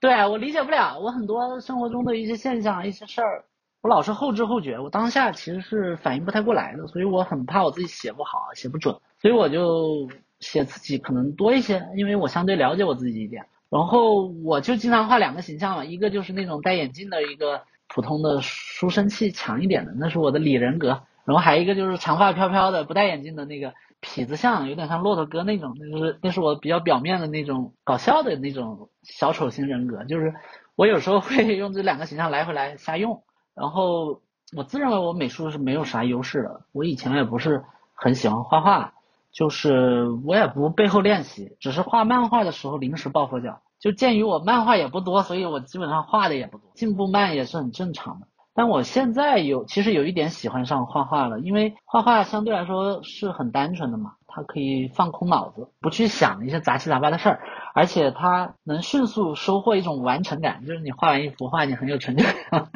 [0.00, 3.44] 对我理解不了，我很多生活中的一些现象、一些事儿，
[3.80, 10.08] 我老是后知后觉，我当下其实是反应不太过来的，所以我很怕我自己写不好、写不准，所以我就
[10.40, 21.00] 写自己可能多一些，因为我相对了解我自己一点，然后我就经常画两个形象嘛，一个就是那种戴眼镜的一个普通的书生气强一点的，那是我的李人格。
[21.24, 30.04] 然后还有一个就是长发飘飘的不戴眼镜的那个痞子相，有点像骆驼哥那种，就是那是我比较表面的那种搞笑的那种小丑型人格。
[30.04, 30.34] 就是
[30.76, 33.22] 我有时候会 用这两个形象来回来瞎用。
[33.54, 34.22] 然后
[34.56, 37.64] 我自认为我美术是没有啥优势的，我以前也不是
[37.94, 38.94] 很喜欢画画，
[39.32, 43.60] 就是我也不背后练习，只是画漫画的时候临时抱佛脚。
[43.78, 48.26] 就鉴于我漫画也不多，所以我基本上画的也不多，进步慢也是很正常的。
[48.54, 57.40] 但我现在有，其实有一点喜欢上画画了，因为画画相对来说是很单纯的嘛，它可以放空脑子，不去想一些杂七杂八的事儿，
[57.74, 62.68] 而且它能迅速收获一种完成感，就是你画完一幅画，你很有成就感，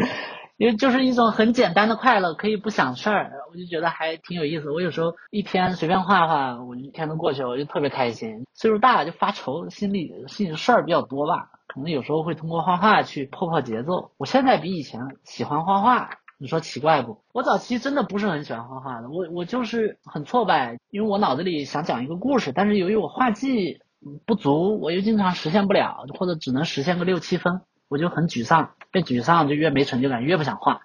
[0.56, 4.70] 因为就是一种很简单的快乐，可以不想事儿，我就觉得还挺有意思。
[4.70, 8.47] 我有时候一天随便画画，我一天都过去，我就特别开心。
[8.55, 11.51] 岁数大了就发愁，心里心里事儿比较多吧。
[11.66, 14.12] 可能有时候会通过画画去破破节奏。
[14.16, 17.24] 我现在比以前喜欢画画，你说奇怪不？
[17.32, 23.81] 我早期真的不是很喜欢画画的，我我就是很挫败，因为我脑子里想讲一个故事，但是由于我画技
[24.24, 28.70] 不足，我又经常实现不了，或者只能实现个六七分，我就很沮丧。
[28.94, 30.82] 越沮丧就越没成就感，越不想画，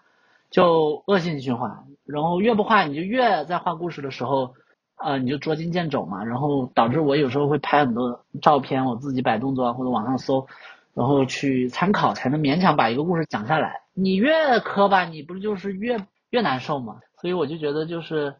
[0.49, 1.85] 就恶性循环。
[2.05, 4.55] 然后越不画，你就越在画故事的时候，
[4.97, 6.23] 呃，你就捉襟见肘嘛。
[6.25, 10.47] 然后导致我有时候会拍很多照片，我自己摆动作，或者网上搜，
[10.95, 13.81] 然后去参考，才能勉强把一个故事讲下来。
[13.93, 16.97] 你越磕吧，你不就是越越难受吗？
[17.21, 18.33] 所以我就觉得，就是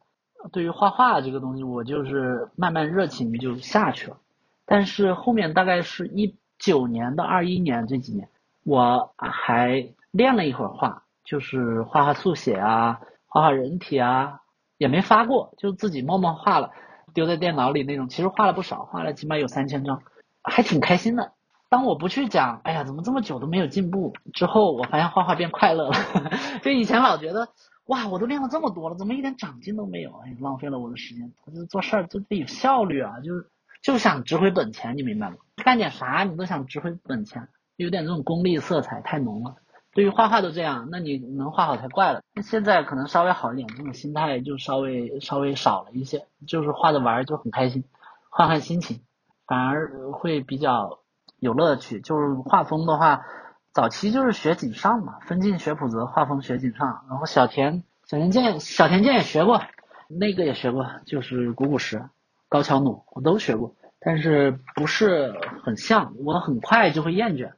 [0.52, 4.18] 对于画画这个东西，我就是慢慢热情就下去了。
[4.66, 8.30] 但是后面大概是一九年到二一年这几年，
[8.70, 13.00] 我还练了一会儿画，就是画画速写啊。
[13.26, 14.42] 画画人体啊，
[14.78, 16.72] 也没发过，就自己默默画了，
[17.16, 18.10] 丢在电脑里那种。
[18.10, 20.04] 其实画了不少，画了起码有三千张，
[20.44, 21.32] 还挺开心的。
[21.68, 25.96] 当我不去讲，哎呀，怎么这么久都没有进步之后，我发现画画变快乐了。
[26.62, 27.50] 就以前老觉得，
[27.86, 30.12] 哇，我都练了这么多了，怎么一点长进都没有？
[30.26, 31.32] 哎，浪费了我的时间。
[31.48, 33.48] 就是做事儿就得有效率啊，就是
[33.82, 35.38] 就想值回本钱，你明白吗？
[35.56, 37.48] 干点啥你都想值回本钱，
[37.84, 39.56] 有点这种功利色彩太浓了。
[39.94, 42.22] 对于画画都这样，那你能画好才怪了。
[42.34, 47.86] 那现在可能稍微好一点，这种心态就稍微稍微少了一些，就是画着玩就很开心，
[48.30, 49.00] 换换心情，
[49.48, 51.00] 反而会比较
[51.40, 52.02] 有乐趣。
[52.02, 53.26] 就是画风的话，
[53.74, 57.06] 早期就是学井上嘛，分镜学谱子，画风学井上。
[57.10, 59.62] 然后小田小田健小田健也学过，
[60.08, 62.10] 那个也学过，就是古古石、
[62.50, 65.34] 高桥努我都学过，但是不是
[65.64, 67.54] 很像，我很快就会厌倦，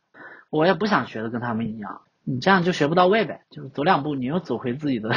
[0.52, 2.02] 我也不想学的跟他们一样。
[2.24, 5.10] 你这样就学不到位呗，就是走两步你又走回自己的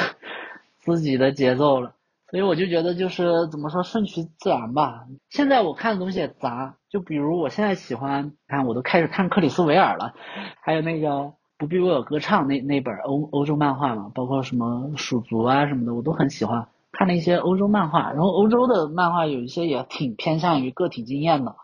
[0.80, 1.92] 自己的节奏了，
[2.30, 5.04] 所以我就觉得就是怎么说顺其自然吧。
[5.28, 10.14] 现在我看的东西也杂，就比如我现在喜欢看，我都开始看克里斯维尔了，
[10.62, 18.12] 还有那个不必为我歌唱那那本欧欧洲漫画嘛，包括什么鼠族啊什么的，我都很喜欢看那些欧洲漫画。
[18.12, 21.54] 然后欧洲的漫画有一些也挺偏向于个体经验的。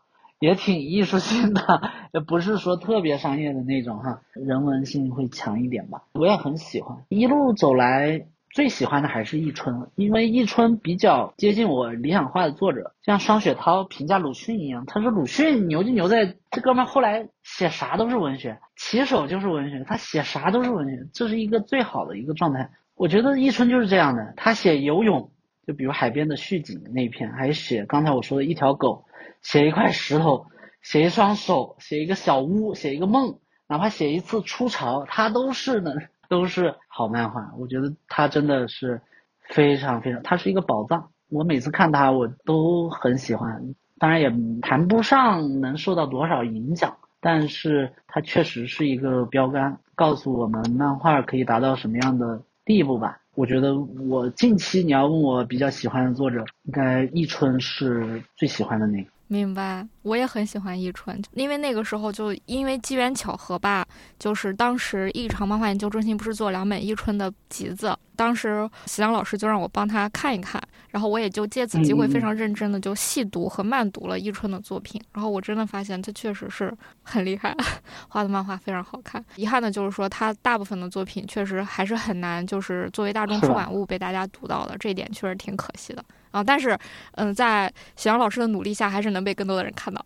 [0.40, 1.60] 也挺艺术性的，
[2.12, 6.02] 也不是说特别商业的那种哈，人文性会强一点吧。
[6.14, 22.70] 我也很喜欢，一路走来最喜欢的还是易春，因为易春比较接近我理想化的作者，像双雪涛评价鲁迅一样，他说鲁迅牛就牛在这哥们后来写啥都是文学，起手就是文学，他写啥都是文学，这是一个最好的一个状态。
[22.96, 25.30] 我觉得易春就是这样的，他写游泳，
[25.66, 29.04] 就比如海边的续景那篇，还写刚才我说的一条狗。
[29.42, 30.46] 写一块石头，
[30.82, 35.92] 写一双手，写一个小屋，写一个梦，哪怕写一次初潮，它都是呢，
[36.28, 37.52] 都是好漫画。
[37.58, 39.00] 我觉得它真的是
[39.40, 41.10] 非常非常，它是一个宝藏。
[41.28, 43.74] 我每次看它，我都很喜欢。
[43.98, 53.20] 当然也谈不上能受到多少影响，但是它确实是一个标杆，告诉我们漫画可以达到什么样的地步吧。
[53.34, 59.10] 我觉得我近期你要问我比较喜欢的作者，应该易春是最喜欢的那个。
[59.32, 63.86] 明白，我也很喜欢伊春，因为那个时候就因为机缘巧合吧，
[64.18, 77.56] 就是当时异常漫画研究中心不是做两本伊春的集子，当时喜良老师就让我帮他看一看，然后我也就借此机会非常认真的就细读和慢读了伊春的作品，然后我真的发现他确实是很厉害，
[78.10, 79.24] 画的漫画非常好看。
[79.36, 86.04] 遗憾的就是说他大部分的作品确实还是很难，就是作为大众出版物被大家读到的，这一点确实挺可惜的。
[86.30, 86.78] 啊，但是，
[87.12, 90.02] 嗯，在小杨老师的努力下，还是能被更多的人看到。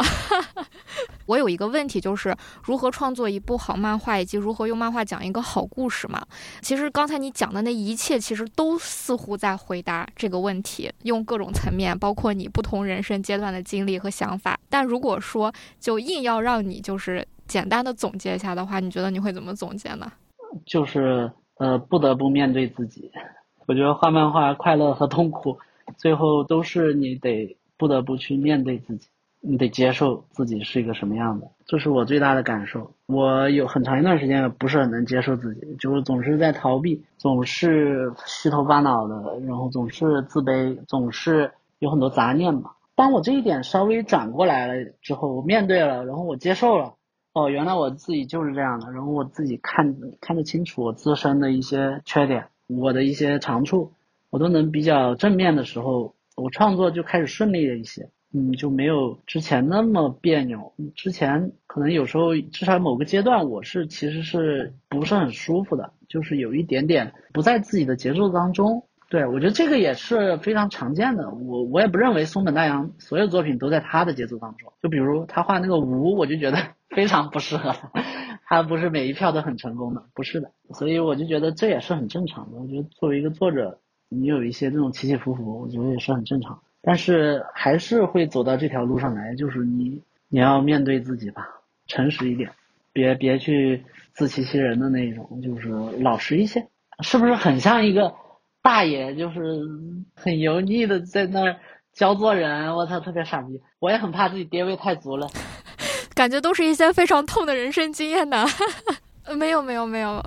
[1.26, 6.22] 我有一个问题，就是如何创作一部好漫画，以及如何用漫画讲一个好故事嘛？
[6.60, 14.59] 其实刚才你讲的那一切，其实都似乎在回答这个问题，用各种层面，包括你不同人生阶段的经历和想法。
[14.68, 20.10] 但如果说就硬要让你就是简单的总结一下的话，你觉得你会怎么总结呢？
[20.66, 23.10] 就是呃，不得不面对自己。
[23.66, 25.59] 我觉得画漫画，快乐和痛苦。
[25.97, 29.09] 最后都是你得不得不去面对自己，
[29.40, 32.93] 你得接受自己是一个什么样的，这是我最大的感受。
[33.06, 42.70] 我有很长一段时间不是很能接受自己，就是总是在逃避，总是虚头巴脑的，然后总是自卑，总是有很多杂念嘛。
[42.94, 46.94] 当我这一点稍微转过来了之后，我面对了，然后我接受了，
[47.32, 53.93] 哦，原来我自己就是这样的，然后我自己看看得清楚我自身的一些缺点，我的一些长处。
[54.35, 60.73] 我都能比较正面的时候，我创作就开始顺利了一些，嗯，就没有之前那么别扭。
[60.97, 68.89] 之前可能有时候，至少某个阶段，我是其实是不是很舒服的，就是有一点点不在自己的节奏当中。
[69.09, 71.31] 对我觉得这个也是非常常见的。
[71.31, 74.73] 我我也不认为松本大洋所有作品都在他的节奏当中。
[74.82, 76.59] 就比如他画那个无，我就觉得
[76.89, 77.73] 非常不适合
[78.51, 80.51] 他，不是每一票都很成功的，不是的。
[80.73, 82.59] 所以我就觉得这也是很正常的。
[82.59, 83.78] 我觉得作为一个作者。
[84.20, 91.47] 你有一些这种起起伏伏，我觉得也是很正常，但是还是会走到这条路上来，就是你你要面对自己吧，
[91.86, 92.51] 诚实一点，
[92.93, 95.69] 别别去自欺欺人的那种，就是
[96.01, 96.66] 老实一些，
[97.01, 98.15] 是不是很像一个
[98.62, 99.41] 大爷，就是
[100.15, 101.57] 很油腻的在那儿
[101.93, 102.74] 教做人？
[102.74, 103.61] 我操，特别傻逼！
[103.78, 105.28] 我也很怕自己爹味太足了，
[106.15, 108.45] 感觉都是一些非常痛的人生经验呢。
[109.36, 110.23] 没有，没有，没有。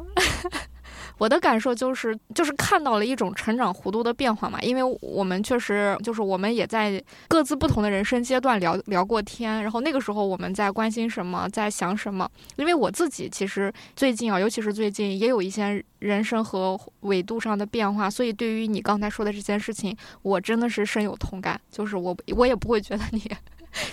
[1.17, 12.29] 我的感受就是，就是看到了一种成长弧度的变化嘛，因为我们确实就是我们也在各自不同的人生阶段聊聊过天，然后那个时候我们在关心什么，在想什么。
[12.55, 21.59] 因为我自己其实最近啊，尤其是最近也有一些人生和纬度上的变化，所以对于你刚才说的这件事情，我真的是深有同感。
[21.71, 23.21] 就是我我也不会觉得你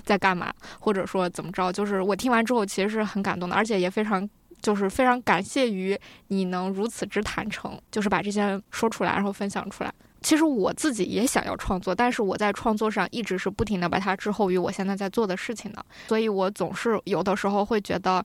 [0.05, 4.29] 在干嘛，或者说怎么着，就是我听完之后其实是很感动的，而且也非常。
[4.65, 5.97] 就是非常感谢于
[6.29, 9.93] 你能如此之坦诚，就是把这些说出来，然后分享出来。
[10.23, 18.25] 其实我自己也想要创作，但是我在创作上一直是不停的把它滞后于我现在在做的事情的，所以我总是有的时候会觉得。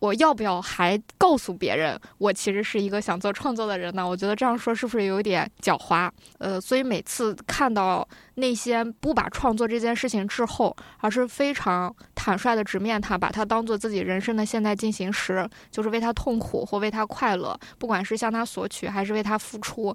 [0.00, 4.06] 我要不要还告诉别人，我其实是一个想做创作的人呢？
[4.06, 6.10] 我觉得这样说是不是有点狡猾？
[6.38, 8.06] 呃，所以每次看到
[8.36, 19.94] 那些不把创作这件事情滞后，而是非常坦率的直面它，把它当做自己人生的现在进行时，就是为他痛苦或为他快乐，不管是向他索取还是为他付出，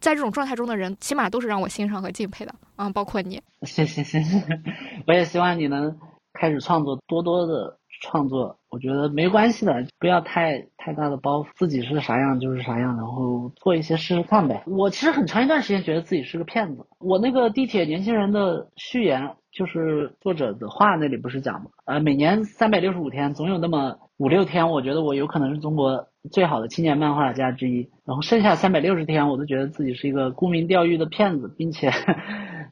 [0.00, 2.52] 在这种状态中的人，起码都是让我欣赏和敬佩的。
[2.78, 3.40] 嗯，包括你。
[3.62, 4.44] 谢谢谢谢，
[5.06, 5.96] 我也希望你能
[6.32, 7.78] 开始创作，多多的。
[8.00, 14.62] 创作，我觉得没关系的，不要太太大的包袱，自己是啥样就是啥样，然后做一些试试看呗。
[14.66, 16.86] 我其实很长一段时间觉得自己是个骗子。
[16.98, 21.70] 我那个地铁年轻人的序言，就是作者的话那里不是讲吗？
[21.86, 27.88] 呃，每年三百六十五天，总有那么五六天，我觉得我有可能是中国最好的青年漫画家之一。
[28.04, 31.90] 然后剩下三百六十天，我都觉得自己是一个沽名钓誉的骗子，并且。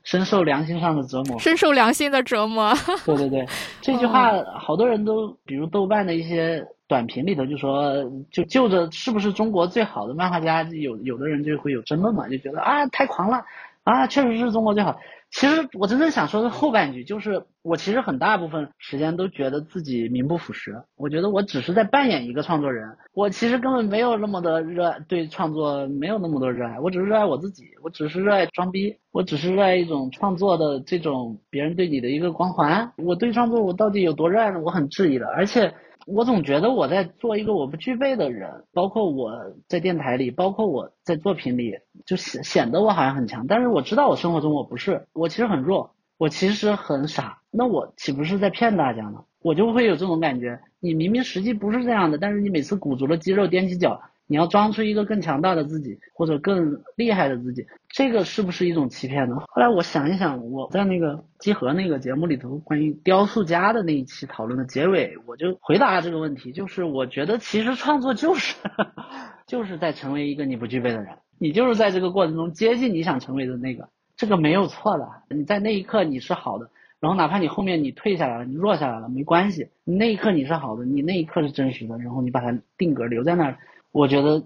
[0.05, 2.72] 深受良心上的折磨，深受良心的折磨。
[3.05, 3.47] 对对对，
[3.81, 7.94] 这句话好多人都，比如豆瓣的一些短评里头就说，
[8.31, 13.43] 就就着是不是中国最好的漫画家，有有的人就会有争论嘛，就觉得啊太狂了，
[13.82, 14.94] 啊确实是中国最好。
[15.35, 20.81] 其实我真正想说的后半句就是，我其实很大部分时间都觉得自己名不副实。
[20.97, 26.78] 我觉得我只是在扮演一个创作人，我其实根本没有那么的热爱对创作，没有那么多热爱。
[26.78, 32.93] 我只是热爱我自己，我只是热爱装逼，我只是热爱一种创作的这种别人对你的一个光环。
[32.97, 34.61] 我对创作我到底有多热爱呢？
[34.61, 35.74] 我很质疑的，而且。
[36.06, 39.32] 我总觉得我在做一个我不具备的人，包括我
[39.68, 43.47] 在电台里，包括我在作品里，就显显得我好像很强。
[43.47, 47.40] 但是我知道我生活中我不是，我其实很弱，我其实很傻。
[47.51, 49.24] 那我岂不是在骗大家呢？
[49.40, 54.01] 我就会有这种感觉，你明明实际不是这样的，但是你每次鼓足了肌肉踮起脚。
[54.26, 59.36] 你要装出一个更强大的自己，或者更厉害的自己，这个是不是一种欺骗呢？
[59.48, 68.56] 后来我想一想，我在那个集合那个节目里头关于雕塑家的那一期讨论的结尾，我就回答了这个问题，就是我觉得其实创作就是
[69.46, 75.06] 就是在成为一个你不具备的人，你就是在这个过程中接近你想成为的那个，这个没有错的。
[75.28, 83.59] 你在那一刻你是好的，然后哪怕你后面你退下来了，你弱下来了，没关系，你那一刻你是好的，你那一刻是真实的，然后你把它定格留在那儿。
[83.95, 84.43] 我觉得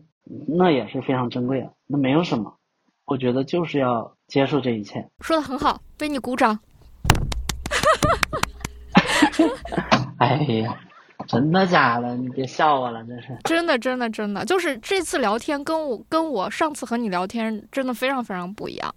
[0.46, 2.54] 那也是非常珍贵的，那没有什么，
[3.06, 5.08] 我觉得就是要接受这一切。
[5.20, 6.60] 说的很好，为你鼓掌。
[10.18, 10.78] 哎呀，
[11.26, 12.14] 真的假的？
[12.14, 18.94] 你别笑我了，这是真的，真的，真的，就是这次聊天跟我跟我上次和你聊天真的非常非常不一样。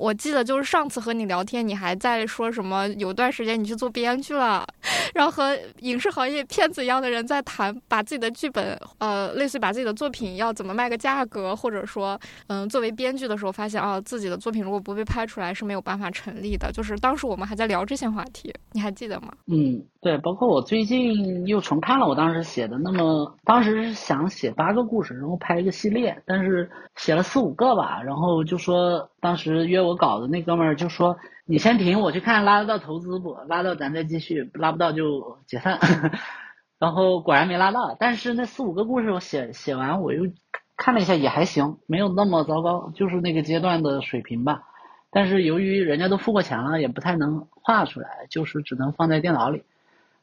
[0.00, 2.88] 我记得就是上次和你聊天，你还在说什么？
[2.96, 4.66] 有段时间你去做编剧了，
[5.12, 16.72] 然后和影视行业骗子一样的人在谈，把自己的剧本，呃，类似于把自己的作品要怎么卖个价格，或者说，嗯，作为编剧的时候发现啊，自己的作品如果不被拍出来是没有办法成立的。
[16.72, 19.28] 就是当时我们还在聊这些话题，你还记得吗？
[19.48, 29.89] 嗯，对，包括我最近又重看了我当时写的，那么当时是想写八个故事，然后拍一个系列，但是写了四五个吧，然后就说当时约我。
[29.90, 33.36] 我搞的那哥们儿就说：“你先停，我去看拉得到投资不？
[33.48, 35.80] 拉到咱再继续，拉不到就解散。
[36.78, 37.96] ”然后果然没拉到。
[37.98, 40.30] 但是那四五个故事我写写完，我又
[40.76, 44.62] 看了一下，也还行，没有那么糟糕，就是那个阶段的水平吧。
[45.10, 49.64] 但是由于人家都付过钱了，也不太能画出来，就是只能放在电脑里。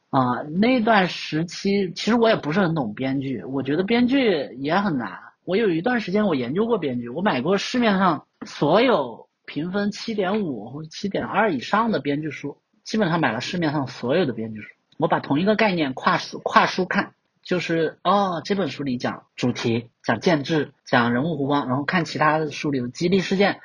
[0.08, 5.18] 啊，那段时期其实我也不是很懂编剧，我觉得编剧也很难。
[5.44, 9.27] 我有一段时间我研究过编剧，我买过市面上所有。
[9.48, 14.68] 评分七点五或者七点二以上的编剧书，基本上买了市面上所有的编剧书。
[14.98, 23.60] 我把同一个概念跨书跨书看，就是哦这本书里讲主题，讲建制，讲人物弧光，然后看其他的书里的激励事件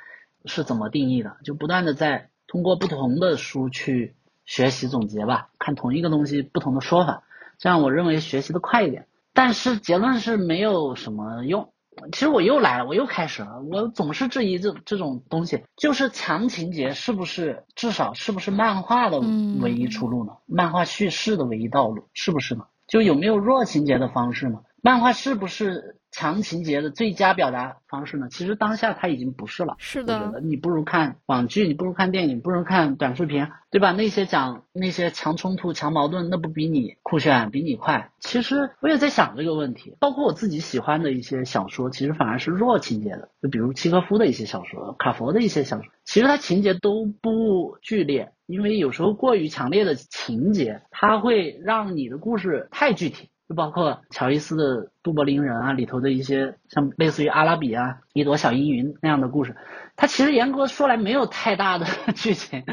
[0.45, 4.15] 是怎么定义的，就不断的在通过不同的书去
[4.45, 7.23] 学习总结吧，看同一个东西不同的说法，
[7.57, 9.07] 这样我认为学习的快一点。
[9.33, 11.72] 但是结论是没有什么用。
[12.11, 13.61] 其实我又来了，我又开始了。
[13.71, 19.19] 我总是质疑这这种东西，就是强情节是不是至少是不是漫画的
[19.61, 20.33] 唯一出路呢？
[20.45, 22.65] 漫画叙事的唯一道路是不是呢？
[22.87, 24.59] 就有没有弱情节的方式呢？
[24.81, 25.97] 漫画是不是？
[26.13, 28.27] 强情节的最佳表达方式呢？
[28.29, 29.75] 其实当下它已经不是了。
[29.79, 33.91] 是的，你不如看网剧，你不如看电影，不如看短视频，对吧？
[33.91, 38.11] 那些讲那些强冲突、强矛盾，那不比你酷炫，比你快？
[38.19, 39.97] 其实我也在想这个问题。
[39.99, 53.29] 包括我自己喜欢的一些小说，其实反而是弱情节的，就比如契诃夫的一些小说，卡佛的一些小说，其实它情节都不剧烈，因为有时候过于强烈的情节，它会让你的故事太具体。
[53.47, 59.55] 就包括乔伊斯的《杜柏林人》啊，里头的一些像类似于阿拉比啊、一朵小阴云那样的故事，
[59.95, 62.63] 它其实严格说来没有太大的 剧情，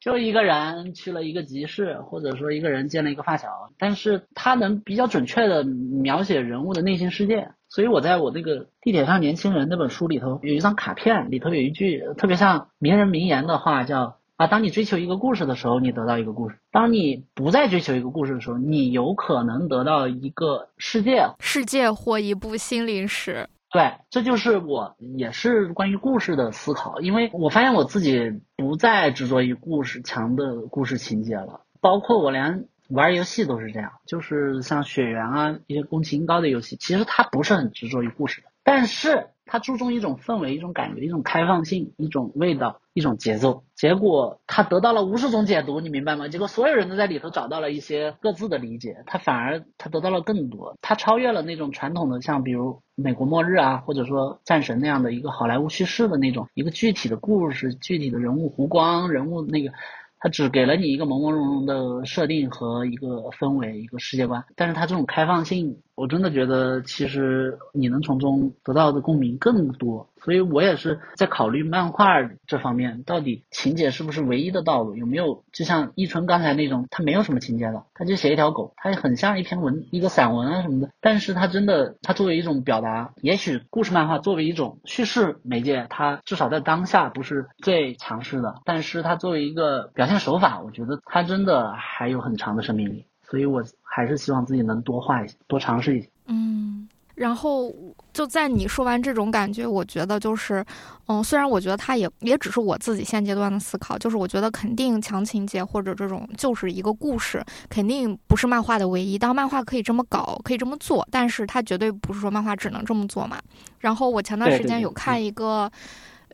[0.00, 7.50] 就一个人去了一个集市，或者说一个人见了一个发小，但是他能比较准确的描写人物的内心世界。
[7.68, 14.17] 所以我在我那个《地铁上年轻人》那本书里头有一张卡片，里头有一句特别像名人名言的话，叫。
[14.38, 23.48] 啊，当你追求一个故事的时候，你得到一个故事；当你不再追求一个故事的时候，你有可能得到一个世界，世界或一部心灵史。
[23.72, 39.30] 对，这就是我也是关于故事的思考，因为我发现我自己不再执着于故事强的故事情节了，包括我连玩游戏都是这样，就是像雪原啊一些宫崎英高的游戏，其实它不是很执着于故事的，但是。
[39.48, 43.64] 他注重一种氛围、一种感觉、一种开放性、一种味道、一种节奏。
[43.74, 46.28] 结果他得到了无数种解读，你明白吗？
[46.28, 59.72] 结果所有人都在里头找到了一些各自的理解，他反而他得到了更多，他超越了那种传统的像比如美国末日啊，或者说战神那样的一个好莱坞叙事的那种一个具体的故事、具体的人物弧光、人物那个。
[60.20, 70.08] 它只给了你一个朦朦胧胧的设定和一个氛围、一个世界观，但是它这种开放性，我真的觉得其实你能从中得到的共鸣更多。
[70.20, 72.06] 所以我也是在考虑漫画
[72.46, 74.96] 这方面，到底情节是不是唯一的道路？
[74.96, 80.90] 有没有就像一春刚才那种，他没有什么情节了，他就写一条狗，他也很像一篇文、一个散文啊什么的。
[81.00, 88.56] 但是他真的，他作为一种表达，也许故事漫画作为一种叙事媒介，它至少在当下不是最强势的。
[88.64, 93.06] 但是它作为一个表现手法，我觉得它真的还有很长的生命力。
[93.30, 96.08] 所以我还是希望自己能多画一些，多尝试一些。
[96.26, 96.88] 嗯。
[97.14, 97.74] 然后
[98.12, 100.64] 就在你说完这种感觉，我觉得就是，
[101.08, 109.18] 嗯，虽然我觉得它也也只是我自己现阶段的思考，就是我觉得肯定强情节或者这种就是一个故事，肯定不是漫画的唯一。
[109.18, 113.36] 当漫画可以这么搞，可以这么做，但是它绝对不是说漫画只能这么做嘛。
[113.80, 115.68] 然后我前段时间有看一个。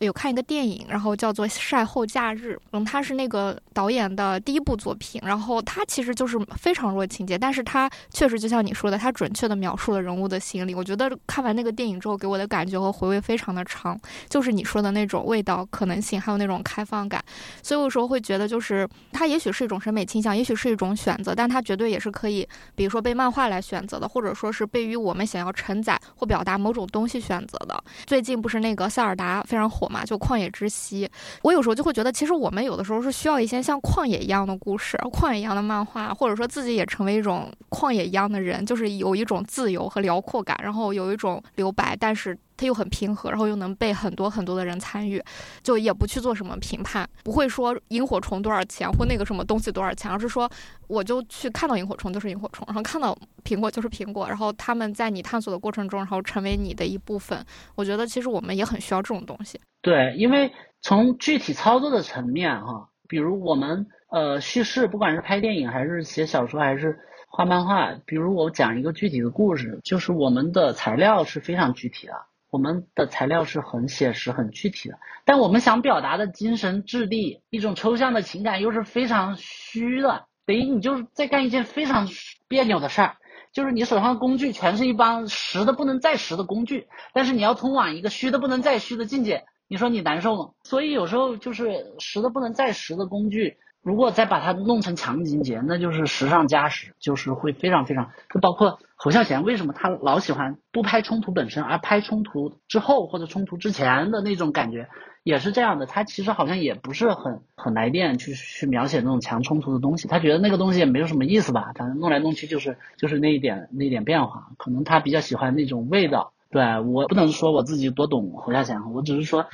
[0.01, 10.75] 有看一个电影，然后叫做《晒后假日》，嗯，它是那个导演的第一部作品，然后它其实就是非常弱情节，但是它确实就像你说的，它准确的描述了人物的心理。
[10.75, 13.99] 我觉得看完那个电影之后，给我的感觉和回味非常的长，
[14.29, 17.25] 就是你说的那种味道、可能性，还有那种开放感。
[17.63, 27.85] 所以有时候会觉得，就是它也许是一种审美倾向，也许是一种选择，但它绝对也是可以，比如说被漫画来选择的，或者说是被于我们想要承载或表达某种东西选择的。
[28.07, 29.84] 最近不是那个塞尔达非常火。
[29.89, 31.09] 嘛，就旷野之息，
[31.43, 42.37] 我有时候就会觉得，其实我们有的时候是需要一些像旷野一样的故事，旷野一样的漫画，或者说自己也成为一种旷野一样的人，就是有一种自由和辽阔感，然后有一种留白，但是。
[42.57, 45.23] 它又很平和，然后又能被很多很多的人参与，
[45.63, 50.49] 就也不去做什么评判，不会说萤火虫多少钱或那个什么东西多少钱，而是说
[50.87, 57.45] 我就去看到萤火虫就是萤火虫，然后看到苹果就是苹果，然后他们在你探索的过程中，然后成为你的一部分。
[57.75, 59.61] 我觉得其实我们也很需要这种东西。
[59.83, 66.99] 对，因为从具体操作的层面哈，比如我们呃叙事，不管是拍电影还是写小说还是
[67.29, 72.15] 画漫画，比如我讲一个具体的故事，就是我们的材料是非常具体的。
[72.55, 80.27] 我们的材料是很写实、很具体的，但我们想表达的精神质地、一种抽象的情感又是非常虚的。
[80.47, 82.09] 等于你就是在干一件非常
[82.47, 83.17] 别扭的事儿，
[83.53, 90.51] 就是你手上的工具全是一帮实的不能再实的工具，但是你要通往一个虚的不能再虚的境界，你说你难受吗？
[90.63, 93.57] 所以有时候就是实的不能再实的工具。
[93.85, 98.11] 如果再把它弄成强情节，那就是时尚加时，就是会非常非常。
[98.33, 104.89] 就包括侯孝贤为什么他老喜欢不拍冲突本身，而拍冲突之后或者冲突之前的那种感觉，
[105.23, 105.85] 也是这样的。
[105.85, 114.49] 他其实好像也不是很很来电去去描写那种强冲突的东西，他觉得那个东西也没有什么意思吧，反正弄来弄去就是就是那一点那一点变化。
[114.57, 116.33] 可能他比较喜欢那种味道。
[116.51, 119.45] 对我不能说我自己多懂侯孝贤，我只是说。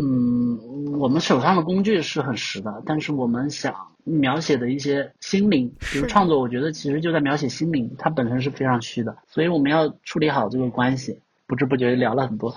[0.00, 11.20] 嗯，我们手上的工具是很实的，但是我们想描写的一些心灵，比如创作，我觉得其实就在描写心灵，它本身是非常虚的，所以我们要处理好这个关系。
[11.48, 12.54] 不知不觉聊了很多，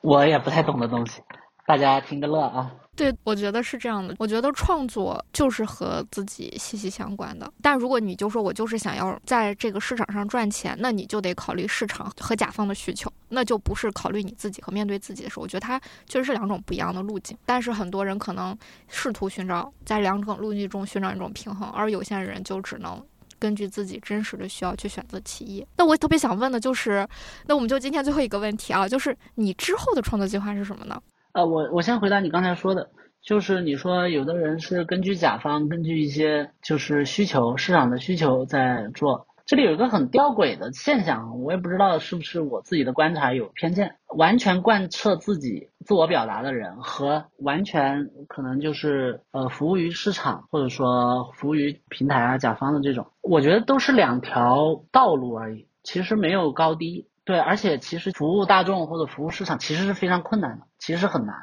[0.00, 1.22] 我也不太懂的东西，
[1.64, 2.72] 大家听个乐啊。
[2.96, 4.16] 对，我觉得是这样的。
[4.18, 7.52] 我觉得创作就是和自己息息相关的。
[7.60, 15.42] 但如果你就说我就是想要在这个市场上赚钱，那你就得考虑市场和甲方的需求，那就不是考虑你自己和面对自己的时候。
[15.42, 17.36] 我觉得它确实是两种不一样的路径。
[17.44, 18.56] 但是很多人可能
[18.88, 23.04] 试图寻找在两种路径中寻找一种平衡，而有些人就只能
[23.38, 25.66] 根据自己真实的需要去选择其一。
[25.76, 27.06] 那我特别想问的就是，
[27.46, 30.98] 那我们就今天最后一个问题啊，就是你之后的创作计划是什么呢？
[31.36, 32.88] 呃，我我先回答你刚才说的，
[33.20, 39.26] 就是你说有的人是根据甲方，根据一些就是需求市场的需求在做。
[39.44, 43.96] 这里有一个很吊诡的现象，我也不知道是不是我自己的观察有偏见。
[44.16, 57.08] 完全贯彻自己自我表达的人和完全可能就是呃服务于市场或者说服务于平台啊甲方的这种，我觉得都是两条道路而已，其实没有高低。
[57.26, 61.34] 对，而且其实服务大众或者服务市场其实是非常困难的，其实很难。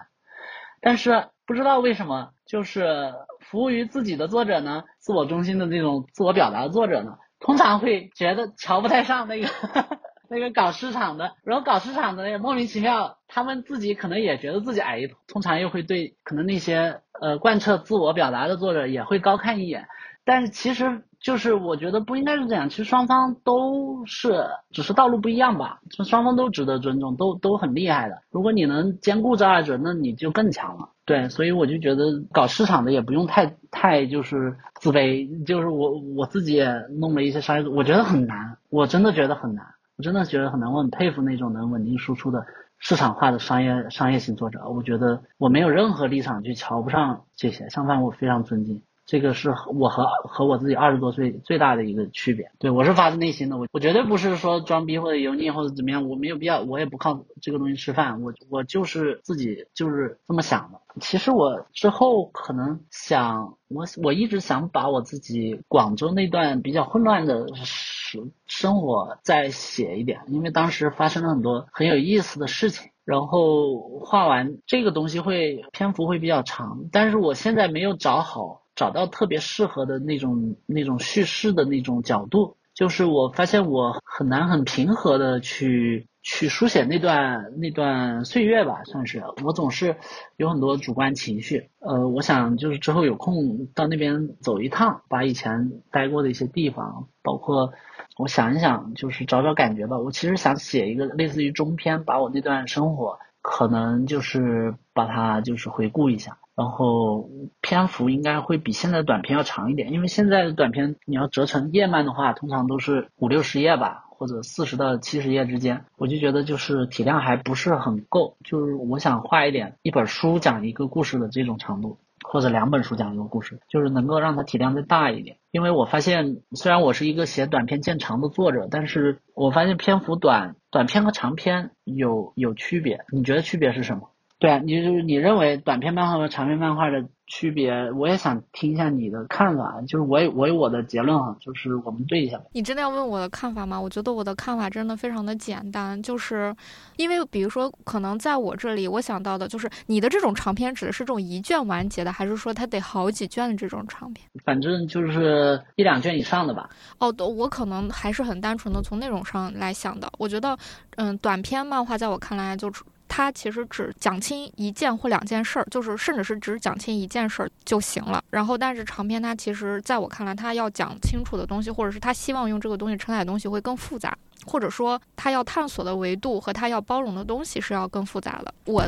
[0.81, 9.49] 但是不知道为什么，就是服务于自己的作者呢，自我中心的那种自我表达的作者呢，通常会觉得瞧不太上那个
[10.29, 19.87] 那个搞市场的，然后搞市场的也莫名其妙，他们自己可能也觉得自己矮一头，通常又会对可能那些呃贯彻自我表达的作者也会高看一眼。
[20.25, 25.79] 但是其实就是我觉得不应该是这样，其实双方都是，只是道路不一样吧。
[25.89, 28.21] 这双方都值得尊重，都都很厉害的。
[28.29, 30.89] 如果你能兼顾这二者，那你就更强了。
[31.05, 36.67] 对，所以我就觉得搞市场的也不用太太就是自卑，就是我我自己也
[36.99, 39.65] 弄了一些商业，我觉得很难，我真的觉得很难，
[39.97, 40.73] 我真的觉得很难。
[40.73, 42.45] 我很佩服那种能稳定输出的
[42.79, 48.81] 市场化的商业商业型作者，我觉得我没有任何立场去瞧不上这些，相反我非常尊敬。
[49.05, 52.51] 这个是我和和我自己二十多岁最大的一个区别。
[52.59, 60.79] 对我是发自内心的，我我绝对不是说装逼或者油腻或者怎么样，我没有必要，我也不靠这个东西吃饭，我我就是自己就是这么想的。
[61.01, 72.91] 其实我之后可能想，我我一直想把我自己广州那段比较混乱的生生活再写一点，因为当时发生了很多很有意思的事情。
[73.05, 89.97] 然后画完这个东西会篇幅会比较长，但是我现在没有找好找到特别适合的那种那种叙事的那种角度，就是我发现我很难很平和的去去书写那段那段岁月吧，算是我总是
[90.37, 97.73] 有很多主观情绪，呃，我想就是之后有空到那边走一趟，把以前待过的一些地方，包括。
[98.15, 99.97] 我想一想，就是找找感觉吧。
[99.97, 107.29] 我其实想写一个类似于中篇，把我那段生活，可能就是把它就是回顾一下，然后
[107.61, 115.85] 篇幅应该会比现在的短篇要长一点，因为现在的短篇你要折成页漫的话，通常都是五六十页吧，或者四十到七十页之间。
[115.97, 121.97] 我就觉得就是体量还不是很够，就是我想画一点一本书讲一个故事的这种长度。
[122.25, 125.37] 或者两本书讲一个故事，就是能够让它体量再大一点。
[125.51, 133.03] 因为我发现，虽然我是一个写短篇见长的作者，但是我发现篇幅短，短篇和长篇有有区别。
[133.11, 134.09] 你觉得区别是什么？
[134.43, 137.05] 对啊，你就是你认为短篇漫画和长篇漫画的。
[137.25, 139.81] 区别，我也想听一下你的看法。
[139.87, 142.39] 就是我有我有我的结论哈，就是我们对一下。
[142.51, 143.79] 你真的要问我的看法吗？
[143.79, 146.53] 我觉得我的看法真的非常的简单，就是
[146.97, 154.27] 因为比如说，可能在我这里，我想到的就是你的这种长篇指的是这种一卷完结的，还是说它得好几卷的这种长篇？
[154.43, 156.69] 反正就是一两卷以上的吧。
[156.99, 160.11] 哦，我可能还是很单纯的从内容上来想的。
[160.19, 160.55] 我觉得，
[160.97, 162.69] 嗯，短篇漫画在我看来就。
[163.15, 168.23] 他其实只讲清一件或两件事儿，就是甚至是只讲清一件事儿就行了。
[168.31, 174.17] 然后，但是长篇它其实在我看来，它要讲清楚的东西，或者是他希望用这个东西承载的东西会更复杂，
[174.47, 178.51] 或者说他要探索的维度和他要包容的东西是要更复杂的。
[178.65, 178.83] 我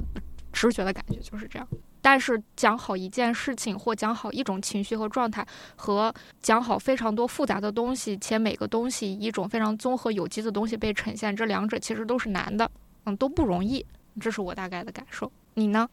[0.51, 1.67] 直觉的感觉就是这样。
[2.01, 5.45] 但是讲好一件事情或讲好一种情绪和状态，
[5.75, 6.11] 和
[6.41, 12.67] 讲好非常多复杂的东西，且每个东西一种非常综合有机的东西被呈现，这两者其实都是难的，
[13.05, 13.85] 嗯，都不容易。
[14.19, 15.87] 这是我大概的感受，你呢？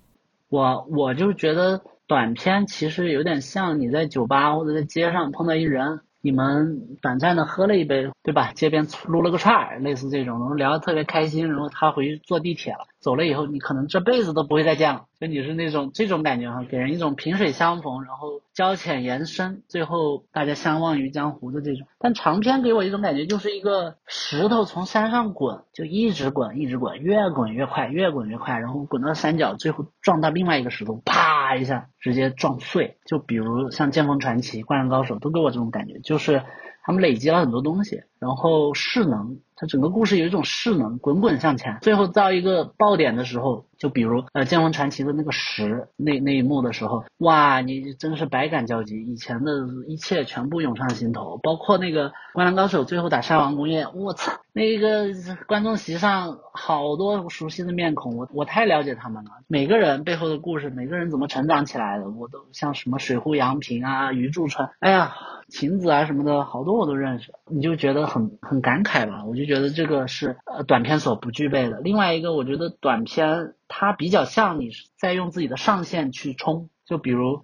[0.48, 8.52] 我我就觉得短片其实有点像你在酒吧或者在街上碰到一人，你们短暂的喝了一杯，对吧？
[8.52, 15.06] 街边撸了个串儿，类似这种，然后聊得特别开心，然后他回去坐地铁了，走了以后，你可能这辈子都不会再见了。
[15.20, 21.86] 就你是那种这种感觉哈，给人一种萍水相逢，然后交浅言深，最后大家相忘于江湖的这种。
[21.98, 32.98] 但长篇给我一种感觉，就是一个石头从山上滚，就一直滚，一直滚，越滚越快，越滚越快，然后滚到山脚，最后撞到另外一个石头，啪一下直接撞碎。
[33.04, 36.42] 就比如像《剑锋传奇》《灌篮高手》，都给我这种感觉，就是
[36.84, 39.38] 他们累积了很多东西，然后势能。
[39.62, 49.52] 它整个故事有一种势能，滚滚向前，最后到一个爆点的时候，就比如呃《剑锋传奇》的那个十那那一幕的时候，哇，你真是百感交集，以前的
[49.86, 55.09] 一切全部涌上心头，包括那个《灌篮高手》最后打山王工业，我操，那个
[55.46, 65.12] 观众席上好多熟悉的面孔，我我太了解他们了，每个人背后的故事，每个人怎么成长起来的，我都像什么水户洋平啊、余柱川，哎呀，
[65.48, 69.42] 晴子啊什么的，好多我都认识，你就觉得很很感慨吧，我就。
[69.42, 71.80] 觉得这个是呃短片所不具备的。
[71.80, 74.68] 另外一个，我觉得短片它比较像你
[74.98, 76.68] 在用自己的上限去冲。
[76.84, 77.42] 就比如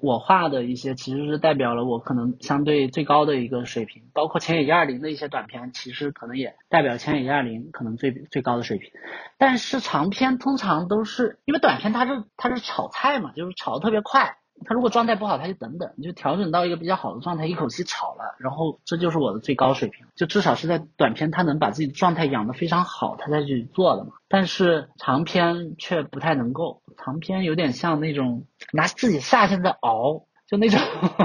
[0.00, 4.04] 我画的一些，其实是代表了我可能相对最高的一个水平。
[4.14, 8.90] 包括千野一二零的一些短片，其实可能也代表千野一二零可能最最高的水平。
[9.36, 14.38] 但是长篇通常都是因为短片它是它是炒菜嘛，就是炒的特别快。
[14.64, 20.06] 他如果状态不好，他就等等，就调整到一个比较好的状态，一口气炒了，然后这就是我的最高水平。
[20.14, 24.12] 就至少是在短片，他能把自己的状态养得非常好，他才去做的嘛。
[24.28, 30.80] 但是长篇却不太能够，长篇有点像那种拿自己下限在熬，就那种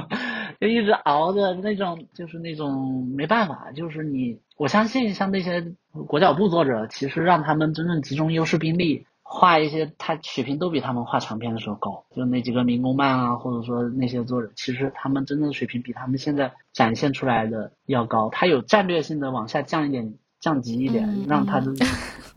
[0.60, 3.72] 就一直熬的那种，就是那种没办法。
[3.74, 5.74] 就是你，我相信像那些
[6.08, 9.08] 国脚部作者，其实让他们真正集中优势兵力。
[9.34, 18.30] 画一些，他水平都比他们画长篇的时候高，就那几个民工漫啊，或者说那些作者，其实他们真正的水平比他们现在展现出来的要高。
[18.30, 21.72] 他有战略性的往下降一点，降级一点，让他的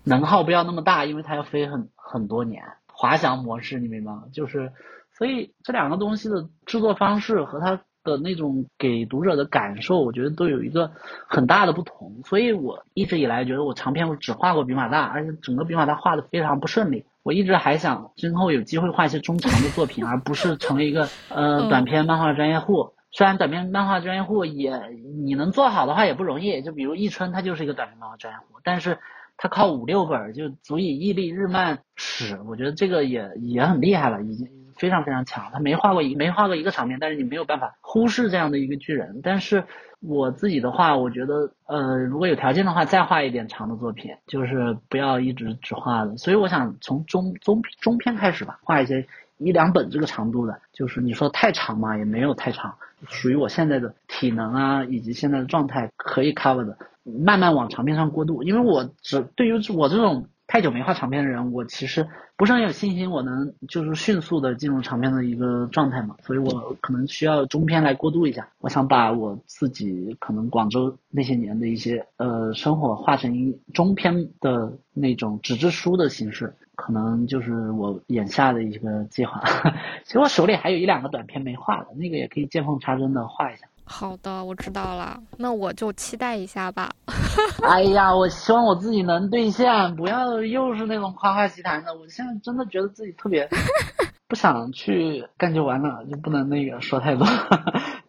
[0.05, 2.63] 能耗不要那么大，因为他要飞很很多年。
[2.87, 4.25] 滑翔模式，你明白吗？
[4.33, 4.73] 就是，
[5.19, 7.83] 所以这两个东西的制作方式和他。
[8.05, 10.93] 的那种给读者的感受，我觉得都有一个
[11.27, 17.05] 很大的不同，所以我一直以来觉得我长篇我只画过比马大，而且整个比马大画的非常不顺利。
[17.23, 22.93] 我一直还想今后有机会画一些中长的作品，而不是成为一个呃短篇漫画专业户。
[23.11, 24.79] 虽然短篇漫画专业户也
[25.25, 28.99] 你能做好的话也不容易，就比如易春他就是一个短篇漫画专业户，但是
[29.39, 34.64] 他靠五六本就足以屹立日漫史，我觉得这个也也很厉害了，已经。
[34.85, 39.21] 非常非常强，他没画过一没画过一个场面，但是你没有办法忽视这样的一个巨人。
[39.23, 39.65] 但是
[40.01, 46.19] 我自己的话，我觉得呃，如果有条件的话，再画一点长的作品，就是不要一直只画的。
[46.19, 49.07] 所以我想从中中中篇开始吧，画一些
[49.39, 52.75] 一两本这个长度的，就是你说太长嘛，也没有太长，
[53.09, 58.43] 属于我现在的体能啊以及现在的状态可以 cover 的，慢慢往长篇上过渡。
[58.43, 60.27] 因为我只对于我这种。
[60.55, 62.07] 太久没画长篇的人，我其实
[62.37, 68.49] 不是很有信心，我能就是迅速的进入长篇的一个状态嘛，所以我可能需要中篇来过渡一下。
[68.61, 79.43] 我想把我自己可能广州那些年的一些呃生活画成中篇的那种纸质书的形式，可能就是我眼下的一个计划。
[80.07, 83.67] 其实我手里还有一两个短片没画的，那个也可以见缝插针的画一下。
[83.87, 86.91] 好的，我知道了，那我就期待一下吧。
[87.63, 91.95] 哎呀，我希望我自己能兑现，不要又是那种夸夸其谈的。
[91.95, 93.49] 我现在真的觉得自己特别
[94.27, 97.27] 不想去干就完了，就不能那个说太多。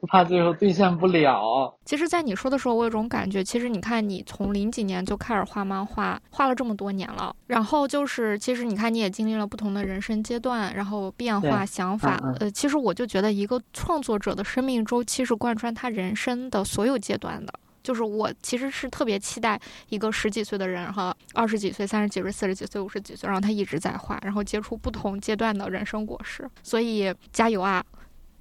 [0.06, 1.74] 怕最后兑现不了。
[1.86, 3.44] 其实，在你说的时候，我有种感觉。
[3.44, 7.36] 其实，你看，你从零几年就开始画漫画，画了这么多年了。
[7.48, 12.20] 然后就是，其实你看，你也经历了不同的人生阶段，然后变化、想法。
[12.40, 17.54] 呃，其实我就觉得，一个创作者的生命周期是贯穿他人生的所有阶段的。
[17.84, 26.50] 就是我其实是特别期待一个十几岁的人哈，二十几岁、三十几岁、四十几岁、五十几岁，然后他一直在画，然后接触不同阶段的人生果实。
[26.64, 27.86] 所以，加油啊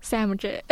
[0.05, 0.63] ！Sam J，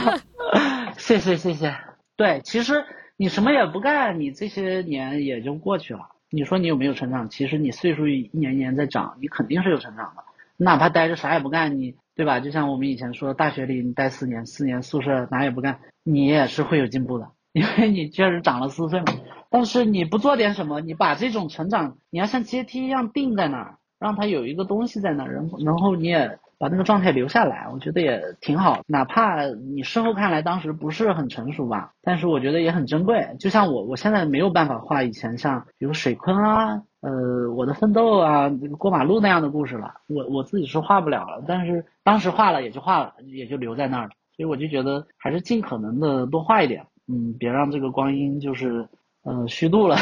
[0.96, 1.76] 谢谢谢谢。
[2.16, 2.84] 对，其实
[3.18, 6.00] 你什么也不干，你这些年也就过去了。
[6.30, 7.28] 你说你有没有成长？
[7.28, 10.24] 其实你岁数一年一年在长，你肯定是有成长的。
[10.56, 12.40] 哪怕待着啥也不干，你对吧？
[12.40, 19.06] 就像我们以前说，大学里你待四年，四年宿舍哪也不干，你也是会有进步的，因为你确实长了四岁嘛。
[19.50, 26.38] 但是你不做点什么，你把这种成长，你要像阶梯一样定在那儿，让它有一个东西在那儿，然后然后你也。
[26.62, 28.82] 把那个状态留下来，我觉得也挺好。
[28.86, 33.26] 哪怕你事后看来当时不是很成熟吧，但是我觉得也很珍贵。
[33.40, 38.48] 就像我，我现在没有办法画以前像比如水坤啊、呃我的奋斗啊、
[38.78, 39.94] 过马路那样的故事了。
[40.06, 44.10] 我我自己是画不了了，但是当时画了也就画了，也就留在那儿了。
[44.36, 48.88] 所以我就觉得还是尽可能的多画一点，嗯，别让这个光阴就是
[49.24, 49.96] 嗯虚度了。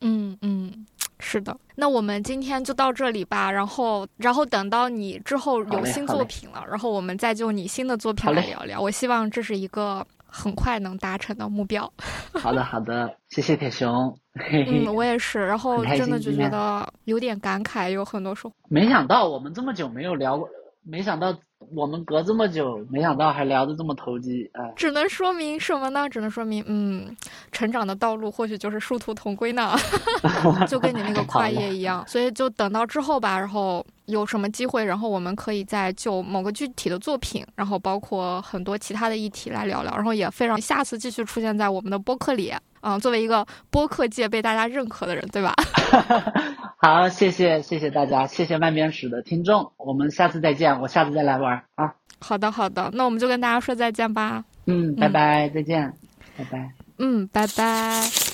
[0.00, 0.86] 嗯 嗯，
[1.22, 1.56] 是的。
[1.76, 8.80] 那我们今天就到这里吧，然后然后等到你之后有新作品了，然后我们再就你新的作品来聊聊。
[8.80, 10.04] 我希望这是一个。
[10.34, 11.92] 很快能达成的目标。
[12.40, 14.16] 好的，好的，谢谢铁熊。
[14.32, 15.38] 嗯，我也是。
[15.46, 18.50] 然后真的就觉得有点感慨，有很多说。
[18.70, 20.48] 没想到我们这么久没有聊过，
[20.82, 21.38] 没想到。
[21.74, 26.08] 我们隔这么久，没想到还聊得这么投机，哎，只能说明什么呢？
[26.08, 27.16] 只能说明，嗯，
[27.50, 29.74] 成长的道路或许就是殊途同归呢，
[30.68, 32.04] 就跟你那个跨业一样。
[32.06, 39.94] 所以就等到之后吧，然后有什么机会，然后我们可以再就某个具体的作品，然后包括很多其他的议题来聊聊。
[39.94, 42.52] 然后也非常下次继续出现在我们的播客里。
[42.84, 45.54] 嗯，作为一个播客界被大家认可的人，对吧？
[46.82, 51.94] 好，谢谢谢谢大家，谢谢慢边史的听众，我们下次再见，我下次再来玩啊。
[52.20, 54.44] 好的好的，那我们就跟大家说再见吧。
[54.66, 55.92] 嗯，拜拜，再见，
[56.36, 56.70] 拜拜。
[56.98, 58.31] 嗯，拜拜。